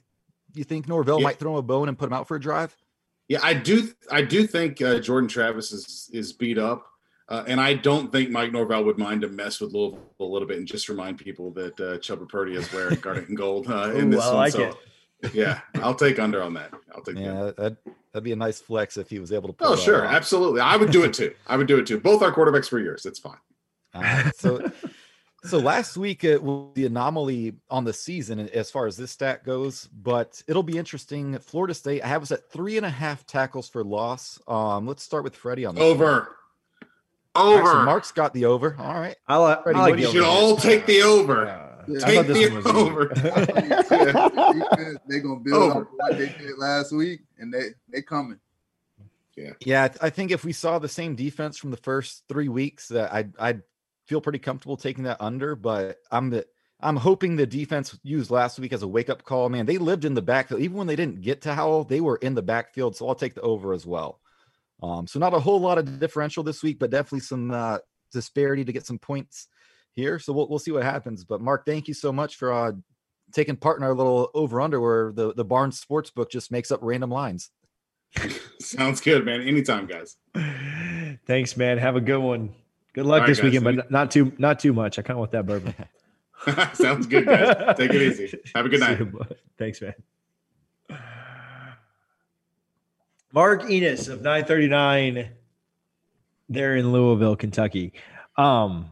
You 0.58 0.64
think 0.64 0.88
Norvell 0.88 1.20
Yeah. 1.20 1.24
might 1.26 1.38
throw 1.40 1.52
him 1.54 1.58
a 1.60 1.62
bone 1.62 1.88
and 1.88 1.98
put 1.98 2.08
him 2.08 2.14
out 2.14 2.28
for 2.28 2.36
a 2.36 2.40
drive? 2.40 2.76
Yeah, 3.30 3.40
I 3.44 3.54
do. 3.54 3.90
I 4.12 4.22
do 4.22 4.48
think 4.48 4.82
uh, 4.82 5.00
Jordan 5.00 5.28
Travis 5.30 5.72
is 5.72 6.10
is 6.14 6.32
beat 6.34 6.58
up, 6.58 6.86
uh, 7.30 7.44
and 7.46 7.60
I 7.60 7.74
don't 7.74 8.12
think 8.12 8.30
Mike 8.32 8.52
Norvell 8.54 8.84
would 8.86 8.98
mind 8.98 9.22
to 9.22 9.28
mess 9.28 9.60
with 9.60 9.74
Louisville 9.74 10.00
a 10.20 10.24
little 10.24 10.48
bit 10.48 10.58
and 10.58 10.66
just 10.68 10.88
remind 10.90 11.18
people 11.18 11.52
that 11.52 11.74
uh, 11.80 11.98
Chubba 12.00 12.28
Purdy 12.28 12.56
is 12.56 12.72
wearing 12.72 12.96
garnet 13.00 13.28
and 13.28 13.38
gold 13.38 13.70
uh, 13.70 13.92
in 13.94 14.08
Ooh, 14.08 14.16
this 14.16 14.24
I 14.24 14.28
one. 14.28 14.36
like 14.38 14.54
so, 14.54 14.78
it. 15.24 15.34
yeah, 15.34 15.60
I'll 15.76 15.94
take 15.96 16.20
under 16.20 16.42
on 16.42 16.54
that. 16.54 16.72
I'll 16.96 17.02
take. 17.04 17.18
Yeah, 17.18 17.52
that'd, 17.58 17.78
that'd 18.14 18.24
be 18.24 18.32
a 18.32 18.36
nice 18.38 18.60
flex 18.62 18.96
if 18.96 19.10
he 19.10 19.20
was 19.20 19.34
able 19.34 19.50
to. 19.52 19.56
Oh, 19.60 19.76
sure, 19.76 20.06
absolutely. 20.06 20.62
I 20.62 20.78
would 20.78 20.92
do 20.92 21.04
it 21.04 21.14
too. 21.14 21.34
I 21.48 21.58
would 21.58 21.68
do 21.68 21.78
it 21.80 21.86
too. 21.86 22.00
Both 22.00 22.22
our 22.24 22.32
quarterbacks 22.34 22.70
for 22.70 22.80
years. 22.80 23.06
It's 23.06 23.20
fine. 23.20 23.38
So, 24.36 24.72
so 25.48 25.58
last 25.60 25.98
week 25.98 26.24
it 26.24 26.42
was 26.44 26.70
the 26.76 26.86
anomaly 26.86 27.56
on 27.70 27.84
the 27.86 27.94
season 27.94 28.40
as 28.50 28.70
far 28.70 28.86
as 28.88 28.98
this 28.98 29.12
stat 29.12 29.44
goes, 29.44 29.88
but 29.88 30.42
it'll 30.48 30.64
be 30.64 30.78
interesting. 30.78 31.38
Florida 31.40 31.74
State, 31.74 32.04
I 32.04 32.08
have 32.08 32.22
us 32.22 32.32
at 32.32 32.50
three 32.52 32.78
and 32.78 32.86
a 32.86 32.90
half 32.90 33.26
tackles 33.26 33.70
for 33.70 33.84
loss. 33.84 34.40
Um, 34.48 34.86
let's 34.88 35.04
start 35.04 35.24
with 35.24 35.36
Freddie 35.36 35.66
on 35.66 35.76
this. 35.76 35.82
one. 35.82 35.92
Over. 35.92 36.36
All 37.36 37.56
right, 37.56 37.64
so 37.64 37.70
Over. 37.72 37.84
Mark's 37.84 38.12
got 38.12 38.34
the 38.34 38.46
over. 38.46 38.76
All 38.80 39.00
right. 39.00 39.16
I 39.28 39.38
like. 39.38 39.64
Freddie, 39.64 39.80
I 39.80 39.82
like 39.84 40.00
you 40.00 40.08
should 40.08 40.18
over. 40.24 40.26
all 40.26 40.58
take 40.58 40.86
the 40.86 41.02
over. 41.04 41.48
Uh, 41.48 41.64
Yeah. 41.88 42.00
I 42.04 42.06
Take 42.12 42.16
thought 42.16 42.28
this 42.28 42.50
the 42.50 42.56
was 42.56 42.66
over. 42.66 43.08
They're 45.08 45.22
gonna 45.22 45.40
build 45.40 45.72
Over. 45.72 45.80
on 45.80 45.88
what 45.96 46.18
they 46.18 46.28
did 46.28 46.58
last 46.58 46.92
week, 46.92 47.22
and 47.40 47.54
they 47.54 47.70
they 47.92 48.02
coming. 48.02 48.40
Yeah, 49.64 49.84
I 49.84 49.88
th- 49.88 50.00
I 50.02 50.10
think 50.10 50.32
if 50.32 50.44
we 50.44 50.52
saw 50.52 50.80
the 50.80 50.90
same 50.90 51.16
defense 51.16 51.58
from 51.58 51.70
the 51.72 51.78
first 51.78 52.24
three 52.28 52.50
weeks, 52.50 52.88
that 52.88 53.14
I'd 53.14 53.34
I'd 53.40 53.62
feel 54.08 54.22
pretty 54.22 54.40
comfortable 54.40 54.78
taking 54.78 55.04
that 55.04 55.18
under. 55.20 55.56
But 55.56 55.98
I'm 56.12 56.30
the 56.30 56.46
I'm 56.80 56.96
hoping 56.96 57.36
the 57.36 57.46
defense 57.46 57.98
used 58.04 58.30
last 58.30 58.60
week 58.60 58.74
as 58.74 58.84
a 58.84 58.88
wake 58.88 59.10
up 59.10 59.24
call. 59.24 59.50
Man, 59.50 59.66
they 59.66 59.78
lived 59.78 60.06
in 60.06 60.14
the 60.14 60.22
backfield 60.22 60.62
even 60.62 60.78
when 60.78 60.88
they 60.88 60.96
didn't 60.96 61.22
get 61.22 61.42
to 61.44 61.54
Howell, 61.54 61.86
they 61.86 62.02
were 62.02 62.18
in 62.18 62.36
the 62.36 62.42
backfield. 62.42 62.96
So 62.96 63.08
I'll 63.08 63.16
take 63.16 63.36
the 63.36 63.42
over 63.42 63.74
as 63.74 63.86
well. 63.86 64.20
Um, 64.82 65.08
so 65.08 65.20
not 65.20 65.34
a 65.34 65.40
whole 65.40 65.60
lot 65.60 65.80
of 65.80 66.00
differential 66.00 66.44
this 66.44 66.62
week, 66.62 66.78
but 66.80 66.92
definitely 66.92 67.22
some 67.22 67.52
uh, 67.52 67.80
disparity 68.12 68.64
to 68.64 68.72
get 68.72 68.86
some 68.86 69.00
points 69.00 69.48
here. 69.94 70.20
So 70.20 70.34
we'll 70.34 70.48
we'll 70.48 70.60
see 70.60 70.72
what 70.72 70.84
happens. 70.84 71.24
But 71.24 71.42
Mark, 71.42 71.66
thank 71.66 71.88
you 71.88 71.94
so 71.94 72.12
much 72.12 72.36
for 72.36 72.54
uh, 72.54 72.72
taking 73.34 73.56
part 73.56 73.80
in 73.80 73.84
our 73.84 73.96
little 73.96 74.30
over 74.34 74.62
under 74.62 74.80
where 74.80 75.12
the 75.12 75.34
the 75.34 75.46
Barnes 75.46 75.84
Sportsbook 75.84 76.30
just 76.30 76.52
makes 76.52 76.72
up 76.72 76.80
random 76.84 77.10
lines. 77.10 77.50
Sounds 78.62 79.02
good, 79.02 79.26
man. 79.26 79.42
Anytime, 79.42 79.88
guys. 79.88 80.18
Thanks, 81.26 81.58
man. 81.58 81.78
Have 81.78 81.96
a 81.96 82.02
good 82.02 82.20
one. 82.20 82.54
Good 82.98 83.06
luck 83.06 83.14
All 83.14 83.20
right, 83.20 83.28
this 83.28 83.38
guys. 83.38 83.44
weekend, 83.52 83.64
but 83.64 83.92
not 83.92 84.10
too 84.10 84.34
not 84.40 84.58
too 84.60 84.74
much. 84.74 84.98
I 84.98 85.04
kind 85.04 85.12
of 85.12 85.20
want 85.20 85.32
that 85.34 85.46
bourbon. 85.46 85.76
Sounds 86.74 87.06
good, 87.06 87.28
guys. 87.28 87.78
Take 87.78 87.94
it 87.94 88.02
easy. 88.02 88.40
Have 88.56 88.66
a 88.66 88.70
good 88.70 88.80
night. 88.80 88.98
you. 88.98 89.22
Thanks, 89.56 89.80
man. 89.84 89.94
Mark 93.32 93.66
Ennis 93.70 94.08
of 94.08 94.24
939 94.24 95.30
there 96.50 96.76
in 96.76 96.92
Louisville, 96.92 97.36
Kentucky. 97.36 97.94
Um, 98.36 98.90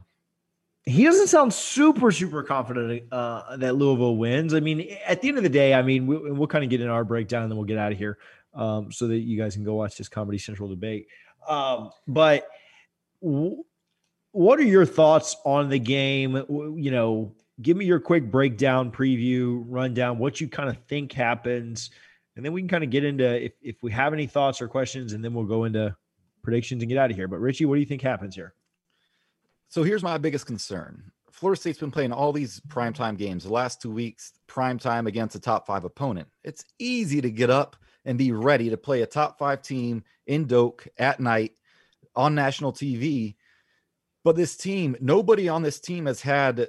he 0.83 1.03
doesn't 1.03 1.25
sound 1.29 1.51
super, 1.51 2.11
super 2.11 2.43
confident 2.43 3.11
uh, 3.11 3.57
that 3.57 3.75
Louisville 3.75 4.17
wins. 4.17 4.53
I 4.53 4.59
mean, 4.59 4.87
at 5.07 5.19
the 5.23 5.29
end 5.29 5.37
of 5.37 5.43
the 5.43 5.49
day, 5.49 5.73
I 5.73 5.81
mean, 5.81 6.05
we, 6.05 6.31
we'll 6.31 6.45
kind 6.47 6.63
of 6.63 6.69
get 6.69 6.79
in 6.79 6.89
our 6.89 7.03
breakdown 7.03 7.41
and 7.41 7.51
then 7.51 7.57
we'll 7.57 7.65
get 7.65 7.79
out 7.79 7.91
of 7.91 7.97
here 7.97 8.19
um, 8.53 8.91
so 8.91 9.07
that 9.07 9.17
you 9.17 9.35
guys 9.35 9.55
can 9.55 9.63
go 9.63 9.73
watch 9.73 9.97
this 9.97 10.09
Comedy 10.09 10.37
Central 10.37 10.69
debate. 10.69 11.07
Um, 11.47 11.89
but 12.07 12.47
w- 13.23 13.63
what 14.35 14.59
are 14.59 14.63
your 14.63 14.85
thoughts 14.85 15.37
on 15.45 15.69
the 15.69 15.79
game? 15.79 16.35
You 16.49 16.91
know, 16.91 17.33
give 17.61 17.77
me 17.77 17.85
your 17.85 18.01
quick 18.01 18.29
breakdown, 18.29 18.91
preview, 18.91 19.63
rundown, 19.65 20.17
what 20.17 20.41
you 20.41 20.49
kind 20.49 20.67
of 20.67 20.77
think 20.89 21.13
happens, 21.13 21.89
and 22.35 22.43
then 22.43 22.51
we 22.51 22.59
can 22.59 22.67
kind 22.67 22.83
of 22.83 22.89
get 22.89 23.05
into 23.05 23.45
if, 23.45 23.53
if 23.61 23.81
we 23.81 23.93
have 23.93 24.11
any 24.11 24.27
thoughts 24.27 24.61
or 24.61 24.67
questions, 24.67 25.13
and 25.13 25.23
then 25.23 25.33
we'll 25.33 25.45
go 25.45 25.63
into 25.63 25.95
predictions 26.43 26.83
and 26.83 26.89
get 26.89 26.97
out 26.97 27.09
of 27.09 27.15
here. 27.15 27.29
But 27.29 27.39
Richie, 27.39 27.63
what 27.63 27.75
do 27.75 27.79
you 27.79 27.85
think 27.85 28.01
happens 28.01 28.35
here? 28.35 28.53
So 29.69 29.83
here's 29.83 30.03
my 30.03 30.17
biggest 30.17 30.45
concern. 30.45 31.11
Florida 31.31 31.59
State's 31.59 31.79
been 31.79 31.89
playing 31.89 32.11
all 32.11 32.33
these 32.33 32.59
primetime 32.67 33.17
games 33.17 33.45
the 33.45 33.53
last 33.53 33.81
two 33.81 33.91
weeks, 33.91 34.33
primetime 34.49 35.07
against 35.07 35.35
a 35.35 35.39
top 35.39 35.65
five 35.65 35.85
opponent. 35.85 36.27
It's 36.43 36.65
easy 36.77 37.21
to 37.21 37.31
get 37.31 37.49
up 37.49 37.77
and 38.03 38.17
be 38.17 38.33
ready 38.33 38.69
to 38.69 38.75
play 38.75 39.01
a 39.01 39.05
top 39.05 39.39
five 39.39 39.61
team 39.61 40.03
in 40.27 40.45
Doak 40.45 40.89
at 40.97 41.21
night 41.21 41.53
on 42.17 42.35
national 42.35 42.73
TV. 42.73 43.35
But 44.25 44.35
this 44.35 44.57
team, 44.57 44.97
nobody 44.99 45.47
on 45.47 45.61
this 45.61 45.79
team 45.79 46.07
has 46.07 46.19
had 46.19 46.67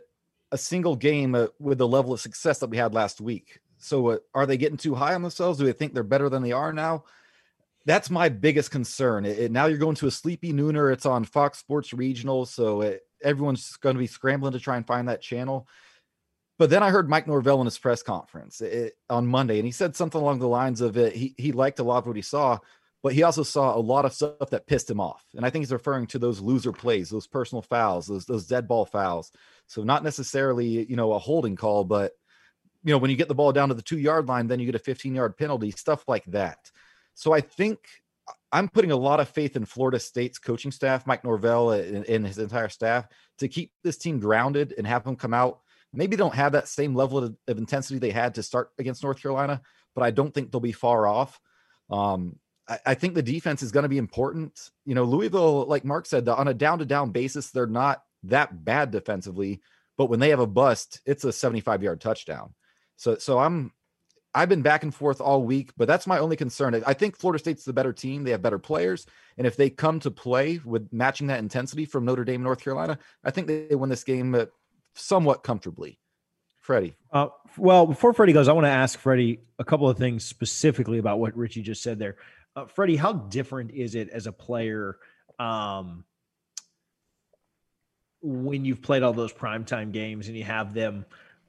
a 0.53 0.59
single 0.59 0.95
game 0.95 1.35
uh, 1.35 1.47
with 1.59 1.79
the 1.79 1.89
level 1.89 2.13
of 2.13 2.21
success 2.21 2.59
that 2.59 2.69
we 2.69 2.77
had 2.77 2.93
last 2.93 3.19
week. 3.19 3.61
So 3.79 4.09
uh, 4.11 4.19
are 4.35 4.45
they 4.45 4.59
getting 4.59 4.77
too 4.77 4.95
high 4.95 5.15
on 5.15 5.23
themselves? 5.23 5.59
Do 5.59 5.65
they 5.65 5.73
think 5.73 5.95
they're 5.95 6.03
better 6.05 6.29
than 6.29 6.43
they 6.43 6.53
are 6.53 6.73
now? 6.73 7.05
That's 7.87 8.11
my 8.11 8.29
biggest 8.29 8.71
concern. 8.71 9.25
It, 9.25 9.39
it- 9.39 9.51
now 9.53 9.67
you're 9.67 9.79
going 9.79 9.97
to 9.97 10.07
a 10.07 10.11
sleepy 10.11 10.53
nooner. 10.53 10.93
It's 10.93 11.07
on 11.07 11.25
Fox 11.25 11.59
Sports 11.59 11.95
Regional, 11.95 12.45
so 12.45 12.83
it, 12.83 13.01
everyone's 13.25 13.77
going 13.79 13.97
to 13.97 14.01
be 14.01 14.07
scrambling 14.07 14.53
to 14.53 14.61
try 14.61 14.77
and 14.77 14.87
find 14.87 15.09
that 15.09 15.23
channel. 15.23 15.67
But 16.59 16.69
then 16.69 16.83
I 16.83 16.91
heard 16.91 17.09
Mike 17.09 17.27
Norvell 17.27 17.61
in 17.61 17.67
his 17.67 17.79
press 17.79 18.03
conference 18.03 18.63
on 19.09 19.27
Monday, 19.27 19.59
and 19.59 19.65
he 19.67 19.73
said 19.73 19.97
something 19.97 20.21
along 20.21 20.41
the 20.41 20.49
lines 20.49 20.83
of 20.83 20.97
it. 20.99 21.15
He 21.15 21.35
he 21.39 21.53
liked 21.53 21.79
a 21.79 21.85
lot 21.85 21.99
of 21.99 22.07
what 22.07 22.17
he 22.17 22.23
saw, 22.23 22.59
but 23.07 23.15
he 23.15 23.23
also 23.23 23.45
saw 23.45 23.73
a 23.73 23.79
lot 23.79 24.05
of 24.05 24.13
stuff 24.13 24.51
that 24.51 24.67
pissed 24.67 24.91
him 24.91 24.99
off. 24.99 25.25
And 25.37 25.47
I 25.47 25.51
think 25.51 25.63
he's 25.63 25.71
referring 25.71 26.09
to 26.09 26.19
those 26.19 26.41
loser 26.41 26.73
plays, 26.73 27.09
those 27.09 27.29
personal 27.29 27.63
fouls, 27.63 28.09
those 28.09 28.25
those 28.25 28.49
dead 28.49 28.67
ball 28.67 28.85
fouls. 28.85 29.31
So 29.69 29.85
not 29.85 30.03
necessarily 30.03 30.85
you 30.91 30.97
know 30.97 31.13
a 31.13 31.19
holding 31.21 31.55
call, 31.55 31.85
but 31.85 32.15
you 32.83 32.91
know 32.91 32.99
when 32.99 33.13
you 33.13 33.17
get 33.17 33.29
the 33.29 33.35
ball 33.37 33.53
down 33.53 33.69
to 33.69 33.77
the 33.77 33.81
two 33.83 34.01
yard 34.01 34.27
line, 34.27 34.49
then 34.49 34.59
you 34.59 34.67
get 34.67 34.75
a 34.75 34.81
15 34.81 35.15
yard 35.15 35.37
penalty, 35.37 35.71
stuff 35.71 36.03
like 36.09 36.25
that. 36.25 36.73
So 37.15 37.33
I 37.33 37.43
think 37.43 37.79
I'm 38.51 38.69
putting 38.69 38.91
a 38.91 38.97
lot 38.97 39.21
of 39.21 39.29
faith 39.29 39.55
in 39.55 39.67
Florida 39.67 40.01
State's 40.01 40.41
coaching 40.41 40.73
staff, 40.73 41.07
Mike 41.07 41.23
Norvell 41.23 41.71
and, 41.71 42.05
and 42.07 42.27
his 42.27 42.39
entire 42.39 42.69
staff, 42.69 43.07
to 43.39 43.47
keep 43.47 43.71
this 43.85 43.99
team 43.99 44.19
grounded 44.19 44.75
and 44.77 44.85
have 44.85 45.05
them 45.05 45.15
come 45.15 45.33
out. 45.33 45.61
Maybe 45.93 46.17
they 46.17 46.25
don't 46.25 46.35
have 46.35 46.51
that 46.55 46.67
same 46.67 46.93
level 46.93 47.19
of, 47.19 47.37
of 47.47 47.57
intensity 47.57 48.01
they 48.01 48.11
had 48.11 48.35
to 48.35 48.43
start 48.43 48.73
against 48.81 49.05
North 49.05 49.23
Carolina, 49.23 49.63
but 49.95 50.03
I 50.03 50.11
don't 50.11 50.35
think 50.35 50.51
they'll 50.51 50.61
be 50.61 50.73
far 50.73 51.07
off. 51.07 51.39
Um, 51.89 52.41
I, 52.69 52.95
think 52.95 53.15
the 53.15 53.23
defense 53.23 53.63
is 53.63 53.71
going 53.71 53.85
to 53.85 53.89
be 53.89 53.99
important. 53.99 54.71
You 54.85 54.95
know, 54.95 55.05
Louisville, 55.05 55.67
like 55.67 55.85
Mark 55.85 56.05
said, 56.07 56.29
on 56.29 56.49
a 56.49 56.55
down 56.55 56.81
to 56.81 56.85
down 56.85 57.11
basis, 57.11 57.51
they're 57.51 57.67
not 57.67 58.03
that 58.25 58.65
bad 58.65 58.91
defensively, 58.91 59.61
but 59.97 60.07
when 60.07 60.19
they 60.19 60.31
have 60.31 60.41
a 60.41 60.47
bust, 60.47 61.01
it's 61.07 61.25
a 61.25 61.33
75 61.33 61.83
yard 61.83 62.01
touchdown. 62.01 62.55
So, 62.97 63.17
so 63.19 63.39
I'm 63.39 63.73
I've 64.37 64.51
been 64.51 64.63
back 64.63 64.83
and 64.83 64.95
forth 64.95 65.23
all 65.23 65.43
week, 65.43 65.71
but 65.79 65.89
that's 65.89 66.07
my 66.07 66.19
only 66.19 66.37
concern. 66.37 66.83
I 66.87 66.93
think 66.93 67.17
Florida 67.17 67.39
State's 67.39 67.65
the 67.65 67.73
better 67.73 67.95
team. 67.95 68.23
They 68.23 68.33
have 68.33 68.43
better 68.43 68.59
players. 68.59 69.07
And 69.39 69.47
if 69.47 69.57
they 69.57 69.71
come 69.71 69.99
to 70.01 70.11
play 70.11 70.61
with 70.63 70.93
matching 70.93 71.29
that 71.29 71.39
intensity 71.39 71.87
from 71.87 72.05
Notre 72.05 72.25
Dame, 72.25 72.43
North 72.43 72.61
Carolina, 72.61 72.99
I 73.25 73.31
think 73.31 73.47
they 73.47 73.75
win 73.75 73.89
this 73.89 74.05
game 74.05 74.35
uh, 74.35 74.45
somewhat 74.95 75.43
comfortably. 75.43 75.99
Freddie. 76.61 76.97
Uh, 77.11 77.29
well, 77.57 77.87
before 77.87 78.13
Freddie 78.13 78.35
goes, 78.35 78.49
I 78.49 78.53
want 78.53 78.67
to 78.67 78.71
ask 78.71 78.99
Freddie 78.99 79.41
a 79.59 79.65
couple 79.65 79.89
of 79.89 79.97
things 79.97 80.25
specifically 80.25 80.99
about 80.99 81.19
what 81.19 81.35
Richie 81.35 81.63
just 81.63 81.83
said 81.83 81.99
there. 81.99 82.17
Uh, 82.57 82.65
Freddie, 82.65 82.97
how 82.97 83.13
different 83.13 83.71
is 83.71 83.95
it 83.95 84.09
as 84.09 84.27
a 84.27 84.33
player 84.33 84.97
um, 85.39 86.05
when 88.23 88.65
you've 88.65 88.83
played 88.83 89.03
all 89.03 89.13
those 89.13 89.33
primetime 89.33 89.93
games 89.93 90.29
and 90.29 90.37
you 90.37 90.45
have 90.45 90.73
them 90.75 91.05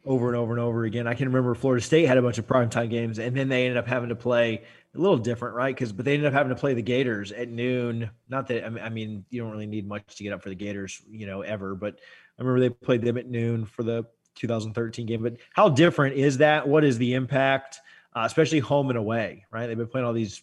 over 0.06 0.28
and 0.28 0.38
over 0.38 0.54
and 0.54 0.62
over 0.62 0.86
again. 0.86 1.06
I 1.06 1.14
can 1.14 1.28
remember 1.28 1.54
Florida 1.54 1.84
State 1.84 2.06
had 2.06 2.18
a 2.18 2.22
bunch 2.22 2.38
of 2.38 2.48
primetime 2.48 2.90
games, 2.90 3.20
and 3.20 3.36
then 3.36 3.50
they 3.50 3.66
ended 3.66 3.78
up 3.78 3.88
having 3.88 4.10
to 4.10 4.16
play 4.16 4.64
a 4.96 4.98
little 4.98 5.18
different, 5.18 5.56
right? 5.56 5.76
Because 5.76 5.92
but 5.92 6.06
they 6.06 6.14
ended 6.14 6.28
up 6.28 6.34
having 6.34 6.50
to 6.50 6.60
play 6.60 6.74
the 6.74 6.82
Gators 6.82 7.32
at 7.32 7.50
noon. 7.50 8.10
Not 8.30 8.48
that 8.48 8.66
I 8.66 8.90
mean 8.90 9.26
you 9.30 9.42
don't 9.42 9.52
really 9.52 9.68
need 9.68 9.88
much 9.88 10.16
to 10.16 10.24
get 10.24 10.34
up 10.34 10.42
for 10.42 10.50
the 10.50 10.56
Gators, 10.56 11.02
you 11.10 11.26
know, 11.26 11.42
ever. 11.42 11.76
But 11.76 12.00
I 12.40 12.42
remember 12.42 12.62
they 12.62 12.70
played 12.70 13.02
them 13.02 13.18
at 13.18 13.28
noon 13.28 13.66
for 13.66 13.84
the 13.84 14.06
2013 14.36 15.06
game. 15.06 15.24
But 15.24 15.38
how 15.54 15.70
different 15.70 16.16
is 16.16 16.38
that? 16.38 16.68
What 16.68 16.84
is 16.84 16.98
the 16.98 17.14
impact, 17.14 17.80
uh, 18.16 18.24
especially 18.26 18.60
home 18.60 18.90
and 18.90 18.98
away? 18.98 19.46
Right? 19.52 19.68
They've 19.68 19.78
been 19.78 19.88
playing 19.88 20.08
all 20.08 20.14
these 20.14 20.42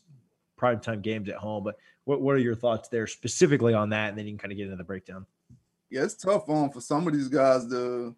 primetime 0.59 1.03
games 1.03 1.29
at 1.29 1.37
home, 1.37 1.65
but 1.65 1.77
what 2.05 2.21
what 2.21 2.35
are 2.35 2.39
your 2.39 2.55
thoughts 2.55 2.89
there 2.89 3.07
specifically 3.07 3.75
on 3.75 3.91
that? 3.91 4.11
And 4.11 4.19
then 4.19 4.27
you 4.27 4.33
can 4.33 4.39
kind 4.39 4.53
of 4.53 4.59
get 4.59 4.65
into 4.65 4.77
the 4.77 4.85
breakdown. 4.85 5.27
Yeah, 5.91 6.05
it's 6.05 6.15
tough 6.15 6.49
on 6.49 6.71
for 6.71 6.81
some 6.81 7.07
of 7.07 7.15
these 7.15 7.29
guys 7.29 7.69
to 7.69 8.15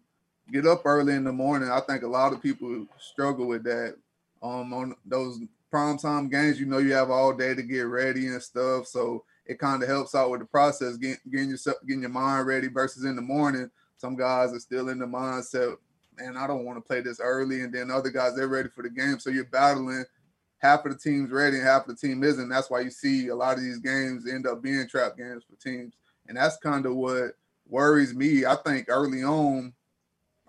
get 0.51 0.65
up 0.65 0.85
early 0.85 1.13
in 1.13 1.23
the 1.23 1.31
morning. 1.31 1.69
I 1.69 1.79
think 1.81 2.03
a 2.03 2.07
lot 2.07 2.33
of 2.33 2.41
people 2.41 2.85
struggle 2.99 3.47
with 3.47 3.63
that. 3.63 3.95
Um, 4.41 4.71
on 4.73 4.95
those 5.05 5.39
prime 5.71 5.97
time 5.97 6.29
games, 6.29 6.59
you 6.59 6.65
know, 6.65 6.77
you 6.77 6.93
have 6.93 7.09
all 7.09 7.33
day 7.33 7.55
to 7.55 7.63
get 7.63 7.81
ready 7.81 8.27
and 8.27 8.41
stuff. 8.41 8.87
So 8.87 9.23
it 9.45 9.59
kind 9.59 9.81
of 9.81 9.89
helps 9.89 10.13
out 10.13 10.29
with 10.29 10.41
the 10.41 10.45
process, 10.45 10.97
getting, 10.97 11.17
getting 11.31 11.49
yourself, 11.49 11.77
getting 11.87 12.01
your 12.01 12.11
mind 12.11 12.47
ready 12.47 12.67
versus 12.67 13.03
in 13.03 13.15
the 13.15 13.21
morning. 13.21 13.69
Some 13.97 14.15
guys 14.15 14.53
are 14.53 14.59
still 14.59 14.89
in 14.89 14.99
the 14.99 15.05
mindset, 15.05 15.75
and 16.19 16.37
I 16.37 16.45
don't 16.45 16.65
want 16.65 16.77
to 16.77 16.87
play 16.87 17.01
this 17.01 17.19
early. 17.19 17.61
And 17.61 17.73
then 17.73 17.89
other 17.89 18.09
guys, 18.09 18.35
they're 18.35 18.47
ready 18.47 18.69
for 18.69 18.83
the 18.83 18.89
game. 18.89 19.19
So 19.19 19.29
you're 19.29 19.45
battling. 19.45 20.05
Half 20.59 20.85
of 20.85 20.93
the 20.93 20.97
team's 20.97 21.31
ready 21.31 21.57
and 21.57 21.65
half 21.65 21.87
of 21.87 21.95
the 21.95 22.07
team 22.07 22.23
isn't. 22.23 22.49
That's 22.49 22.69
why 22.69 22.81
you 22.81 22.89
see 22.89 23.27
a 23.27 23.35
lot 23.35 23.57
of 23.57 23.63
these 23.63 23.79
games 23.79 24.27
end 24.27 24.47
up 24.47 24.61
being 24.61 24.87
trap 24.87 25.17
games 25.17 25.43
for 25.43 25.55
teams. 25.61 25.93
And 26.27 26.37
that's 26.37 26.57
kind 26.57 26.85
of 26.85 26.95
what 26.95 27.33
worries 27.67 28.13
me. 28.13 28.45
I 28.45 28.55
think 28.55 28.87
early 28.89 29.23
on, 29.23 29.73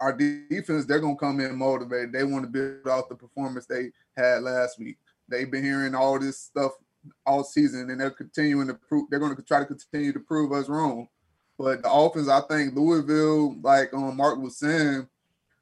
our 0.00 0.12
defense, 0.12 0.86
they're 0.86 1.00
gonna 1.00 1.16
come 1.16 1.40
in 1.40 1.56
motivated. 1.56 2.12
They 2.12 2.24
want 2.24 2.44
to 2.44 2.50
build 2.50 2.86
off 2.86 3.08
the 3.08 3.16
performance 3.16 3.66
they 3.66 3.90
had 4.16 4.42
last 4.42 4.78
week. 4.78 4.96
They've 5.28 5.50
been 5.50 5.64
hearing 5.64 5.94
all 5.94 6.18
this 6.18 6.40
stuff 6.40 6.72
all 7.26 7.44
season, 7.44 7.90
and 7.90 8.00
they're 8.00 8.10
continuing 8.10 8.68
to 8.68 8.74
prove. 8.74 9.08
They're 9.10 9.18
going 9.18 9.34
to 9.34 9.42
try 9.42 9.60
to 9.60 9.66
continue 9.66 10.12
to 10.12 10.20
prove 10.20 10.52
us 10.52 10.68
wrong. 10.68 11.08
But 11.58 11.82
the 11.82 11.92
offense, 11.92 12.28
I 12.28 12.40
think 12.42 12.74
Louisville, 12.74 13.56
like 13.62 13.92
um, 13.92 14.16
Mark 14.16 14.38
was 14.38 14.58
saying, 14.58 15.08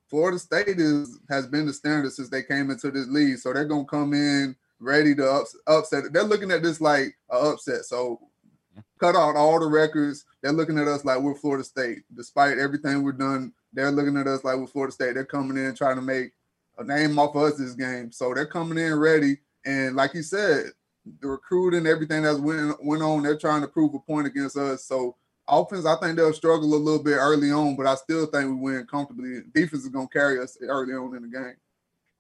Florida 0.09 0.39
State 0.39 0.79
is 0.79 1.19
has 1.29 1.47
been 1.47 1.67
the 1.67 1.73
standard 1.73 2.13
since 2.13 2.29
they 2.29 2.43
came 2.43 2.71
into 2.71 2.91
this 2.91 3.09
league. 3.09 3.39
So 3.39 3.53
they're 3.53 3.65
gonna 3.65 3.85
come 3.85 4.13
in 4.13 4.57
ready 4.79 5.15
to 5.15 5.31
ups, 5.31 5.57
upset. 5.67 6.05
They're 6.13 6.23
looking 6.23 6.51
at 6.51 6.63
this 6.63 6.81
like 6.81 7.17
an 7.31 7.53
upset. 7.53 7.85
So 7.85 8.21
cut 8.99 9.17
out 9.17 9.37
all 9.37 9.59
the 9.59 9.67
records. 9.67 10.25
They're 10.43 10.53
looking 10.53 10.79
at 10.79 10.89
us 10.89 11.05
like 11.05 11.21
we're 11.21 11.35
Florida 11.35 11.65
State, 11.65 12.03
despite 12.15 12.59
everything 12.59 13.03
we've 13.03 13.19
done 13.19 13.53
they're 13.77 13.93
looking 13.93 14.17
at 14.17 14.27
us 14.27 14.43
like 14.43 14.57
we're 14.57 14.67
Florida 14.67 14.93
State. 14.93 15.15
They're 15.15 15.25
coming 15.25 15.59
in 15.59 15.75
trying 15.75 15.97
to 15.97 16.03
make 16.03 16.33
a 16.79 16.85
name 16.85 17.19
off 17.19 17.37
of 17.37 17.43
us 17.43 17.59
this 17.59 17.75
game. 17.75 18.11
So 18.11 18.33
they're 18.35 18.47
coming 18.47 18.79
in 18.79 18.99
ready. 18.99 19.37
And 19.67 19.95
like 19.95 20.15
you 20.15 20.23
said, 20.23 20.71
the 21.21 21.29
recruiting, 21.29 21.87
everything 21.87 22.23
that's 22.23 22.39
went, 22.39 22.83
went 22.83 23.03
on, 23.03 23.23
they're 23.23 23.39
trying 23.39 23.61
to 23.61 23.69
prove 23.69 23.95
a 23.95 23.99
point 23.99 24.27
against 24.27 24.57
us. 24.57 24.85
So 24.85 25.15
offense, 25.49 25.87
I 25.87 25.97
think 25.97 26.17
they'll 26.17 26.33
struggle 26.33 26.75
a 26.75 26.77
little 26.77 27.03
bit 27.03 27.17
early 27.17 27.51
on, 27.51 27.77
but 27.77 27.87
I 27.87 27.95
still 27.95 28.27
think 28.27 28.49
we 28.49 28.55
win 28.55 28.87
comfortably. 28.87 29.43
Defense 29.53 29.85
is 29.85 29.89
going 29.89 30.09
to 30.09 30.13
carry 30.13 30.41
us 30.41 30.57
early 30.63 30.95
on 30.95 31.17
in 31.17 31.23
the 31.23 31.29
game. 31.29 31.57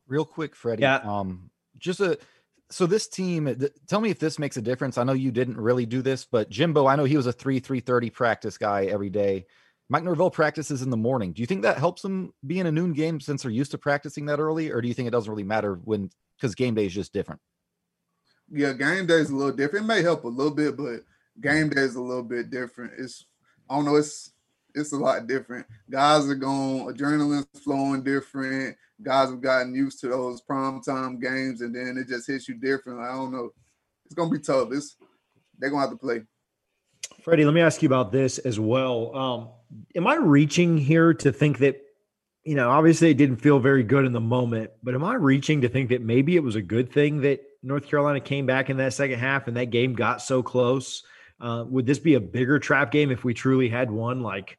Real 0.06 0.24
quick, 0.24 0.54
Freddie. 0.54 0.82
Yeah. 0.82 0.96
Um, 0.98 1.50
just 1.78 2.00
a 2.00 2.18
so 2.70 2.86
this 2.86 3.08
team. 3.08 3.46
Th- 3.46 3.72
tell 3.86 4.00
me 4.00 4.10
if 4.10 4.18
this 4.18 4.38
makes 4.38 4.56
a 4.56 4.62
difference. 4.62 4.98
I 4.98 5.04
know 5.04 5.12
you 5.12 5.30
didn't 5.30 5.56
really 5.56 5.86
do 5.86 6.02
this, 6.02 6.24
but 6.24 6.50
Jimbo, 6.50 6.86
I 6.86 6.96
know 6.96 7.04
he 7.04 7.16
was 7.16 7.26
a 7.26 7.32
three 7.32 7.58
three 7.58 7.80
thirty 7.80 8.10
practice 8.10 8.58
guy 8.58 8.84
every 8.86 9.10
day. 9.10 9.46
Mike 9.88 10.02
Norvell 10.02 10.30
practices 10.30 10.82
in 10.82 10.90
the 10.90 10.96
morning. 10.96 11.32
Do 11.32 11.42
you 11.42 11.46
think 11.46 11.62
that 11.62 11.78
helps 11.78 12.02
them 12.02 12.32
be 12.44 12.58
in 12.58 12.66
a 12.66 12.72
noon 12.72 12.92
game 12.92 13.20
since 13.20 13.42
they're 13.42 13.52
used 13.52 13.70
to 13.70 13.78
practicing 13.78 14.26
that 14.26 14.40
early, 14.40 14.70
or 14.72 14.80
do 14.80 14.88
you 14.88 14.94
think 14.94 15.06
it 15.06 15.12
doesn't 15.12 15.30
really 15.30 15.44
matter 15.44 15.74
when 15.84 16.10
because 16.36 16.54
game 16.54 16.74
day 16.74 16.86
is 16.86 16.94
just 16.94 17.12
different? 17.12 17.40
Yeah, 18.50 18.72
game 18.72 19.06
day 19.06 19.14
is 19.14 19.30
a 19.30 19.36
little 19.36 19.56
different. 19.56 19.84
It 19.84 19.88
may 19.88 20.02
help 20.02 20.24
a 20.24 20.28
little 20.28 20.54
bit, 20.54 20.76
but 20.76 21.04
game 21.40 21.68
day 21.68 21.82
is 21.82 21.96
a 21.96 22.00
little 22.00 22.22
bit 22.22 22.50
different. 22.50 22.92
It's 22.98 23.26
I 23.68 23.76
don't 23.76 23.84
know. 23.84 23.96
It's 23.96 24.32
it's 24.74 24.92
a 24.92 24.96
lot 24.96 25.26
different. 25.26 25.66
Guys 25.90 26.28
are 26.28 26.34
going, 26.34 26.86
adrenaline's 26.86 27.46
flowing 27.64 28.02
different. 28.02 28.76
Guys 29.02 29.30
have 29.30 29.40
gotten 29.40 29.74
used 29.74 30.00
to 30.00 30.08
those 30.08 30.40
prime 30.42 30.82
time 30.82 31.18
games, 31.18 31.62
and 31.62 31.74
then 31.74 31.96
it 31.98 32.08
just 32.08 32.26
hits 32.26 32.48
you 32.48 32.54
different. 32.54 33.00
I 33.00 33.14
don't 33.14 33.32
know. 33.32 33.50
It's 34.04 34.14
gonna 34.14 34.30
be 34.30 34.38
tough. 34.38 34.68
It's 34.72 34.96
they're 35.58 35.70
gonna 35.70 35.82
have 35.82 35.90
to 35.90 35.96
play. 35.96 36.22
Freddie, 37.22 37.44
let 37.44 37.54
me 37.54 37.60
ask 37.60 37.82
you 37.82 37.88
about 37.88 38.12
this 38.12 38.38
as 38.38 38.60
well. 38.60 39.16
Um, 39.16 39.48
am 39.96 40.06
I 40.06 40.14
reaching 40.14 40.78
here 40.78 41.12
to 41.14 41.32
think 41.32 41.58
that, 41.58 41.82
you 42.44 42.54
know, 42.54 42.70
obviously 42.70 43.10
it 43.10 43.16
didn't 43.16 43.38
feel 43.38 43.58
very 43.58 43.82
good 43.82 44.04
in 44.04 44.12
the 44.12 44.20
moment, 44.20 44.70
but 44.82 44.94
am 44.94 45.02
I 45.02 45.14
reaching 45.14 45.60
to 45.62 45.68
think 45.68 45.88
that 45.88 46.02
maybe 46.02 46.36
it 46.36 46.42
was 46.42 46.54
a 46.54 46.62
good 46.62 46.92
thing 46.92 47.20
that 47.22 47.40
North 47.62 47.86
Carolina 47.88 48.20
came 48.20 48.46
back 48.46 48.70
in 48.70 48.76
that 48.76 48.92
second 48.92 49.18
half 49.18 49.48
and 49.48 49.56
that 49.56 49.70
game 49.70 49.94
got 49.94 50.22
so 50.22 50.42
close? 50.42 51.02
Uh, 51.40 51.64
would 51.68 51.86
this 51.86 51.98
be 51.98 52.14
a 52.14 52.20
bigger 52.20 52.58
trap 52.58 52.90
game 52.90 53.10
if 53.10 53.24
we 53.24 53.34
truly 53.34 53.68
had 53.68 53.90
one 53.90 54.20
like 54.20 54.58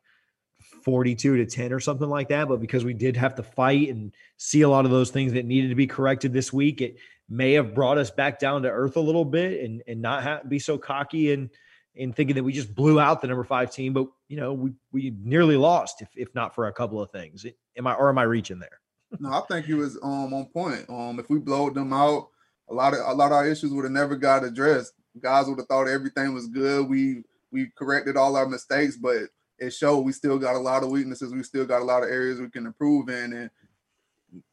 42 0.83 1.37
to 1.37 1.45
10 1.45 1.73
or 1.73 1.79
something 1.79 2.09
like 2.09 2.29
that? 2.29 2.47
But 2.47 2.61
because 2.61 2.85
we 2.85 2.93
did 2.93 3.17
have 3.17 3.35
to 3.35 3.43
fight 3.43 3.89
and 3.89 4.13
see 4.37 4.61
a 4.61 4.69
lot 4.69 4.85
of 4.85 4.91
those 4.91 5.09
things 5.09 5.33
that 5.33 5.45
needed 5.45 5.69
to 5.69 5.75
be 5.75 5.87
corrected 5.87 6.33
this 6.33 6.53
week, 6.53 6.81
it 6.81 6.97
may 7.29 7.53
have 7.53 7.73
brought 7.73 7.97
us 7.97 8.11
back 8.11 8.39
down 8.39 8.61
to 8.63 8.69
earth 8.69 8.95
a 8.95 9.01
little 9.01 9.25
bit 9.25 9.63
and, 9.63 9.83
and 9.87 10.01
not 10.01 10.23
have, 10.23 10.49
be 10.49 10.59
so 10.59 10.77
cocky 10.77 11.31
and– 11.31 11.49
in 11.97 12.13
thinking 12.13 12.35
that 12.35 12.43
we 12.43 12.53
just 12.53 12.73
blew 12.73 12.99
out 12.99 13.21
the 13.21 13.27
number 13.27 13.43
five 13.43 13.71
team, 13.71 13.91
but 13.91 14.07
you 14.27 14.37
know 14.37 14.53
we 14.53 14.71
we 14.91 15.13
nearly 15.21 15.57
lost 15.57 16.01
if 16.01 16.09
if 16.15 16.33
not 16.33 16.55
for 16.55 16.67
a 16.67 16.73
couple 16.73 17.01
of 17.01 17.11
things. 17.11 17.45
Am 17.77 17.87
I 17.87 17.93
or 17.93 18.09
am 18.09 18.17
I 18.17 18.23
reaching 18.23 18.59
there? 18.59 18.79
no, 19.19 19.31
I 19.31 19.41
think 19.47 19.65
he 19.65 19.73
was 19.73 19.97
um 20.01 20.33
on 20.33 20.45
point. 20.45 20.85
Um, 20.89 21.19
if 21.19 21.29
we 21.29 21.39
blowed 21.39 21.75
them 21.75 21.91
out, 21.91 22.29
a 22.69 22.73
lot 22.73 22.93
of 22.93 22.99
a 22.99 23.13
lot 23.13 23.27
of 23.27 23.33
our 23.33 23.47
issues 23.47 23.71
would 23.71 23.83
have 23.83 23.91
never 23.91 24.15
got 24.15 24.43
addressed. 24.43 24.93
Guys 25.21 25.47
would 25.47 25.59
have 25.59 25.67
thought 25.67 25.87
everything 25.87 26.33
was 26.33 26.47
good. 26.47 26.87
We 26.87 27.23
we 27.51 27.71
corrected 27.75 28.17
all 28.17 28.35
our 28.35 28.47
mistakes, 28.47 28.97
but 28.97 29.23
it 29.59 29.71
showed 29.71 29.99
we 29.99 30.11
still 30.11 30.37
got 30.37 30.55
a 30.55 30.59
lot 30.59 30.83
of 30.83 30.89
weaknesses. 30.89 31.33
We 31.33 31.43
still 31.43 31.65
got 31.65 31.81
a 31.81 31.85
lot 31.85 32.03
of 32.03 32.09
areas 32.09 32.39
we 32.39 32.49
can 32.49 32.65
improve 32.65 33.09
in. 33.09 33.33
And 33.33 33.49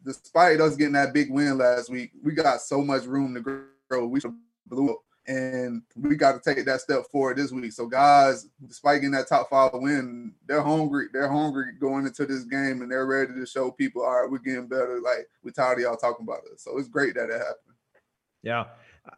despite 0.05 0.61
us 0.61 0.77
getting 0.77 0.95
that 0.95 1.13
big 1.13 1.31
win 1.31 1.59
last 1.59 1.91
week, 1.91 2.13
we 2.23 2.33
got 2.33 2.61
so 2.61 2.83
much 2.83 3.05
room 3.05 3.35
to 3.35 3.41
grow. 3.41 4.07
We 4.07 4.21
should 4.21 4.35
blew 4.67 4.93
up 4.93 5.05
and 5.27 5.83
we 5.97 6.17
got 6.17 6.43
to 6.43 6.55
take 6.55 6.65
that 6.67 6.81
step 6.81 7.05
forward 7.11 7.39
this 7.39 7.51
week. 7.51 7.73
So 7.73 7.87
guys, 7.87 8.49
despite 8.67 9.01
getting 9.01 9.13
that 9.13 9.29
top 9.29 9.49
five 9.49 9.71
win, 9.75 10.35
they're 10.47 10.63
hungry. 10.63 11.07
They're 11.13 11.31
hungry 11.31 11.73
going 11.81 12.07
into 12.07 12.27
this 12.27 12.45
game, 12.45 12.83
and 12.83 12.91
they're 12.91 13.07
ready 13.07 13.33
to 13.35 13.47
show 13.47 13.71
people, 13.71 14.03
all 14.03 14.23
right, 14.23 14.31
we're 14.31 14.39
getting 14.39 14.67
better. 14.67 15.01
Like 15.01 15.29
we're 15.43 15.53
tired 15.53 15.79
of 15.79 15.83
y'all 15.83 15.97
talking 15.97 16.27
about 16.27 16.43
it. 16.51 16.61
So 16.61 16.77
it's 16.79 16.89
great 16.89 17.15
that 17.15 17.31
it 17.31 17.33
happened. 17.33 17.77
Yeah, 18.43 18.65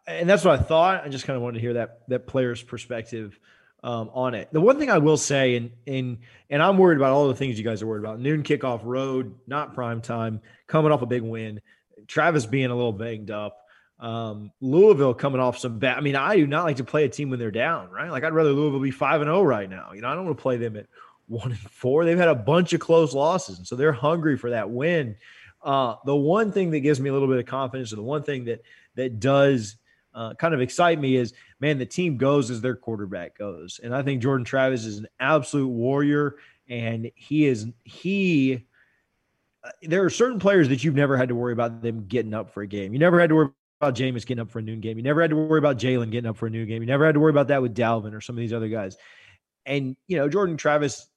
and 0.05 0.29
that's 0.29 0.43
what 0.43 0.59
I 0.59 0.63
thought. 0.63 1.03
I 1.05 1.09
just 1.09 1.25
kind 1.25 1.35
of 1.35 1.43
wanted 1.43 1.55
to 1.55 1.61
hear 1.61 1.73
that 1.73 2.07
that 2.09 2.27
player's 2.27 2.61
perspective 2.61 3.39
um, 3.83 4.09
on 4.13 4.33
it. 4.33 4.49
The 4.51 4.61
one 4.61 4.79
thing 4.79 4.89
I 4.89 4.97
will 4.97 5.17
say, 5.17 5.55
and 5.55 5.71
and 5.85 6.17
and 6.49 6.61
I'm 6.61 6.77
worried 6.77 6.97
about 6.97 7.13
all 7.13 7.27
the 7.27 7.35
things 7.35 7.57
you 7.57 7.63
guys 7.65 7.81
are 7.81 7.87
worried 7.87 8.03
about. 8.03 8.19
Noon 8.19 8.43
kickoff, 8.43 8.81
road, 8.83 9.35
not 9.47 9.73
prime 9.73 10.01
time, 10.01 10.41
coming 10.67 10.91
off 10.91 11.01
a 11.01 11.05
big 11.05 11.21
win. 11.21 11.61
Travis 12.07 12.45
being 12.45 12.69
a 12.69 12.75
little 12.75 12.93
banged 12.93 13.31
up. 13.31 13.57
Um, 13.99 14.51
Louisville 14.61 15.13
coming 15.13 15.41
off 15.41 15.57
some 15.57 15.79
bad. 15.79 15.97
I 15.97 16.01
mean, 16.01 16.15
I 16.15 16.35
do 16.35 16.45
not 16.45 16.65
like 16.65 16.77
to 16.77 16.83
play 16.83 17.03
a 17.03 17.09
team 17.09 17.29
when 17.29 17.39
they're 17.39 17.51
down, 17.51 17.89
right? 17.89 18.11
Like 18.11 18.23
I'd 18.23 18.33
rather 18.33 18.51
Louisville 18.51 18.79
be 18.79 18.91
five 18.91 19.21
and 19.21 19.27
zero 19.27 19.39
oh 19.39 19.43
right 19.43 19.69
now. 19.69 19.91
You 19.93 20.01
know, 20.01 20.09
I 20.09 20.15
don't 20.15 20.25
want 20.25 20.37
to 20.37 20.41
play 20.41 20.57
them 20.57 20.75
at 20.75 20.87
one 21.27 21.51
and 21.51 21.59
four. 21.59 22.05
They've 22.05 22.17
had 22.17 22.27
a 22.27 22.35
bunch 22.35 22.73
of 22.73 22.79
close 22.79 23.13
losses, 23.13 23.57
and 23.57 23.67
so 23.67 23.75
they're 23.75 23.91
hungry 23.91 24.37
for 24.37 24.51
that 24.51 24.69
win. 24.69 25.15
Uh, 25.63 25.95
the 26.05 26.15
one 26.15 26.51
thing 26.51 26.71
that 26.71 26.81
gives 26.81 26.99
me 26.99 27.09
a 27.09 27.13
little 27.13 27.27
bit 27.27 27.39
of 27.39 27.45
confidence, 27.45 27.91
or 27.91 27.97
the 27.97 28.03
one 28.03 28.23
thing 28.23 28.45
that 28.45 28.61
that 28.97 29.19
does 29.19 29.77
uh, 30.13 30.33
kind 30.33 30.53
of 30.53 30.61
excite 30.61 30.99
me 30.99 31.15
is, 31.15 31.33
man, 31.59 31.77
the 31.77 31.85
team 31.85 32.17
goes 32.17 32.51
as 32.51 32.61
their 32.61 32.75
quarterback 32.75 33.37
goes, 33.37 33.79
and 33.81 33.95
I 33.95 34.03
think 34.03 34.21
Jordan 34.21 34.45
Travis 34.45 34.85
is 34.85 34.97
an 34.97 35.07
absolute 35.19 35.69
warrior, 35.69 36.35
and 36.69 37.09
he 37.15 37.45
is 37.45 37.67
he. 37.83 38.65
Uh, 39.63 39.71
there 39.83 40.03
are 40.03 40.09
certain 40.09 40.39
players 40.39 40.69
that 40.69 40.83
you've 40.83 40.95
never 40.95 41.17
had 41.17 41.29
to 41.29 41.35
worry 41.35 41.53
about 41.53 41.81
them 41.81 42.05
getting 42.07 42.33
up 42.33 42.51
for 42.51 42.61
a 42.61 42.67
game. 42.67 42.93
You 42.93 42.99
never 42.99 43.19
had 43.19 43.29
to 43.29 43.35
worry 43.35 43.49
about 43.81 43.95
Jameis 43.95 44.25
getting 44.25 44.41
up 44.41 44.49
for 44.49 44.59
a 44.59 44.61
noon 44.61 44.81
game. 44.81 44.97
You 44.97 45.03
never 45.03 45.21
had 45.21 45.29
to 45.29 45.35
worry 45.35 45.59
about 45.59 45.77
Jalen 45.77 46.11
getting 46.11 46.29
up 46.29 46.37
for 46.37 46.47
a 46.47 46.49
noon 46.49 46.67
game. 46.67 46.81
You 46.81 46.87
never 46.87 47.05
had 47.05 47.13
to 47.13 47.19
worry 47.19 47.29
about 47.29 47.47
that 47.49 47.61
with 47.61 47.75
Dalvin 47.75 48.13
or 48.13 48.21
some 48.21 48.35
of 48.35 48.39
these 48.39 48.53
other 48.53 48.67
guys. 48.67 48.97
And, 49.65 49.95
you 50.07 50.17
know, 50.17 50.29
Jordan 50.29 50.57
Travis 50.57 51.07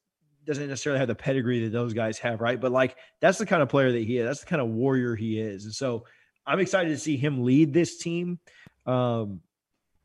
doesn't 0.45 0.67
necessarily 0.67 0.99
have 0.99 1.07
the 1.07 1.15
pedigree 1.15 1.63
that 1.63 1.71
those 1.71 1.93
guys 1.93 2.17
have, 2.19 2.41
right? 2.41 2.59
But 2.59 2.71
like 2.71 2.97
that's 3.19 3.37
the 3.37 3.45
kind 3.45 3.61
of 3.61 3.69
player 3.69 3.91
that 3.91 4.03
he 4.03 4.17
is. 4.17 4.25
That's 4.25 4.39
the 4.41 4.45
kind 4.47 4.61
of 4.61 4.69
warrior 4.69 5.15
he 5.15 5.39
is. 5.39 5.65
And 5.65 5.73
so 5.73 6.05
I'm 6.45 6.59
excited 6.59 6.89
to 6.89 6.97
see 6.97 7.17
him 7.17 7.43
lead 7.43 7.73
this 7.73 7.97
team. 7.97 8.39
Um, 8.85 9.41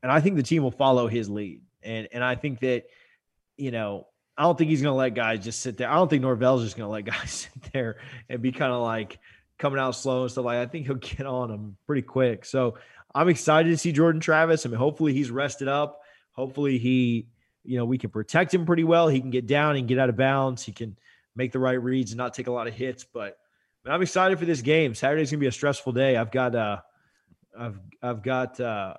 and 0.03 0.11
I 0.11 0.21
think 0.21 0.35
the 0.35 0.43
team 0.43 0.63
will 0.63 0.71
follow 0.71 1.07
his 1.07 1.29
lead. 1.29 1.61
And 1.83 2.07
and 2.11 2.23
I 2.23 2.35
think 2.35 2.59
that, 2.59 2.85
you 3.57 3.71
know, 3.71 4.07
I 4.37 4.43
don't 4.43 4.57
think 4.57 4.69
he's 4.69 4.81
gonna 4.81 4.95
let 4.95 5.15
guys 5.15 5.43
just 5.43 5.61
sit 5.61 5.77
there. 5.77 5.89
I 5.89 5.95
don't 5.95 6.09
think 6.09 6.21
Norvell's 6.21 6.63
just 6.63 6.77
gonna 6.77 6.89
let 6.89 7.05
guys 7.05 7.31
sit 7.31 7.73
there 7.73 7.97
and 8.29 8.41
be 8.41 8.51
kind 8.51 8.71
of 8.71 8.83
like, 8.83 9.19
coming 9.57 9.79
out 9.79 9.91
slow 9.91 10.23
and 10.23 10.31
stuff 10.31 10.45
like. 10.45 10.57
I 10.57 10.65
think 10.65 10.85
he'll 10.85 10.95
get 10.95 11.25
on 11.25 11.49
them 11.49 11.77
pretty 11.85 12.01
quick. 12.01 12.45
So 12.45 12.75
I'm 13.13 13.29
excited 13.29 13.69
to 13.69 13.77
see 13.77 13.91
Jordan 13.91 14.21
Travis. 14.21 14.65
I 14.65 14.69
mean, 14.69 14.77
hopefully 14.77 15.13
he's 15.13 15.31
rested 15.31 15.67
up. 15.67 16.01
Hopefully 16.33 16.77
he, 16.77 17.27
you 17.63 17.77
know, 17.77 17.85
we 17.85 17.97
can 17.97 18.09
protect 18.09 18.53
him 18.53 18.65
pretty 18.65 18.83
well. 18.83 19.07
He 19.07 19.19
can 19.19 19.31
get 19.31 19.47
down 19.47 19.75
and 19.75 19.87
get 19.87 19.99
out 19.99 20.09
of 20.09 20.17
bounds. 20.17 20.63
He 20.63 20.71
can 20.71 20.97
make 21.35 21.51
the 21.51 21.59
right 21.59 21.81
reads 21.81 22.11
and 22.11 22.17
not 22.17 22.33
take 22.33 22.47
a 22.47 22.51
lot 22.51 22.67
of 22.67 22.73
hits. 22.73 23.03
But 23.03 23.37
I'm 23.89 24.01
excited 24.01 24.39
for 24.39 24.45
this 24.45 24.61
game. 24.61 24.93
Saturday's 24.93 25.31
gonna 25.31 25.39
be 25.39 25.47
a 25.47 25.51
stressful 25.51 25.93
day. 25.93 26.17
I've 26.17 26.31
got 26.31 26.55
uh 26.55 26.79
I've 27.57 27.79
I've 28.01 28.23
got 28.23 28.59
uh 28.59 28.95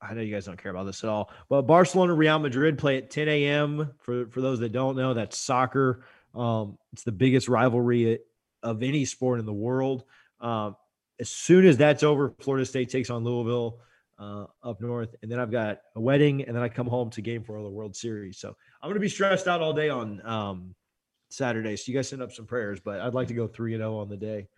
I 0.00 0.14
know 0.14 0.22
you 0.22 0.32
guys 0.32 0.46
don't 0.46 0.60
care 0.60 0.70
about 0.70 0.84
this 0.84 1.04
at 1.04 1.10
all, 1.10 1.30
but 1.48 1.62
Barcelona 1.62 2.14
Real 2.14 2.38
Madrid 2.38 2.78
play 2.78 2.96
at 2.96 3.10
10 3.10 3.28
a.m. 3.28 3.92
For 3.98 4.26
for 4.28 4.40
those 4.40 4.60
that 4.60 4.72
don't 4.72 4.96
know, 4.96 5.14
that's 5.14 5.38
soccer. 5.38 6.04
Um, 6.34 6.78
it's 6.92 7.02
the 7.02 7.12
biggest 7.12 7.48
rivalry 7.48 8.20
of 8.62 8.82
any 8.82 9.04
sport 9.04 9.40
in 9.40 9.46
the 9.46 9.52
world. 9.52 10.04
Um, 10.40 10.76
as 11.18 11.28
soon 11.28 11.66
as 11.66 11.76
that's 11.76 12.02
over, 12.02 12.34
Florida 12.40 12.64
State 12.64 12.88
takes 12.88 13.10
on 13.10 13.24
Louisville 13.24 13.80
uh, 14.18 14.46
up 14.62 14.80
north, 14.80 15.14
and 15.22 15.30
then 15.30 15.38
I've 15.38 15.50
got 15.50 15.80
a 15.96 16.00
wedding, 16.00 16.42
and 16.44 16.56
then 16.56 16.62
I 16.62 16.68
come 16.68 16.86
home 16.86 17.10
to 17.10 17.20
game 17.20 17.42
four 17.42 17.56
of 17.56 17.64
the 17.64 17.70
World 17.70 17.94
Series. 17.94 18.38
So 18.38 18.56
I'm 18.80 18.88
going 18.88 18.94
to 18.94 19.00
be 19.00 19.08
stressed 19.08 19.48
out 19.48 19.60
all 19.60 19.72
day 19.72 19.88
on 19.88 20.24
um, 20.26 20.74
Saturday. 21.30 21.76
So 21.76 21.90
you 21.90 21.96
guys 21.96 22.08
send 22.08 22.22
up 22.22 22.32
some 22.32 22.46
prayers, 22.46 22.80
but 22.80 23.00
I'd 23.00 23.14
like 23.14 23.28
to 23.28 23.34
go 23.34 23.46
three 23.46 23.74
and 23.74 23.80
zero 23.80 23.96
oh 23.96 24.00
on 24.00 24.08
the 24.08 24.16
day. 24.16 24.48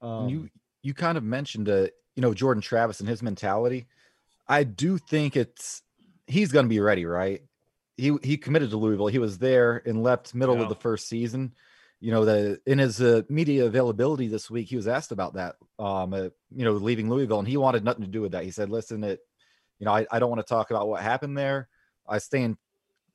Um, 0.00 0.28
you 0.28 0.48
you 0.82 0.94
kind 0.94 1.18
of 1.18 1.24
mentioned 1.24 1.68
uh, 1.68 1.88
you 2.16 2.22
know 2.22 2.32
Jordan 2.32 2.62
Travis 2.62 3.00
and 3.00 3.08
his 3.08 3.22
mentality. 3.22 3.86
I 4.48 4.64
do 4.64 4.98
think 4.98 5.36
it's 5.36 5.82
he's 6.26 6.52
going 6.52 6.64
to 6.64 6.70
be 6.70 6.80
ready, 6.80 7.04
right? 7.04 7.42
He 7.96 8.16
he 8.22 8.36
committed 8.36 8.70
to 8.70 8.76
Louisville. 8.76 9.08
He 9.08 9.18
was 9.18 9.38
there 9.38 9.82
and 9.84 10.02
left 10.02 10.34
middle 10.34 10.56
yeah. 10.56 10.62
of 10.62 10.68
the 10.68 10.74
first 10.74 11.08
season. 11.08 11.52
You 12.00 12.12
know, 12.12 12.24
the 12.24 12.60
in 12.64 12.78
his 12.78 13.02
uh, 13.02 13.22
media 13.28 13.66
availability 13.66 14.26
this 14.26 14.50
week, 14.50 14.68
he 14.68 14.76
was 14.76 14.88
asked 14.88 15.12
about 15.12 15.34
that. 15.34 15.56
Um, 15.78 16.14
uh, 16.14 16.28
you 16.54 16.64
know, 16.64 16.72
leaving 16.72 17.10
Louisville, 17.10 17.40
and 17.40 17.48
he 17.48 17.58
wanted 17.58 17.84
nothing 17.84 18.04
to 18.04 18.10
do 18.10 18.22
with 18.22 18.32
that. 18.32 18.44
He 18.44 18.50
said, 18.50 18.70
"Listen, 18.70 19.04
it, 19.04 19.20
you 19.78 19.84
know, 19.84 19.92
I, 19.92 20.06
I 20.10 20.18
don't 20.18 20.30
want 20.30 20.40
to 20.40 20.48
talk 20.48 20.70
about 20.70 20.88
what 20.88 21.02
happened 21.02 21.36
there. 21.36 21.68
I 22.08 22.18
stay 22.18 22.42
in 22.42 22.56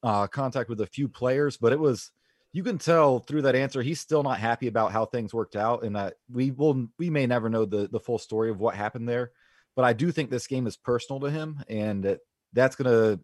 uh, 0.04 0.28
contact 0.28 0.70
with 0.70 0.82
a 0.82 0.86
few 0.86 1.08
players, 1.08 1.58
but 1.58 1.74
it 1.74 1.80
was 1.80 2.12
you 2.56 2.64
can 2.64 2.78
tell 2.78 3.20
through 3.20 3.42
that 3.42 3.54
answer 3.54 3.82
he's 3.82 4.00
still 4.00 4.24
not 4.24 4.40
happy 4.40 4.68
about 4.68 4.94
how 4.94 5.06
things 5.06 5.34
worked 5.34 5.58
out 5.58 5.84
and 5.84 5.94
that 5.96 6.14
we 6.32 6.52
will 6.52 6.88
we 6.98 7.10
may 7.10 7.28
never 7.28 7.50
know 7.50 7.66
the 7.66 7.90
the 7.90 8.00
full 8.00 8.18
story 8.18 8.50
of 8.50 8.62
what 8.62 8.76
happened 8.76 9.10
there 9.10 9.32
but 9.76 9.84
i 9.84 9.92
do 9.92 10.10
think 10.10 10.30
this 10.30 10.48
game 10.48 10.66
is 10.66 10.78
personal 10.78 11.20
to 11.20 11.30
him 11.30 11.62
and 11.68 12.18
that's 12.54 12.78
gonna 12.78 13.20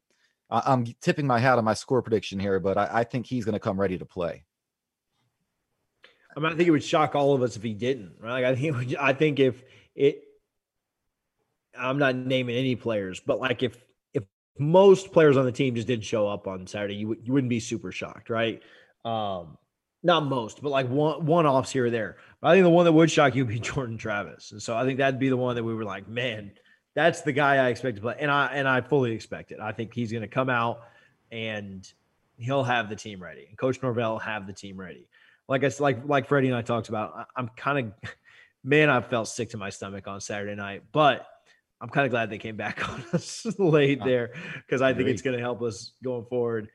i'm 0.49 0.85
tipping 1.01 1.25
my 1.25 1.39
hat 1.39 1.57
on 1.57 1.63
my 1.63 1.73
score 1.73 2.01
prediction 2.01 2.41
here 2.41 2.59
but 2.59 2.77
i, 2.77 2.89
I 2.91 3.03
think 3.05 3.25
he's 3.25 3.45
gonna 3.45 3.59
come 3.59 3.79
ready 3.79 3.97
to 3.97 4.05
play 4.05 4.43
I 6.35 6.39
mean, 6.39 6.53
I 6.53 6.55
think 6.55 6.67
it 6.67 6.71
would 6.71 6.83
shock 6.83 7.13
all 7.13 7.33
of 7.33 7.41
us 7.41 7.57
if 7.57 7.63
he 7.63 7.73
didn't. 7.73 8.13
Right? 8.17 8.41
Like 8.41 8.45
I 8.45 8.55
think, 8.55 8.75
would, 8.77 8.95
I 8.95 9.11
think 9.11 9.41
if 9.41 9.61
it, 9.95 10.23
I'm 11.77 11.97
not 11.97 12.15
naming 12.15 12.55
any 12.55 12.77
players, 12.77 13.19
but 13.19 13.39
like 13.41 13.63
if 13.63 13.83
if 14.13 14.23
most 14.57 15.11
players 15.11 15.35
on 15.35 15.43
the 15.43 15.51
team 15.51 15.75
just 15.75 15.87
didn't 15.87 16.05
show 16.05 16.29
up 16.29 16.47
on 16.47 16.67
Saturday, 16.67 16.95
you 16.95 17.17
you 17.21 17.33
wouldn't 17.33 17.49
be 17.49 17.59
super 17.59 17.91
shocked, 17.91 18.29
right? 18.29 18.61
Um, 19.05 19.57
not 20.03 20.25
most, 20.25 20.61
but 20.61 20.69
like 20.69 20.87
one 20.89 21.25
one 21.25 21.45
offs 21.45 21.71
here 21.71 21.85
or 21.85 21.89
there. 21.89 22.17
But 22.41 22.49
I 22.49 22.55
think 22.55 22.63
the 22.63 22.69
one 22.69 22.85
that 22.85 22.91
would 22.91 23.11
shock 23.11 23.35
you 23.35 23.45
would 23.45 23.53
be 23.53 23.59
Jordan 23.61 23.97
Travis. 23.97 24.51
And 24.51 24.61
so 24.61 24.75
I 24.75 24.83
think 24.85 24.97
that'd 24.97 25.19
be 25.19 25.29
the 25.29 25.37
one 25.37 25.55
that 25.55 25.63
we 25.63 25.73
were 25.73 25.83
like, 25.83 26.07
man, 26.07 26.51
that's 26.95 27.21
the 27.21 27.31
guy 27.31 27.57
I 27.57 27.69
expect 27.69 27.97
to 27.97 28.01
play. 28.01 28.15
And 28.19 28.31
I 28.31 28.47
and 28.47 28.67
I 28.67 28.81
fully 28.81 29.11
expect 29.11 29.51
it. 29.51 29.59
I 29.59 29.71
think 29.71 29.93
he's 29.93 30.11
gonna 30.11 30.27
come 30.27 30.49
out 30.49 30.81
and 31.31 31.91
he'll 32.37 32.63
have 32.63 32.89
the 32.89 32.95
team 32.95 33.21
ready. 33.21 33.45
And 33.47 33.57
Coach 33.57 33.81
Norvell 33.81 34.19
have 34.19 34.47
the 34.47 34.53
team 34.53 34.79
ready. 34.79 35.07
Like 35.47 35.63
I 35.63 35.71
like 35.79 36.05
like 36.05 36.27
Freddie 36.27 36.47
and 36.47 36.57
I 36.57 36.61
talked 36.61 36.89
about, 36.89 37.27
I'm 37.35 37.49
kind 37.49 37.93
of 38.03 38.09
man, 38.63 38.89
I 38.89 39.01
felt 39.01 39.27
sick 39.27 39.51
to 39.51 39.57
my 39.57 39.69
stomach 39.69 40.07
on 40.07 40.21
Saturday 40.21 40.55
night, 40.55 40.83
but 40.91 41.27
I'm 41.79 41.89
kind 41.89 42.05
of 42.05 42.11
glad 42.11 42.29
they 42.29 42.37
came 42.37 42.57
back 42.57 42.87
on 42.89 43.03
us 43.13 43.45
late 43.57 44.03
there 44.03 44.31
because 44.55 44.81
I 44.81 44.93
think 44.93 45.09
it's 45.09 45.21
going 45.21 45.35
to 45.35 45.41
help 45.41 45.61
us 45.61 45.93
going 46.03 46.25
forward. 46.25 46.69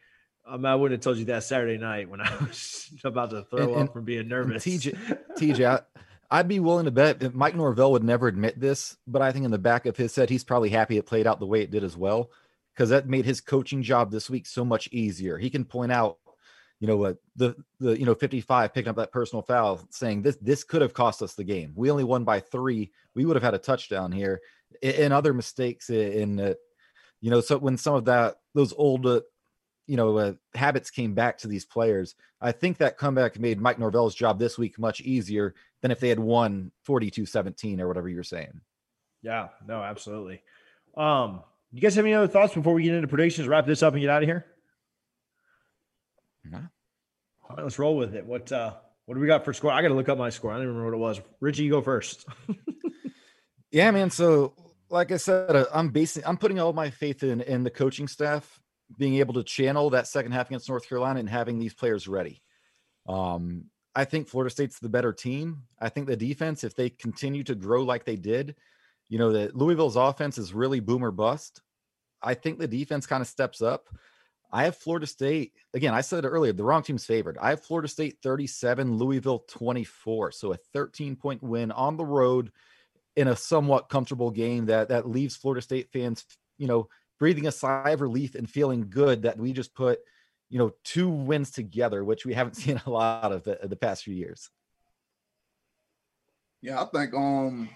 Um, 0.49 0.65
I 0.65 0.75
wouldn't 0.75 0.99
have 0.99 1.05
told 1.05 1.19
you 1.19 1.25
that 1.27 1.43
Saturday 1.43 1.77
night 1.77 2.09
when 2.09 2.21
I 2.21 2.37
was 2.41 2.91
about 3.03 3.31
to 3.31 3.43
throw 3.43 3.63
and, 3.63 3.73
up 3.73 3.79
and, 3.79 3.93
from 3.93 4.05
being 4.05 4.29
nervous. 4.29 4.65
TJ, 4.65 5.19
TJ, 5.39 5.83
I, 6.31 6.39
would 6.39 6.49
be 6.49 6.61
willing 6.61 6.85
to 6.85 6.91
bet 6.91 7.19
that 7.21 7.35
Mike 7.35 7.57
Norvell 7.57 7.93
would 7.93 8.05
never 8.05 8.29
admit 8.29 8.61
this, 8.61 8.97
but 9.07 9.23
I 9.23 9.33
think 9.33 9.45
in 9.45 9.51
the 9.51 9.59
back 9.59 9.87
of 9.87 9.97
his 9.97 10.15
head, 10.15 10.31
he's 10.31 10.45
probably 10.45 10.71
happy 10.71 10.99
it 10.99 11.07
played 11.07 11.27
out 11.27 11.41
the 11.41 11.47
way 11.47 11.63
it 11.63 11.71
did 11.71 11.83
as 11.83 11.97
well, 11.97 12.31
because 12.75 12.91
that 12.91 13.09
made 13.09 13.25
his 13.25 13.41
coaching 13.41 13.83
job 13.83 14.11
this 14.11 14.31
week 14.31 14.47
so 14.47 14.65
much 14.65 14.89
easier. 14.93 15.37
He 15.37 15.51
can 15.51 15.65
point 15.65 15.91
out, 15.91 16.19
you 16.79 16.87
know, 16.87 16.97
what 16.97 17.17
the 17.35 17.57
the 17.81 17.99
you 17.99 18.05
know 18.05 18.15
55 18.15 18.73
picking 18.73 18.91
up 18.91 18.97
that 18.97 19.13
personal 19.13 19.43
foul, 19.43 19.81
saying 19.91 20.23
this 20.23 20.37
this 20.37 20.63
could 20.63 20.83
have 20.83 20.95
cost 20.95 21.23
us 21.23 21.35
the 21.35 21.43
game. 21.43 21.73
We 21.75 21.91
only 21.91 22.05
won 22.05 22.23
by 22.23 22.39
three. 22.39 22.93
We 23.15 23.25
would 23.25 23.35
have 23.35 23.43
had 23.43 23.55
a 23.55 23.59
touchdown 23.59 24.13
here. 24.13 24.41
And 24.83 25.13
other 25.13 25.33
mistakes 25.33 25.89
in, 25.91 26.39
uh, 26.39 26.55
you 27.23 27.31
know, 27.31 27.41
so 27.41 27.57
when 27.57 27.79
some 27.79 27.95
of 27.95 28.05
that 28.05 28.37
those 28.55 28.75
old 28.77 29.07
uh, 29.07 29.21
you 29.87 29.97
know 29.97 30.17
uh, 30.17 30.33
habits 30.55 30.91
came 30.91 31.15
back 31.15 31.39
to 31.39 31.49
these 31.49 31.65
players 31.65 32.15
i 32.41 32.53
think 32.53 32.79
that 32.79 32.99
comeback 32.99 33.39
made 33.39 33.61
mike 33.61 33.79
norvell's 33.79 34.15
job 34.15 34.39
this 34.39 34.59
week 34.59 34.79
much 34.79 35.01
easier 35.01 35.55
than 35.83 35.91
if 35.91 36.01
they 36.01 36.09
had 36.09 36.19
won 36.19 36.71
42-17 36.89 37.81
or 37.81 37.87
whatever 37.89 38.09
you're 38.09 38.23
saying. 38.23 38.61
Yeah 39.23 39.49
no 39.67 39.83
absolutely. 39.83 40.43
Um 40.97 41.43
you 41.73 41.81
guys 41.81 41.95
have 41.97 42.05
any 42.05 42.15
other 42.15 42.29
thoughts 42.29 42.55
before 42.55 42.75
we 42.75 42.83
get 42.85 42.95
into 42.95 43.09
predictions 43.09 43.49
wrap 43.49 43.67
this 43.67 43.83
up 43.83 43.93
and 43.95 44.01
get 44.01 44.11
out 44.11 44.23
of 44.23 44.29
here? 44.29 44.47
No. 46.45 46.59
all 47.49 47.57
right 47.57 47.63
let's 47.63 47.79
roll 47.79 47.97
with 47.97 48.15
it. 48.15 48.25
What 48.25 48.51
uh 48.53 48.75
what 49.05 49.15
do 49.15 49.21
we 49.21 49.27
got 49.27 49.45
for 49.45 49.53
score? 49.53 49.71
I 49.71 49.83
gotta 49.83 49.95
look 49.95 50.09
up 50.09 50.19
my 50.19 50.31
score. 50.31 50.51
I 50.51 50.55
don't 50.55 50.65
even 50.65 50.77
remember 50.77 50.97
what 50.97 51.15
it 51.15 51.19
was. 51.19 51.21
Richie 51.41 51.65
you 51.65 51.71
go 51.71 51.83
first. 51.83 52.27
Yeah 53.71 53.91
man 53.91 54.11
so 54.11 54.55
like 54.89 55.13
i 55.13 55.17
said 55.17 55.55
uh, 55.55 55.67
i'm 55.75 55.91
basing 55.91 56.23
i'm 56.25 56.37
putting 56.37 56.59
all 56.59 56.73
my 56.73 56.89
faith 56.89 57.23
in 57.23 57.41
in 57.43 57.63
the 57.63 57.71
coaching 57.71 58.09
staff 58.09 58.61
being 58.99 59.17
able 59.17 59.35
to 59.35 59.43
channel 59.43 59.91
that 59.91 60.07
second 60.07 60.33
half 60.33 60.49
against 60.49 60.69
North 60.69 60.89
Carolina 60.89 61.21
and 61.21 61.29
having 61.29 61.59
these 61.59 61.75
players 61.75 62.07
ready. 62.07 62.43
Um, 63.09 63.67
I 63.95 64.05
think 64.05 64.29
Florida 64.29 64.51
State's 64.51 64.79
the 64.79 64.89
better 64.89 65.13
team. 65.13 65.63
I 65.81 65.89
think 65.89 66.07
the 66.07 66.17
defense, 66.17 66.65
if 66.65 66.75
they 66.75 66.91
continue 66.91 67.43
to 67.45 67.55
grow 67.55 67.83
like 67.83 68.05
they 68.05 68.17
did, 68.17 68.57
you 69.09 69.19
know, 69.19 69.33
that 69.33 69.57
Louisville's 69.57 69.97
offense 69.97 70.39
is 70.39 70.53
really 70.53 70.81
boomer 70.81 71.11
bust. 71.11 71.63
I 72.23 72.35
think 72.35 72.59
the 72.59 72.69
defense 72.69 73.07
kind 73.07 73.21
of 73.21 73.27
steps 73.27 73.63
up. 73.63 73.89
I 74.53 74.65
have 74.65 74.77
Florida 74.77 75.07
State. 75.07 75.53
Again, 75.75 75.95
I 75.95 76.01
said 76.01 76.25
it 76.25 76.29
earlier, 76.29 76.53
the 76.53 76.65
wrong 76.65 76.83
team's 76.83 77.05
favored. 77.05 77.39
I 77.39 77.51
have 77.51 77.65
Florida 77.65 77.89
State 77.89 78.19
37, 78.23 78.97
Louisville 78.97 79.45
24. 79.49 80.33
So 80.33 80.53
a 80.53 80.57
13 80.73 81.17
point 81.17 81.43
win 81.43 81.73
on 81.73 81.97
the 81.97 82.05
road 82.05 82.53
in 83.17 83.29
a 83.29 83.37
somewhat 83.37 83.89
comfortable 83.89 84.31
game 84.31 84.67
that 84.67 84.89
that 84.91 85.09
leaves 85.09 85.37
Florida 85.37 85.63
State 85.63 85.91
fans, 85.93 86.25
you 86.59 86.67
know, 86.67 86.89
breathing 87.19 87.47
a 87.47 87.53
sigh 87.53 87.91
of 87.91 88.01
relief 88.01 88.35
and 88.35 88.49
feeling 88.49 88.89
good 88.89 89.23
that 89.23 89.39
we 89.39 89.53
just 89.53 89.75
put, 89.75 90.01
you 90.51 90.59
know, 90.59 90.73
two 90.85 91.09
wins 91.09 91.51
together, 91.51 92.05
which 92.05 92.27
we 92.27 92.35
haven't 92.35 92.55
seen 92.57 92.81
a 92.87 92.91
lot 92.91 93.33
of 93.33 93.45
the, 93.45 93.59
the 93.65 93.77
past 93.77 94.05
few 94.05 94.15
years. 94.15 94.51
Yeah, 96.63 96.83
I 96.83 96.87
think 96.87 97.15
um 97.15 97.69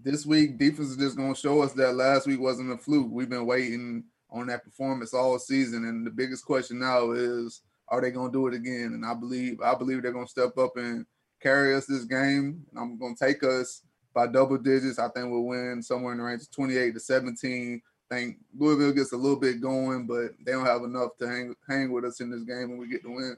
this 0.00 0.26
week 0.26 0.58
defense 0.58 0.90
is 0.90 0.96
just 0.96 1.16
gonna 1.16 1.34
show 1.34 1.62
us 1.62 1.72
that 1.72 1.94
last 1.94 2.26
week 2.26 2.40
wasn't 2.40 2.72
a 2.72 2.76
fluke. 2.76 3.10
We've 3.10 3.28
been 3.28 3.46
waiting 3.46 4.04
on 4.30 4.46
that 4.48 4.64
performance 4.64 5.14
all 5.14 5.38
season, 5.38 5.84
and 5.84 6.06
the 6.06 6.10
biggest 6.10 6.44
question 6.44 6.78
now 6.78 7.12
is 7.12 7.62
are 7.88 8.00
they 8.00 8.10
gonna 8.10 8.32
do 8.32 8.46
it 8.46 8.54
again? 8.54 8.92
And 8.94 9.04
I 9.04 9.14
believe 9.14 9.60
I 9.60 9.74
believe 9.74 10.02
they're 10.02 10.12
gonna 10.12 10.28
step 10.28 10.56
up 10.58 10.76
and 10.76 11.06
carry 11.40 11.74
us 11.74 11.86
this 11.86 12.04
game. 12.04 12.64
I'm 12.76 12.98
gonna 12.98 13.14
take 13.18 13.42
us 13.42 13.82
by 14.14 14.26
double 14.26 14.58
digits. 14.58 14.98
I 14.98 15.08
think 15.08 15.30
we'll 15.30 15.44
win 15.46 15.82
somewhere 15.82 16.12
in 16.12 16.18
the 16.18 16.24
range 16.24 16.42
of 16.42 16.50
28 16.50 16.94
to 16.94 17.00
17 17.00 17.80
think 18.10 18.38
Louisville 18.56 18.92
gets 18.92 19.12
a 19.12 19.16
little 19.16 19.38
bit 19.38 19.60
going, 19.60 20.06
but 20.06 20.32
they 20.44 20.52
don't 20.52 20.66
have 20.66 20.82
enough 20.82 21.16
to 21.18 21.28
hang 21.28 21.54
hang 21.68 21.92
with 21.92 22.04
us 22.04 22.20
in 22.20 22.30
this 22.30 22.42
game 22.42 22.70
when 22.70 22.78
we 22.78 22.88
get 22.88 23.02
the 23.02 23.10
win. 23.10 23.36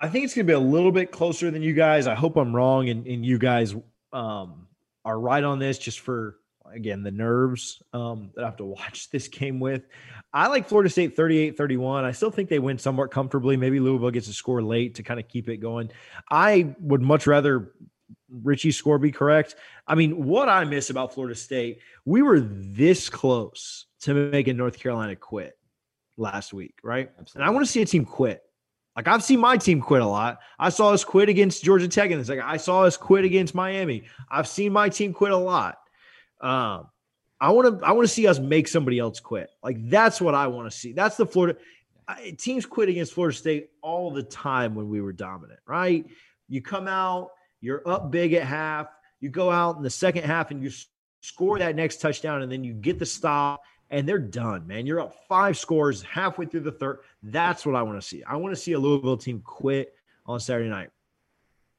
I 0.00 0.08
think 0.08 0.24
it's 0.24 0.34
going 0.34 0.46
to 0.46 0.50
be 0.50 0.54
a 0.54 0.58
little 0.58 0.90
bit 0.90 1.12
closer 1.12 1.50
than 1.50 1.62
you 1.62 1.74
guys. 1.74 2.08
I 2.08 2.14
hope 2.14 2.36
I'm 2.36 2.54
wrong, 2.54 2.88
and, 2.88 3.06
and 3.06 3.24
you 3.24 3.38
guys 3.38 3.74
um, 4.12 4.66
are 5.04 5.18
right 5.18 5.44
on 5.44 5.58
this. 5.58 5.78
Just 5.78 6.00
for 6.00 6.38
again 6.72 7.02
the 7.02 7.10
nerves 7.10 7.82
um, 7.92 8.30
that 8.34 8.44
I 8.44 8.46
have 8.46 8.56
to 8.56 8.64
watch 8.64 9.10
this 9.12 9.28
game 9.28 9.60
with. 9.60 9.82
I 10.32 10.46
like 10.48 10.68
Florida 10.68 10.90
State 10.90 11.14
38 11.14 11.56
31. 11.56 12.04
I 12.04 12.12
still 12.12 12.30
think 12.30 12.48
they 12.48 12.58
win 12.58 12.78
somewhat 12.78 13.10
comfortably. 13.10 13.56
Maybe 13.56 13.80
Louisville 13.80 14.10
gets 14.10 14.28
a 14.28 14.32
score 14.32 14.62
late 14.62 14.94
to 14.96 15.02
kind 15.02 15.20
of 15.20 15.28
keep 15.28 15.48
it 15.48 15.58
going. 15.58 15.90
I 16.30 16.74
would 16.80 17.02
much 17.02 17.26
rather 17.26 17.72
Richie's 18.42 18.76
score 18.76 18.98
be 18.98 19.12
correct. 19.12 19.56
I 19.86 19.94
mean, 19.94 20.24
what 20.24 20.48
I 20.48 20.64
miss 20.64 20.90
about 20.90 21.14
Florida 21.14 21.34
State, 21.34 21.80
we 22.04 22.22
were 22.22 22.40
this 22.40 23.08
close 23.08 23.86
to 24.00 24.14
making 24.30 24.56
North 24.56 24.78
Carolina 24.78 25.16
quit 25.16 25.58
last 26.16 26.52
week, 26.52 26.74
right? 26.82 27.10
Absolutely. 27.18 27.40
And 27.40 27.44
I 27.44 27.50
want 27.50 27.66
to 27.66 27.70
see 27.70 27.82
a 27.82 27.86
team 27.86 28.04
quit. 28.04 28.42
Like 28.96 29.08
I've 29.08 29.24
seen 29.24 29.40
my 29.40 29.56
team 29.56 29.80
quit 29.80 30.02
a 30.02 30.06
lot. 30.06 30.38
I 30.58 30.68
saw 30.68 30.90
us 30.90 31.02
quit 31.04 31.28
against 31.28 31.64
Georgia 31.64 31.88
Tech, 31.88 32.10
and 32.10 32.20
it's 32.20 32.28
like 32.28 32.40
I 32.40 32.58
saw 32.58 32.82
us 32.82 32.96
quit 32.96 33.24
against 33.24 33.54
Miami. 33.54 34.04
I've 34.30 34.46
seen 34.46 34.72
my 34.72 34.88
team 34.90 35.14
quit 35.14 35.32
a 35.32 35.36
lot. 35.36 35.78
Um, 36.40 36.88
I 37.40 37.50
want 37.50 37.80
to 37.80 37.86
I 37.86 37.92
want 37.92 38.06
to 38.06 38.12
see 38.12 38.26
us 38.26 38.38
make 38.38 38.68
somebody 38.68 38.98
else 38.98 39.18
quit. 39.18 39.48
Like 39.62 39.88
that's 39.88 40.20
what 40.20 40.34
I 40.34 40.46
want 40.48 40.70
to 40.70 40.76
see. 40.76 40.92
That's 40.92 41.16
the 41.16 41.26
Florida 41.26 41.58
teams 42.38 42.66
quit 42.66 42.88
against 42.88 43.12
Florida 43.12 43.36
State 43.36 43.70
all 43.80 44.10
the 44.10 44.22
time 44.22 44.74
when 44.74 44.88
we 44.88 45.00
were 45.00 45.12
dominant, 45.12 45.60
right? 45.66 46.06
You 46.48 46.62
come 46.62 46.88
out, 46.88 47.30
you're 47.62 47.88
up 47.88 48.10
big 48.10 48.34
at 48.34 48.42
half. 48.42 48.88
You 49.20 49.30
go 49.30 49.50
out 49.50 49.76
in 49.76 49.82
the 49.82 49.88
second 49.90 50.24
half 50.24 50.50
and 50.50 50.62
you 50.62 50.70
score 51.22 51.58
that 51.60 51.76
next 51.76 52.00
touchdown, 52.00 52.42
and 52.42 52.52
then 52.52 52.64
you 52.64 52.74
get 52.74 52.98
the 52.98 53.06
stop, 53.06 53.62
and 53.88 54.06
they're 54.06 54.18
done, 54.18 54.66
man. 54.66 54.84
You're 54.84 55.00
up 55.00 55.14
five 55.28 55.56
scores 55.56 56.02
halfway 56.02 56.44
through 56.44 56.60
the 56.60 56.72
third. 56.72 56.98
That's 57.22 57.64
what 57.64 57.76
I 57.76 57.82
want 57.82 58.00
to 58.00 58.06
see. 58.06 58.22
I 58.24 58.36
want 58.36 58.54
to 58.54 58.60
see 58.60 58.72
a 58.72 58.78
Louisville 58.78 59.16
team 59.16 59.40
quit 59.40 59.94
on 60.26 60.40
Saturday 60.40 60.68
night. 60.68 60.90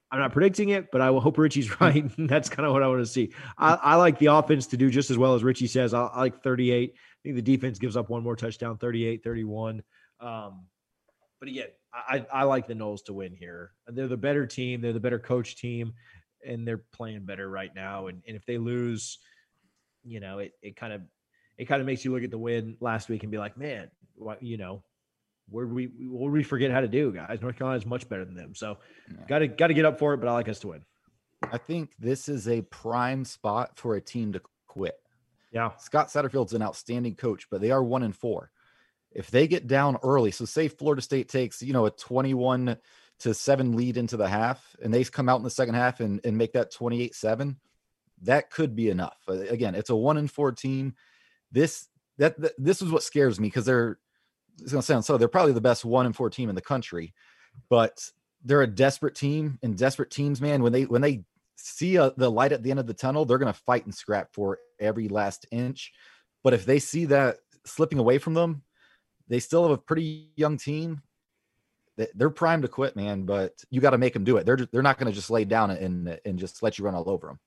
I'm 0.10 0.20
not 0.20 0.32
predicting 0.32 0.70
it, 0.70 0.92
but 0.92 1.02
I 1.02 1.10
will 1.10 1.20
hope 1.20 1.38
Richie's 1.38 1.82
right. 1.82 2.06
That's 2.18 2.48
kind 2.48 2.66
of 2.66 2.72
what 2.72 2.84
I 2.84 2.88
want 2.88 3.02
to 3.02 3.06
see. 3.06 3.34
I, 3.58 3.74
I, 3.74 3.96
like 3.96 4.20
the 4.20 4.28
offense 4.28 4.68
to 4.68 4.78
do 4.78 4.90
just 4.90 5.10
as 5.12 5.18
well 5.18 5.34
as 5.34 5.44
Richie 5.44 5.68
says. 5.68 5.94
I, 5.94 6.04
I, 6.06 6.20
like 6.20 6.44
38. 6.44 6.94
I 6.96 6.98
think 7.24 7.36
the 7.36 7.42
defense 7.42 7.80
gives 7.80 7.98
up 7.98 8.10
one 8.10 8.24
more 8.24 8.36
touchdown, 8.36 8.78
38, 8.78 9.24
31. 9.24 9.82
Um, 10.20 10.66
but 11.44 11.50
again, 11.50 11.68
I, 11.94 12.26
I 12.32 12.44
like 12.44 12.68
the 12.68 12.74
Noles 12.74 13.04
to 13.04 13.14
win 13.14 13.36
here. 13.36 13.72
They're 13.86 14.08
the 14.08 14.16
better 14.16 14.46
team. 14.46 14.80
They're 14.80 14.94
the 14.94 15.02
better 15.02 15.20
coach 15.20 15.58
team, 15.58 15.92
and 16.48 16.66
they're 16.66 16.86
playing 16.94 17.26
better 17.26 17.50
right 17.50 17.76
now. 17.76 18.08
And, 18.08 18.22
and 18.26 18.38
if 18.38 18.46
they 18.46 18.58
lose, 18.58 19.18
you 20.06 20.22
know, 20.22 20.40
it, 20.40 20.54
it 20.62 20.78
kind 20.78 20.94
of 20.94 21.02
it 21.58 21.66
kind 21.66 21.82
of 21.82 21.86
makes 21.86 22.06
you 22.06 22.14
look 22.14 22.24
at 22.24 22.32
the 22.32 22.38
win 22.38 22.78
last 22.80 23.10
week 23.10 23.24
and 23.24 23.32
be 23.32 23.38
like, 23.38 23.58
man, 23.58 23.92
what, 24.16 24.42
you 24.42 24.56
know, 24.56 24.86
where 25.50 25.68
we 25.68 25.88
what 26.08 26.32
we 26.32 26.44
forget 26.44 26.72
how 26.72 26.80
to 26.80 26.88
do, 26.88 27.12
guys? 27.12 27.42
North 27.42 27.58
Carolina 27.58 27.78
is 27.78 27.86
much 27.86 28.08
better 28.08 28.24
than 28.24 28.36
them, 28.36 28.56
so 28.56 28.78
got 29.28 29.40
to 29.40 29.48
got 29.50 29.68
to 29.68 29.74
get 29.74 29.84
up 29.84 30.00
for 30.00 30.14
it. 30.14 30.20
But 30.22 30.30
I 30.30 30.32
like 30.32 30.48
us 30.48 30.60
to 30.60 30.70
win. 30.70 30.86
I 31.52 31.58
think 31.58 31.92
this 32.00 32.30
is 32.30 32.48
a 32.48 32.62
prime 32.62 33.26
spot 33.26 33.72
for 33.76 33.96
a 33.96 34.02
team 34.02 34.32
to 34.32 34.42
quit. 34.66 34.96
Yeah, 35.52 35.72
Scott 35.78 36.08
Satterfield's 36.08 36.54
an 36.54 36.62
outstanding 36.62 37.16
coach, 37.16 37.48
but 37.52 37.60
they 37.60 37.72
are 37.72 37.84
one 37.84 38.04
and 38.04 38.16
four. 38.16 38.50
If 39.16 39.32
they 39.32 39.48
get 39.48 39.68
down 39.68 39.98
early, 40.04 40.32
so 40.32 40.46
say 40.46 40.68
Florida 40.68 41.02
State 41.02 41.30
takes 41.30 41.62
you 41.62 41.74
know 41.74 41.86
a 41.86 41.92
twenty-one 41.92 42.78
to 43.20 43.34
seven 43.34 43.76
lead 43.76 43.98
into 43.98 44.18
the 44.18 44.28
half, 44.28 44.76
and 44.82 44.94
they 44.94 45.04
come 45.04 45.30
out 45.30 45.38
in 45.38 45.44
the 45.44 45.50
second 45.50 45.76
half 45.76 46.00
and, 46.00 46.20
and 46.24 46.38
make 46.38 46.54
that 46.54 46.72
twenty-eight 46.72 47.16
seven, 47.16 47.58
that 48.24 48.50
could 48.50 48.76
be 48.76 48.90
enough. 48.90 49.18
Uh, 49.28 49.34
again, 49.50 49.76
it's 49.76 49.90
a 49.90 49.96
one 49.96 50.18
and 50.18 50.32
four 50.32 50.52
team. 50.52 50.96
This 51.52 51.88
that, 52.18 52.40
that 52.42 52.54
this 52.58 52.82
is 52.82 52.92
what 52.92 53.04
scares 53.04 53.40
me 53.40 53.48
because 53.48 53.66
they're 53.66 54.00
it's 54.62 54.72
to 54.72 54.82
sound 54.82 55.06
so 55.06 55.18
they're 55.18 55.28
probably 55.28 55.54
the 55.54 55.62
best 55.62 55.86
one 55.86 56.06
and 56.06 56.16
four 56.16 56.30
team 56.30 56.50
in 56.50 56.56
the 56.56 56.62
country, 56.62 57.14
but 57.70 58.10
they're 58.44 58.62
a 58.62 58.68
desperate 58.68 59.16
team 59.16 59.58
and 59.64 59.78
desperate 59.78 60.12
teams, 60.12 60.42
man. 60.42 60.62
When 60.62 60.74
they 60.74 60.84
when 60.84 61.02
they 61.02 61.24
see 61.56 61.96
a, 61.96 62.12
the 62.18 62.30
light 62.30 62.52
at 62.52 62.62
the 62.62 62.72
end 62.72 62.80
of 62.80 62.88
the 62.88 62.94
tunnel, 62.94 63.26
they're 63.26 63.38
going 63.38 63.54
to 63.54 63.60
fight 63.60 63.86
and 63.86 63.96
scrap 63.96 64.34
for 64.34 64.60
every 64.80 65.08
last 65.08 65.46
inch. 65.52 65.94
But 66.44 66.54
if 66.54 66.66
they 66.66 66.80
see 66.80 67.06
that 67.06 67.38
slipping 67.66 68.00
away 68.00 68.18
from 68.18 68.34
them, 68.34 68.64
they 69.34 69.40
still 69.40 69.64
have 69.64 69.72
a 69.72 69.78
pretty 69.80 70.30
young 70.36 70.58
team. 70.58 71.02
They're 72.14 72.30
primed 72.30 72.62
to 72.62 72.70
quit, 72.70 72.96
man. 72.96 73.24
But 73.24 73.54
you 73.72 73.82
got 73.82 73.90
to 73.90 73.98
make 73.98 74.14
them 74.14 74.24
do 74.24 74.38
it. 74.38 74.46
They're 74.46 74.68
they're 74.72 74.84
not 74.84 75.00
going 75.00 75.12
to 75.12 75.16
just 75.16 75.32
lay 75.32 75.44
down 75.44 75.72
and 75.72 76.20
and 76.24 76.38
just 76.38 76.62
let 76.62 76.78
you 76.78 76.86
run 76.86 76.94
all 76.94 77.10
over 77.10 77.28
them. 77.28 77.40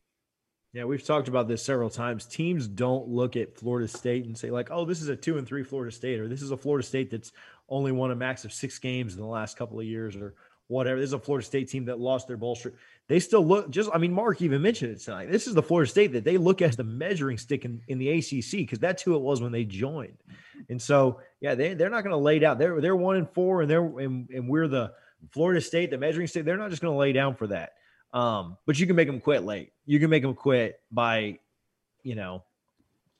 Yeah, 0.73 0.85
we've 0.85 1.05
talked 1.05 1.29
about 1.29 1.47
this 1.47 1.63
several 1.63 1.89
times. 1.89 2.27
Teams 2.27 2.67
don't 2.67 3.07
look 3.09 3.37
at 3.37 3.57
Florida 3.57 3.87
State 3.87 4.27
and 4.27 4.37
say 4.37 4.51
like, 4.51 4.69
"Oh, 4.73 4.85
this 4.85 5.01
is 5.01 5.09
a 5.09 5.15
two 5.15 5.39
and 5.39 5.47
three 5.47 5.63
Florida 5.63 5.93
State," 5.93 6.19
or 6.19 6.27
"This 6.27 6.43
is 6.43 6.51
a 6.51 6.57
Florida 6.57 6.85
State 6.85 7.09
that's 7.09 7.31
only 7.69 7.93
won 7.93 8.11
a 8.11 8.17
max 8.17 8.45
of 8.45 8.53
six 8.53 8.81
games 8.81 9.15
in 9.15 9.21
the 9.21 9.27
last 9.27 9.57
couple 9.57 9.79
of 9.79 9.87
years," 9.87 10.17
or 10.17 10.35
whatever. 10.67 10.99
This 10.99 11.11
is 11.11 11.15
a 11.15 11.21
Florida 11.21 11.47
State 11.47 11.69
team 11.69 11.85
that 11.85 12.01
lost 12.01 12.27
their 12.27 12.37
bolster. 12.37 12.75
They 13.07 13.21
still 13.21 13.47
look 13.47 13.71
just. 13.71 13.91
I 13.95 13.99
mean, 13.99 14.13
Mark 14.13 14.43
even 14.43 14.61
mentioned 14.61 14.91
it 14.91 14.99
tonight. 14.99 15.31
This 15.31 15.47
is 15.47 15.55
the 15.55 15.63
Florida 15.63 15.89
State 15.89 16.13
that 16.15 16.25
they 16.25 16.37
look 16.37 16.63
as 16.63 16.77
the 16.77 16.85
measuring 16.85 17.39
stick 17.39 17.65
in, 17.65 17.81
in 17.87 17.99
the 17.99 18.11
ACC 18.11 18.59
because 18.59 18.81
that's 18.81 19.03
who 19.03 19.15
it 19.15 19.23
was 19.23 19.41
when 19.41 19.53
they 19.53 19.65
joined. 19.65 20.19
And 20.69 20.81
so, 20.81 21.21
yeah, 21.41 21.55
they 21.55 21.75
they're 21.75 21.91
not 21.91 22.03
going 22.03 22.13
to 22.13 22.17
lay 22.17 22.39
down. 22.39 22.59
They're 22.59 22.81
they're 22.81 22.97
one 22.97 23.17
and 23.17 23.29
four, 23.31 23.63
and 23.63 23.71
they're 23.71 23.85
and, 23.99 24.29
and 24.31 24.49
we're 24.49 24.69
the 24.69 24.93
Florida 25.31 25.61
State, 25.61 25.91
the 25.91 25.99
measuring 25.99 26.27
state. 26.27 26.45
They're 26.45 26.57
not 26.57 26.71
just 26.71 26.83
going 26.83 26.95
to 26.95 26.99
lay 26.99 27.13
down 27.13 27.35
for 27.35 27.47
that. 27.49 27.75
Um, 28.13 28.57
but 28.67 28.79
you 28.79 28.87
can 28.87 28.97
make 28.97 29.09
them 29.09 29.21
quit 29.21 29.45
late. 29.45 29.73
You 29.85 29.99
can 30.01 30.11
make 30.11 30.23
them 30.23 30.35
quit 30.35 30.81
by, 30.91 31.39
you 32.03 32.15
know, 32.15 32.45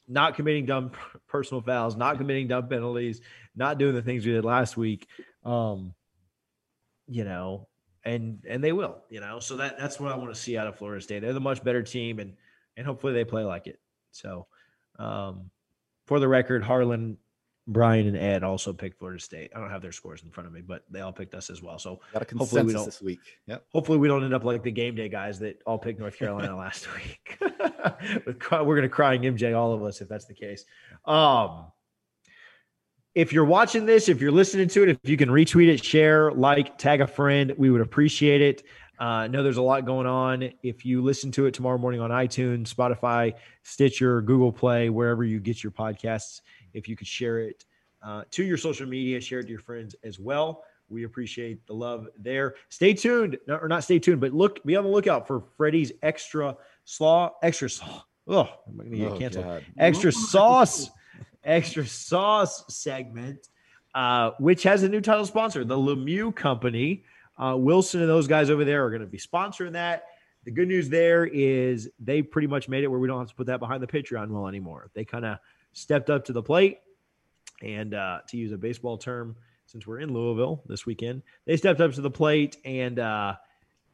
not 0.09 0.37
committing 0.37 0.67
dumb 0.67 0.93
personal 1.29 1.61
fouls, 1.61 1.97
not 1.97 2.19
committing 2.19 2.49
dumb 2.49 2.69
penalties, 2.69 3.21
not 3.55 3.79
doing 3.79 3.95
the 3.95 4.03
things 4.03 4.25
we 4.25 4.33
did 4.33 4.45
last 4.45 4.77
week. 4.77 5.09
Um, 5.45 5.95
you 7.09 7.25
know, 7.25 7.69
and 8.05 8.43
and 8.49 8.63
they 8.63 8.73
will, 8.73 8.99
you 9.11 9.21
know. 9.21 9.41
So 9.41 9.57
that 9.57 9.79
that's 9.79 10.01
what 10.01 10.13
I 10.13 10.17
want 10.17 10.33
to 10.35 10.41
see 10.41 10.57
out 10.57 10.67
of 10.67 10.77
Florida 10.77 11.03
State. 11.03 11.21
They're 11.21 11.33
the 11.33 11.41
much 11.41 11.63
better 11.63 11.83
team, 11.83 12.19
and 12.19 12.35
and 12.77 12.87
hopefully 12.87 13.13
they 13.13 13.25
play 13.25 13.45
like 13.45 13.67
it. 13.67 13.81
So, 14.13 14.47
um, 14.99 15.51
for 16.07 16.21
the 16.21 16.29
record, 16.29 16.63
Harlan 16.63 17.19
Brian 17.69 18.07
and 18.07 18.17
Ed 18.17 18.45
also 18.45 18.73
picked 18.73 18.99
Florida 18.99 19.21
State. 19.21 19.51
I 19.55 19.59
don't 19.59 19.71
have 19.71 19.83
their 19.83 19.93
scores 19.93 20.23
in 20.23 20.31
front 20.31 20.47
of 20.47 20.53
me, 20.53 20.61
but 20.61 20.85
they 20.89 21.01
all 21.01 21.13
picked 21.13 21.35
us 21.35 21.51
as 21.51 21.63
well. 21.63 21.79
So 21.79 22.01
got 22.13 22.23
a 22.23 22.25
consensus 22.25 22.65
we 22.65 22.73
don't, 22.73 22.85
this 22.85 23.03
week. 23.03 23.21
Yep. 23.47 23.65
Hopefully 23.73 23.99
we 23.99 24.07
don't 24.07 24.23
end 24.23 24.35
up 24.35 24.45
like 24.45 24.63
the 24.63 24.71
game 24.71 24.95
day 24.95 25.09
guys 25.09 25.41
that 25.41 25.61
all 25.67 25.79
picked 25.79 25.99
North 25.99 26.17
Carolina 26.17 26.57
last 26.59 26.87
week. 26.95 27.39
We're 28.51 28.77
gonna 28.77 28.89
crying 28.89 29.23
MJ, 29.23 29.57
all 29.57 29.73
of 29.73 29.83
us, 29.83 30.01
if 30.01 30.09
that's 30.09 30.27
the 30.27 30.35
case. 30.35 30.65
Um, 31.05 31.67
if 33.17 33.33
you're 33.33 33.47
watching 33.47 33.87
this, 33.87 34.09
if 34.09 34.21
you're 34.21 34.31
listening 34.31 34.69
to 34.69 34.83
it, 34.83 34.91
if 34.91 34.99
you 35.05 35.17
can 35.17 35.31
retweet 35.31 35.69
it, 35.69 35.83
share, 35.83 36.31
like, 36.33 36.77
tag 36.77 37.01
a 37.01 37.07
friend, 37.07 37.55
we 37.57 37.71
would 37.71 37.81
appreciate 37.81 38.43
it. 38.43 38.63
Uh, 39.01 39.05
I 39.05 39.27
know 39.29 39.43
there's 39.43 39.57
a 39.57 39.63
lot 39.63 39.87
going 39.87 40.07
on. 40.07 40.51
If 40.63 40.85
you 40.85 41.03
listen 41.03 41.33
to 41.33 41.47
it 41.47 41.55
tomorrow 41.55 41.79
morning 41.79 42.01
on 42.01 42.11
iTunes, 42.11 42.73
Spotify, 42.73 43.35
Stitcher, 43.63 44.21
Google 44.23 44.53
Play, 44.53 44.91
wherever 44.91 45.25
you 45.25 45.41
get 45.41 45.63
your 45.63 45.73
podcasts, 45.73 46.41
if 46.77 46.89
you 46.89 46.95
could 46.95 47.07
share 47.07 47.41
it 47.41 47.65
uh, 48.03 48.23
to 48.31 48.45
your 48.45 48.57
social 48.57 48.87
media, 48.87 49.21
share 49.21 49.41
it 49.41 49.45
to 49.45 49.51
your 49.51 49.59
friends 49.59 49.97
as 50.05 50.19
well. 50.19 50.63
We 50.89 51.05
appreciate 51.05 51.67
the 51.67 51.73
love 51.73 52.07
there. 52.17 52.55
Stay 52.69 52.95
tuned, 52.95 53.39
or 53.49 53.67
not 53.67 53.83
stay 53.83 53.99
tuned, 53.99 54.21
but 54.21 54.33
look, 54.33 54.63
be 54.65 54.77
on 54.77 54.85
the 54.85 54.91
lookout 54.91 55.27
for 55.27 55.43
Freddie's 55.57 55.91
extra 56.03 56.57
slaw, 56.85 57.33
extra 57.43 57.69
sauce. 57.69 58.05
Oh, 58.29 58.49
I'm 58.69 58.77
gonna 58.77 58.91
get 58.91 59.13
oh, 59.13 59.19
canceled. 59.19 59.45
God. 59.47 59.65
Extra 59.79 60.13
sauce, 60.13 60.91
extra 61.43 61.87
sauce 61.87 62.65
segment, 62.69 63.49
uh, 63.95 64.33
which 64.39 64.63
has 64.63 64.83
a 64.83 64.89
new 64.89 65.01
title 65.01 65.27
sponsor, 65.27 65.65
the 65.65 65.77
Lemieux 65.77 66.35
Company. 66.35 67.05
Uh, 67.39 67.55
Wilson 67.57 68.01
and 68.01 68.09
those 68.09 68.27
guys 68.27 68.51
over 68.51 68.65
there 68.65 68.85
are 68.85 68.91
going 68.91 69.03
to 69.03 69.07
be 69.07 69.19
sponsoring 69.19 69.73
that. 69.73 70.05
The 70.45 70.51
good 70.51 70.69
news 70.69 70.89
there 70.89 71.27
is 71.27 71.91
they 71.99 72.23
pretty 72.23 72.49
much 72.49 72.69
made 72.69 72.85
it 72.85 72.87
where 72.87 73.01
we 73.01 73.09
don't 73.09 73.19
have 73.19 73.29
to 73.29 73.35
put 73.35 73.47
that 73.49 73.61
behind 73.61 73.83
the 73.83 73.87
Patreon 73.87 74.29
wall 74.29 74.49
anymore. 74.49 74.91
They 74.95 75.05
kind 75.05 75.25
of 75.25 75.39
stepped 75.77 76.09
up 76.09 76.25
to 76.25 76.33
the 76.33 76.43
plate. 76.43 76.79
And 77.63 77.95
uh, 77.95 78.21
to 78.29 78.37
use 78.37 78.53
a 78.53 78.59
baseball 78.59 78.99
term, 78.99 79.37
since 79.67 79.87
we're 79.87 80.01
in 80.01 80.13
Louisville 80.13 80.63
this 80.67 80.87
weekend, 80.87 81.23
they 81.45 81.57
stepped 81.57 81.81
up 81.81 81.93
to 81.95 82.01
the 82.01 82.11
plate, 82.11 82.57
and 82.65 82.99
uh, 82.99 83.35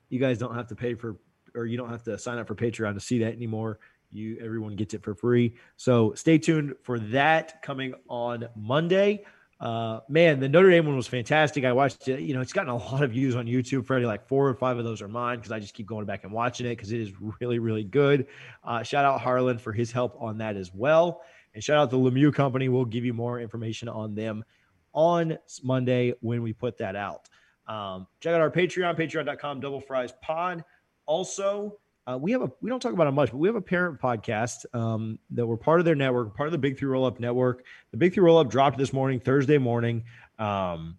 you 0.09 0.19
guys 0.19 0.39
don't 0.39 0.55
have 0.55 0.69
to 0.69 0.75
pay 0.75 0.95
for, 0.95 1.17
or 1.55 1.67
you 1.67 1.77
don't 1.77 1.89
have 1.89 2.03
to 2.05 2.19
sign 2.19 2.39
up 2.39 2.47
for 2.47 2.55
Patreon 2.55 2.95
to 2.95 3.01
see 3.01 3.21
that 3.21 3.33
anymore. 3.33 3.79
You 4.11 4.39
everyone 4.43 4.77
gets 4.77 4.95
it 4.95 5.03
for 5.03 5.15
free. 5.15 5.55
So 5.77 6.13
stay 6.15 6.39
tuned 6.39 6.75
for 6.83 6.99
that 6.99 7.63
coming 7.63 7.95
on 8.09 8.49
Monday. 8.55 9.25
Uh, 9.59 10.01
man, 10.09 10.41
the 10.41 10.49
Notre 10.49 10.71
Dame 10.71 10.87
one 10.87 10.97
was 10.97 11.07
fantastic. 11.07 11.65
I 11.65 11.73
watched 11.73 12.09
it. 12.09 12.21
You 12.21 12.35
know, 12.35 12.41
it's 12.41 12.53
gotten 12.53 12.71
a 12.71 12.77
lot 12.77 13.03
of 13.03 13.13
views 13.13 13.37
on 13.37 13.47
YouTube. 13.47 13.87
Freddie, 13.87 14.07
like 14.07 14.27
four 14.27 14.49
or 14.49 14.55
five 14.55 14.77
of 14.77 14.85
those 14.85 15.01
are 15.01 15.09
mine 15.09 15.39
because 15.39 15.53
I 15.53 15.61
just 15.61 15.73
keep 15.73 15.87
going 15.87 16.05
back 16.05 16.25
and 16.25 16.33
watching 16.33 16.67
it 16.67 16.71
because 16.71 16.93
it 16.93 17.01
is 17.01 17.13
really, 17.41 17.61
really 17.61 17.85
good. 17.85 18.27
Uh, 18.65 18.83
shout 18.83 19.05
out 19.05 19.21
Harlan 19.21 19.59
for 19.59 19.73
his 19.73 19.93
help 19.93 20.21
on 20.21 20.39
that 20.39 20.57
as 20.57 20.75
well. 20.75 21.23
And 21.55 21.63
shout 21.63 21.79
out 21.79 21.91
to 21.91 21.97
Lemieux 21.97 22.35
Company. 22.35 22.69
We'll 22.69 22.85
give 22.85 23.05
you 23.05 23.13
more 23.13 23.41
information 23.41 23.89
on 23.89 24.15
them 24.15 24.45
on 24.93 25.39
Monday 25.63 26.15
when 26.21 26.43
we 26.43 26.53
put 26.53 26.79
that 26.79 26.97
out. 26.97 27.29
Um, 27.67 28.07
check 28.21 28.35
out 28.35 28.41
our 28.41 28.51
Patreon, 28.51 28.97
patreon.com, 28.99 29.61
double 29.61 29.81
fries 29.81 30.13
pod. 30.23 30.65
Also, 31.07 31.79
uh, 32.07 32.19
we 32.21 32.33
have 32.33 32.43
a 32.43 32.51
we 32.61 32.69
don't 32.69 32.81
talk 32.81 32.93
about 32.93 33.07
it 33.07 33.13
much, 33.13 33.31
but 33.31 33.39
we 33.39 33.49
have 33.49 33.55
a 33.55 33.61
parent 33.61 34.01
podcast 34.01 34.65
um, 34.75 35.19
that 35.31 35.47
we're 35.47 35.57
part 35.57 35.79
of 35.79 35.85
their 35.85 35.95
network, 35.95 36.37
part 36.37 36.49
of 36.49 36.53
the 36.53 36.59
Big 36.59 36.79
Three 36.79 36.89
Roll 36.89 37.05
Up 37.05 37.21
Network. 37.21 37.65
The 37.93 37.97
Big 37.97 38.13
Three 38.13 38.25
Roll 38.25 38.39
Up 38.39 38.51
dropped 38.51 38.77
this 38.77 38.93
morning, 38.93 39.21
Thursday 39.21 39.59
morning. 39.59 40.05
Um, 40.39 40.99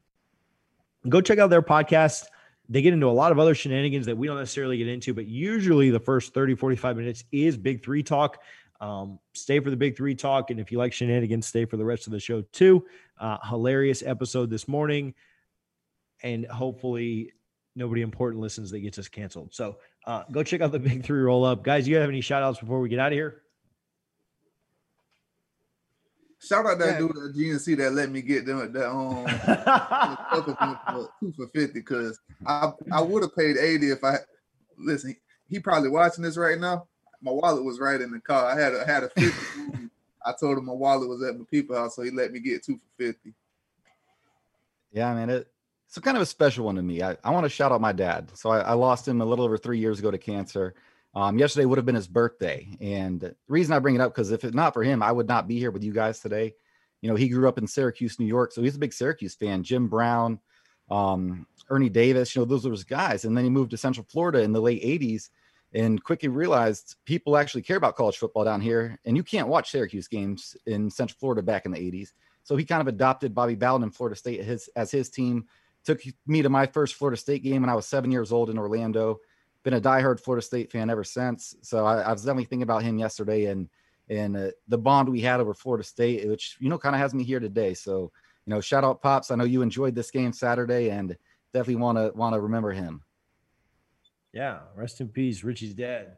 go 1.09 1.19
check 1.19 1.39
out 1.39 1.49
their 1.49 1.61
podcast. 1.61 2.25
They 2.69 2.81
get 2.81 2.93
into 2.93 3.07
a 3.07 3.11
lot 3.11 3.33
of 3.33 3.39
other 3.39 3.53
shenanigans 3.53 4.05
that 4.05 4.17
we 4.17 4.27
don't 4.27 4.37
necessarily 4.37 4.77
get 4.77 4.87
into, 4.87 5.13
but 5.13 5.25
usually 5.25 5.89
the 5.89 5.99
first 5.99 6.33
30, 6.33 6.55
45 6.55 6.95
minutes 6.95 7.25
is 7.33 7.57
Big 7.57 7.83
Three 7.83 8.03
talk. 8.03 8.41
Um, 8.83 9.17
stay 9.31 9.61
for 9.61 9.69
the 9.69 9.77
big 9.77 9.95
three 9.95 10.13
talk. 10.13 10.51
And 10.51 10.59
if 10.59 10.69
you 10.69 10.77
like 10.77 10.91
shenanigans, 10.91 11.47
stay 11.47 11.63
for 11.63 11.77
the 11.77 11.85
rest 11.85 12.05
of 12.05 12.11
the 12.11 12.19
show 12.19 12.41
too. 12.51 12.85
Uh, 13.17 13.37
hilarious 13.41 14.03
episode 14.03 14.49
this 14.49 14.67
morning. 14.67 15.13
And 16.21 16.45
hopefully 16.45 17.31
nobody 17.77 18.01
important 18.01 18.41
listens 18.41 18.71
that 18.71 18.79
gets 18.81 18.99
us 18.99 19.07
canceled. 19.07 19.53
So 19.53 19.77
uh, 20.05 20.23
go 20.29 20.43
check 20.43 20.59
out 20.59 20.73
the 20.73 20.79
big 20.79 21.05
three 21.05 21.21
roll 21.21 21.45
up. 21.45 21.63
Guys, 21.63 21.87
you 21.87 21.95
have 21.95 22.09
any 22.09 22.19
shout 22.19 22.43
outs 22.43 22.59
before 22.59 22.81
we 22.81 22.89
get 22.89 22.99
out 22.99 23.13
of 23.13 23.15
here? 23.15 23.43
Shout 26.41 26.65
out 26.65 26.77
that 26.79 26.85
yeah. 26.85 26.99
dude 26.99 27.11
at 27.11 27.35
GNC 27.37 27.77
that 27.77 27.93
let 27.93 28.09
me 28.09 28.21
get 28.21 28.45
them 28.45 28.59
at 28.63 28.73
that 28.73 28.89
um 28.89 29.25
two 31.23 31.31
for 31.37 31.47
fifty 31.55 31.79
because 31.79 32.19
I 32.45 32.73
I 32.91 32.99
would 32.99 33.23
have 33.23 33.33
paid 33.33 33.55
eighty 33.55 33.91
if 33.91 34.03
I 34.03 34.17
listen. 34.77 35.15
He 35.47 35.61
probably 35.61 35.87
watching 35.87 36.21
this 36.21 36.35
right 36.35 36.59
now 36.59 36.89
my 37.23 37.31
wallet 37.31 37.63
was 37.63 37.79
right 37.79 37.99
in 37.99 38.11
the 38.11 38.19
car. 38.19 38.45
I 38.45 38.59
had 38.59 38.75
a 38.75 38.85
had 38.85 39.03
a 39.03 39.09
50. 39.09 39.89
I 40.25 40.33
told 40.39 40.57
him 40.57 40.65
my 40.65 40.73
wallet 40.73 41.09
was 41.09 41.23
at 41.23 41.37
my 41.37 41.45
people 41.49 41.75
house, 41.75 41.95
so 41.95 42.03
he 42.03 42.11
let 42.11 42.31
me 42.31 42.39
get 42.39 42.63
two 42.63 42.75
for 42.75 43.05
50. 43.05 43.33
Yeah, 44.91 45.09
I 45.09 45.15
mean 45.15 45.29
it 45.29 45.47
it's 45.95 46.03
kind 46.03 46.17
of 46.17 46.23
a 46.23 46.27
special 46.27 46.65
one 46.65 46.75
to 46.75 46.81
me. 46.81 47.03
I, 47.03 47.15
I 47.23 47.29
want 47.29 47.43
to 47.43 47.49
shout 47.49 47.71
out 47.71 47.79
my 47.79 47.91
dad. 47.91 48.31
So 48.33 48.49
I, 48.49 48.61
I 48.61 48.73
lost 48.73 49.07
him 49.07 49.21
a 49.21 49.25
little 49.25 49.45
over 49.45 49.59
three 49.59 49.77
years 49.77 49.99
ago 49.99 50.09
to 50.09 50.17
cancer. 50.17 50.73
Um, 51.13 51.37
yesterday 51.37 51.65
would 51.65 51.77
have 51.77 51.85
been 51.85 51.93
his 51.93 52.07
birthday. 52.07 52.67
And 52.81 53.19
the 53.19 53.35
reason 53.47 53.73
I 53.73 53.79
bring 53.79 53.93
it 53.93 54.01
up, 54.01 54.11
because 54.11 54.31
if 54.31 54.43
it's 54.43 54.55
not 54.55 54.73
for 54.73 54.81
him, 54.81 55.03
I 55.03 55.11
would 55.11 55.27
not 55.27 55.47
be 55.47 55.59
here 55.59 55.69
with 55.69 55.83
you 55.83 55.93
guys 55.93 56.19
today. 56.19 56.55
You 57.01 57.09
know, 57.09 57.15
he 57.15 57.29
grew 57.29 57.47
up 57.47 57.59
in 57.59 57.67
Syracuse, 57.67 58.19
New 58.19 58.25
York. 58.25 58.53
So 58.53 58.63
he's 58.63 58.75
a 58.75 58.79
big 58.79 58.91
Syracuse 58.91 59.35
fan. 59.35 59.61
Jim 59.61 59.87
Brown, 59.87 60.39
um, 60.89 61.45
Ernie 61.69 61.89
Davis. 61.89 62.35
You 62.35 62.41
know, 62.41 62.45
those 62.45 62.65
were 62.65 62.71
his 62.71 62.83
guys. 62.83 63.25
And 63.25 63.37
then 63.37 63.43
he 63.43 63.51
moved 63.51 63.69
to 63.71 63.77
Central 63.77 64.07
Florida 64.09 64.41
in 64.41 64.51
the 64.51 64.61
late 64.61 64.81
'80s, 64.81 65.29
and 65.73 66.03
quickly 66.03 66.29
realized 66.29 66.95
people 67.05 67.35
actually 67.35 67.61
care 67.61 67.77
about 67.77 67.95
college 67.95 68.17
football 68.17 68.43
down 68.43 68.61
here, 68.61 68.99
and 69.05 69.17
you 69.17 69.23
can't 69.23 69.47
watch 69.47 69.71
Syracuse 69.71 70.07
games 70.07 70.55
in 70.65 70.89
Central 70.89 71.17
Florida 71.19 71.41
back 71.41 71.65
in 71.65 71.71
the 71.71 71.79
'80s. 71.79 72.09
So 72.43 72.55
he 72.55 72.65
kind 72.65 72.81
of 72.81 72.87
adopted 72.87 73.33
Bobby 73.33 73.55
Bowden 73.55 73.83
and 73.83 73.95
Florida 73.95 74.15
State 74.15 74.43
his, 74.43 74.69
as 74.75 74.91
his 74.91 75.09
team. 75.09 75.45
Took 75.85 76.01
me 76.25 76.41
to 76.41 76.49
my 76.49 76.65
first 76.65 76.95
Florida 76.95 77.17
State 77.17 77.43
game 77.43 77.61
when 77.61 77.69
I 77.69 77.75
was 77.75 77.85
seven 77.85 78.11
years 78.11 78.31
old 78.31 78.49
in 78.49 78.57
Orlando. 78.57 79.19
Been 79.63 79.73
a 79.73 79.81
diehard 79.81 80.19
Florida 80.19 80.45
State 80.45 80.71
fan 80.71 80.89
ever 80.89 81.03
since. 81.03 81.55
So 81.61 81.85
I, 81.85 82.01
I 82.01 82.11
was 82.11 82.21
definitely 82.21 82.45
thinking 82.45 82.63
about 82.63 82.83
him 82.83 82.97
yesterday 82.97 83.45
and 83.45 83.69
and 84.09 84.35
uh, 84.35 84.47
the 84.67 84.77
bond 84.77 85.09
we 85.09 85.21
had 85.21 85.39
over 85.39 85.53
Florida 85.53 85.83
State, 85.83 86.27
which 86.27 86.57
you 86.59 86.69
know 86.69 86.77
kind 86.77 86.95
of 86.95 87.01
has 87.01 87.13
me 87.13 87.23
here 87.23 87.39
today. 87.39 87.73
So 87.73 88.11
you 88.45 88.53
know, 88.53 88.61
shout 88.61 88.83
out 88.83 89.01
pops. 89.01 89.31
I 89.31 89.35
know 89.35 89.45
you 89.45 89.61
enjoyed 89.61 89.95
this 89.95 90.11
game 90.11 90.33
Saturday, 90.33 90.89
and 90.89 91.17
definitely 91.53 91.77
want 91.77 91.97
to 91.97 92.11
want 92.15 92.33
to 92.33 92.41
remember 92.41 92.71
him. 92.71 93.01
Yeah, 94.33 94.59
rest 94.75 94.99
in 94.99 95.09
peace. 95.09 95.43
Richie's 95.43 95.75
dad. 95.75 96.17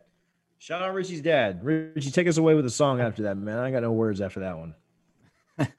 Shout 0.58 0.82
out 0.82 0.94
Richie's 0.94 1.22
dad. 1.22 1.64
Richie, 1.64 2.12
take 2.12 2.28
us 2.28 2.38
away 2.38 2.56
with 2.56 2.66
a 2.66 2.70
song 2.70 3.02
after 3.02 3.24
that, 3.24 3.36
man. 3.36 3.60
I 3.60 3.72
got 3.72 3.84
no 3.84 3.92
words 3.92 4.22
after 4.22 4.40
that 4.40 4.58
one. 4.58 4.74
All 5.60 5.70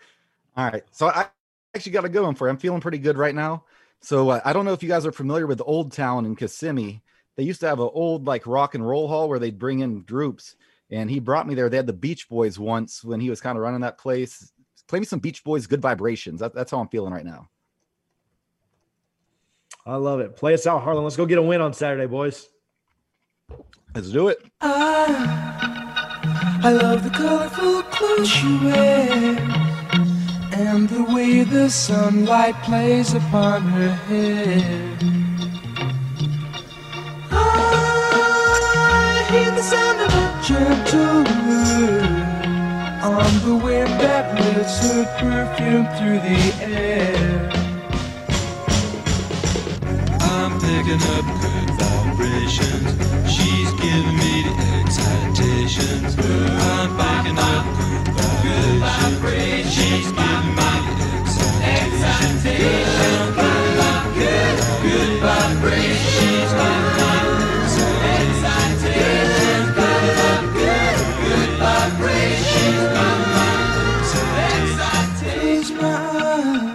right, 0.71 0.85
so 0.91 1.09
I 1.09 1.29
actually 1.75 1.93
got 1.93 2.05
a 2.05 2.11
good 2.11 2.23
one 2.23 2.35
for 2.35 2.47
you. 2.47 2.51
I'm 2.51 2.59
feeling 2.59 2.81
pretty 2.81 2.99
good 2.99 3.17
right 3.17 3.35
now. 3.35 3.65
So 4.01 4.31
uh, 4.31 4.41
I 4.45 4.53
don't 4.53 4.67
know 4.67 4.75
if 4.75 4.83
you 4.83 4.89
guys 4.89 5.07
are 5.07 5.13
familiar 5.13 5.47
with 5.47 5.63
Old 5.65 5.93
Town 5.93 6.27
in 6.27 6.37
Kissimmee. 6.37 7.03
They 7.37 7.43
used 7.43 7.61
to 7.61 7.69
have 7.69 7.81
an 7.81 7.91
old 7.93 8.27
like 8.27 8.47
rock 8.47 8.75
and 8.75 8.87
roll 8.87 9.09
hall 9.09 9.29
where 9.29 9.39
they'd 9.39 9.59
bring 9.59 9.81
in 9.81 10.03
groups, 10.03 10.57
and 10.91 11.11
he 11.11 11.21
brought 11.21 11.49
me 11.49 11.55
there. 11.55 11.69
They 11.69 11.77
had 11.77 11.87
the 11.87 11.93
Beach 11.93 12.29
Boys 12.29 12.59
once 12.59 13.03
when 13.03 13.21
he 13.21 13.31
was 13.31 13.41
kind 13.41 13.57
of 13.57 13.63
running 13.63 13.81
that 13.81 13.99
place. 13.99 14.53
Play 14.89 15.01
me 15.01 15.07
some 15.07 15.19
Beach 15.19 15.43
Boys, 15.43 15.67
Good 15.67 15.83
Vibrations. 15.83 16.41
That, 16.41 16.55
that's 16.55 16.71
how 16.71 16.79
I'm 16.79 16.89
feeling 16.89 17.13
right 17.13 17.25
now. 17.25 17.49
I 19.87 19.97
love 19.97 20.19
it. 20.19 20.35
Play 20.37 20.55
us 20.55 20.67
out, 20.67 20.83
Harlan. 20.83 21.05
Let's 21.05 21.15
go 21.17 21.27
get 21.27 21.39
a 21.39 21.43
win 21.43 21.61
on 21.61 21.73
Saturday, 21.73 22.07
boys. 22.07 22.49
Let's 23.95 24.11
do 24.11 24.27
it. 24.29 24.39
I, 24.61 26.61
I 26.65 26.73
love 26.73 27.05
the 27.05 27.11
colorful 27.11 27.83
clothes 27.85 28.29
she 28.29 28.59
wears 28.59 29.39
and 30.53 30.89
the 30.89 31.05
way 31.15 31.45
the 31.45 31.71
sunlight 31.71 32.61
plays 32.65 33.15
upon 33.15 33.63
her 33.63 33.91
hair. 33.91 34.99
I 37.31 39.27
hear 39.31 39.51
the 39.53 39.63
sound 39.63 40.01
of 40.01 40.13
a 40.13 40.41
gentle 40.43 41.23
word 41.47 42.11
on 43.05 43.39
the 43.49 43.55
wind 43.65 43.91
that 44.01 44.35
lifts 44.35 44.81
her 44.91 45.05
perfume 45.21 45.87
through 45.97 46.19
the 46.29 46.41
air. 46.65 47.36
Picking 50.67 51.03
up 51.15 51.25
good 51.43 51.71
vibrations. 51.79 52.91
She's 53.31 53.71
giving 53.79 54.17
me 54.19 54.43
the 54.47 54.55
excitations. 54.81 56.19
I'm 56.19 56.91
picking 56.99 57.39
up 57.39 57.65
good 58.43 58.81
vibrations. 58.83 59.73
She's 59.73 60.11
giving 60.11 60.55
me 60.59 60.73
the 60.91 61.07
excitations. 61.87 62.67
Up 63.91 64.05
good, 64.19 64.57
good 64.83 65.13
vibrations. 65.23 66.03
She's 66.19 66.51
giving 66.59 66.95
me 66.99 67.15
the 67.15 67.95
excitations. 68.19 68.91
Good, 70.37 70.75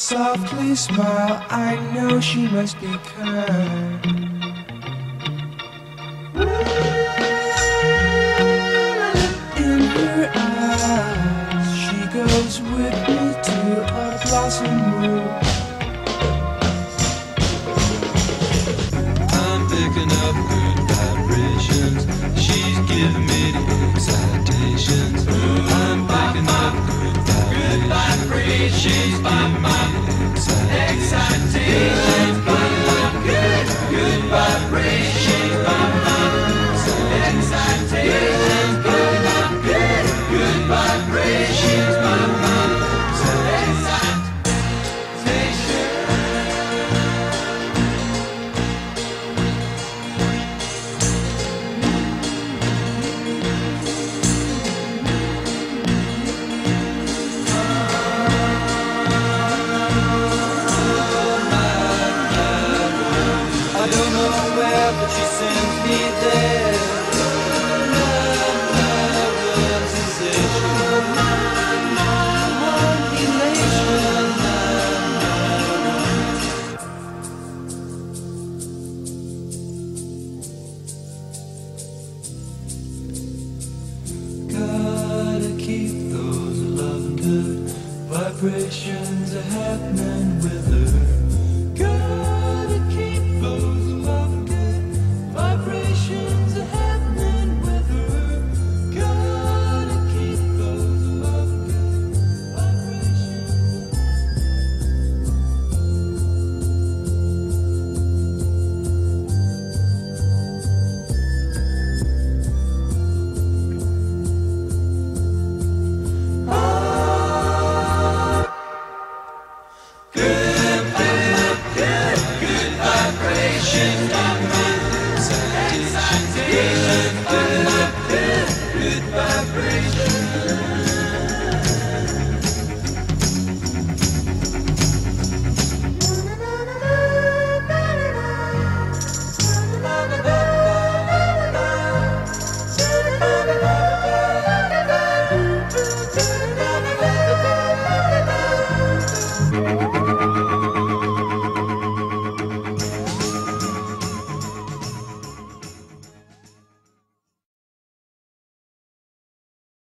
Softly 0.00 0.76
smile, 0.76 1.44
I 1.50 1.74
know 1.92 2.20
she 2.20 2.46
must 2.46 2.80
be 2.80 2.86
kind. 2.86 4.06
In 9.56 9.80
her 9.96 10.30
eyes, 10.36 11.76
she 11.82 11.98
goes 12.16 12.60
with 12.62 12.94
me 13.08 13.34
to 13.42 13.58
a 13.82 14.20
blossom 14.22 14.76
room. 15.02 15.28
I'm 19.34 19.66
picking 19.66 20.12
up 20.24 20.36
good 20.52 20.78
vibrations. 20.94 22.06
She's 22.40 22.78
giving 22.86 23.26
me 23.26 23.50
the 23.50 23.62
excitations. 23.96 25.37
Vibrations. 28.48 28.82
She's 28.82 29.20
my 29.20 29.48
excitations. 30.70 31.54
Picking 32.44 32.88
up 32.88 33.12
good, 33.24 33.66
good 33.90 34.67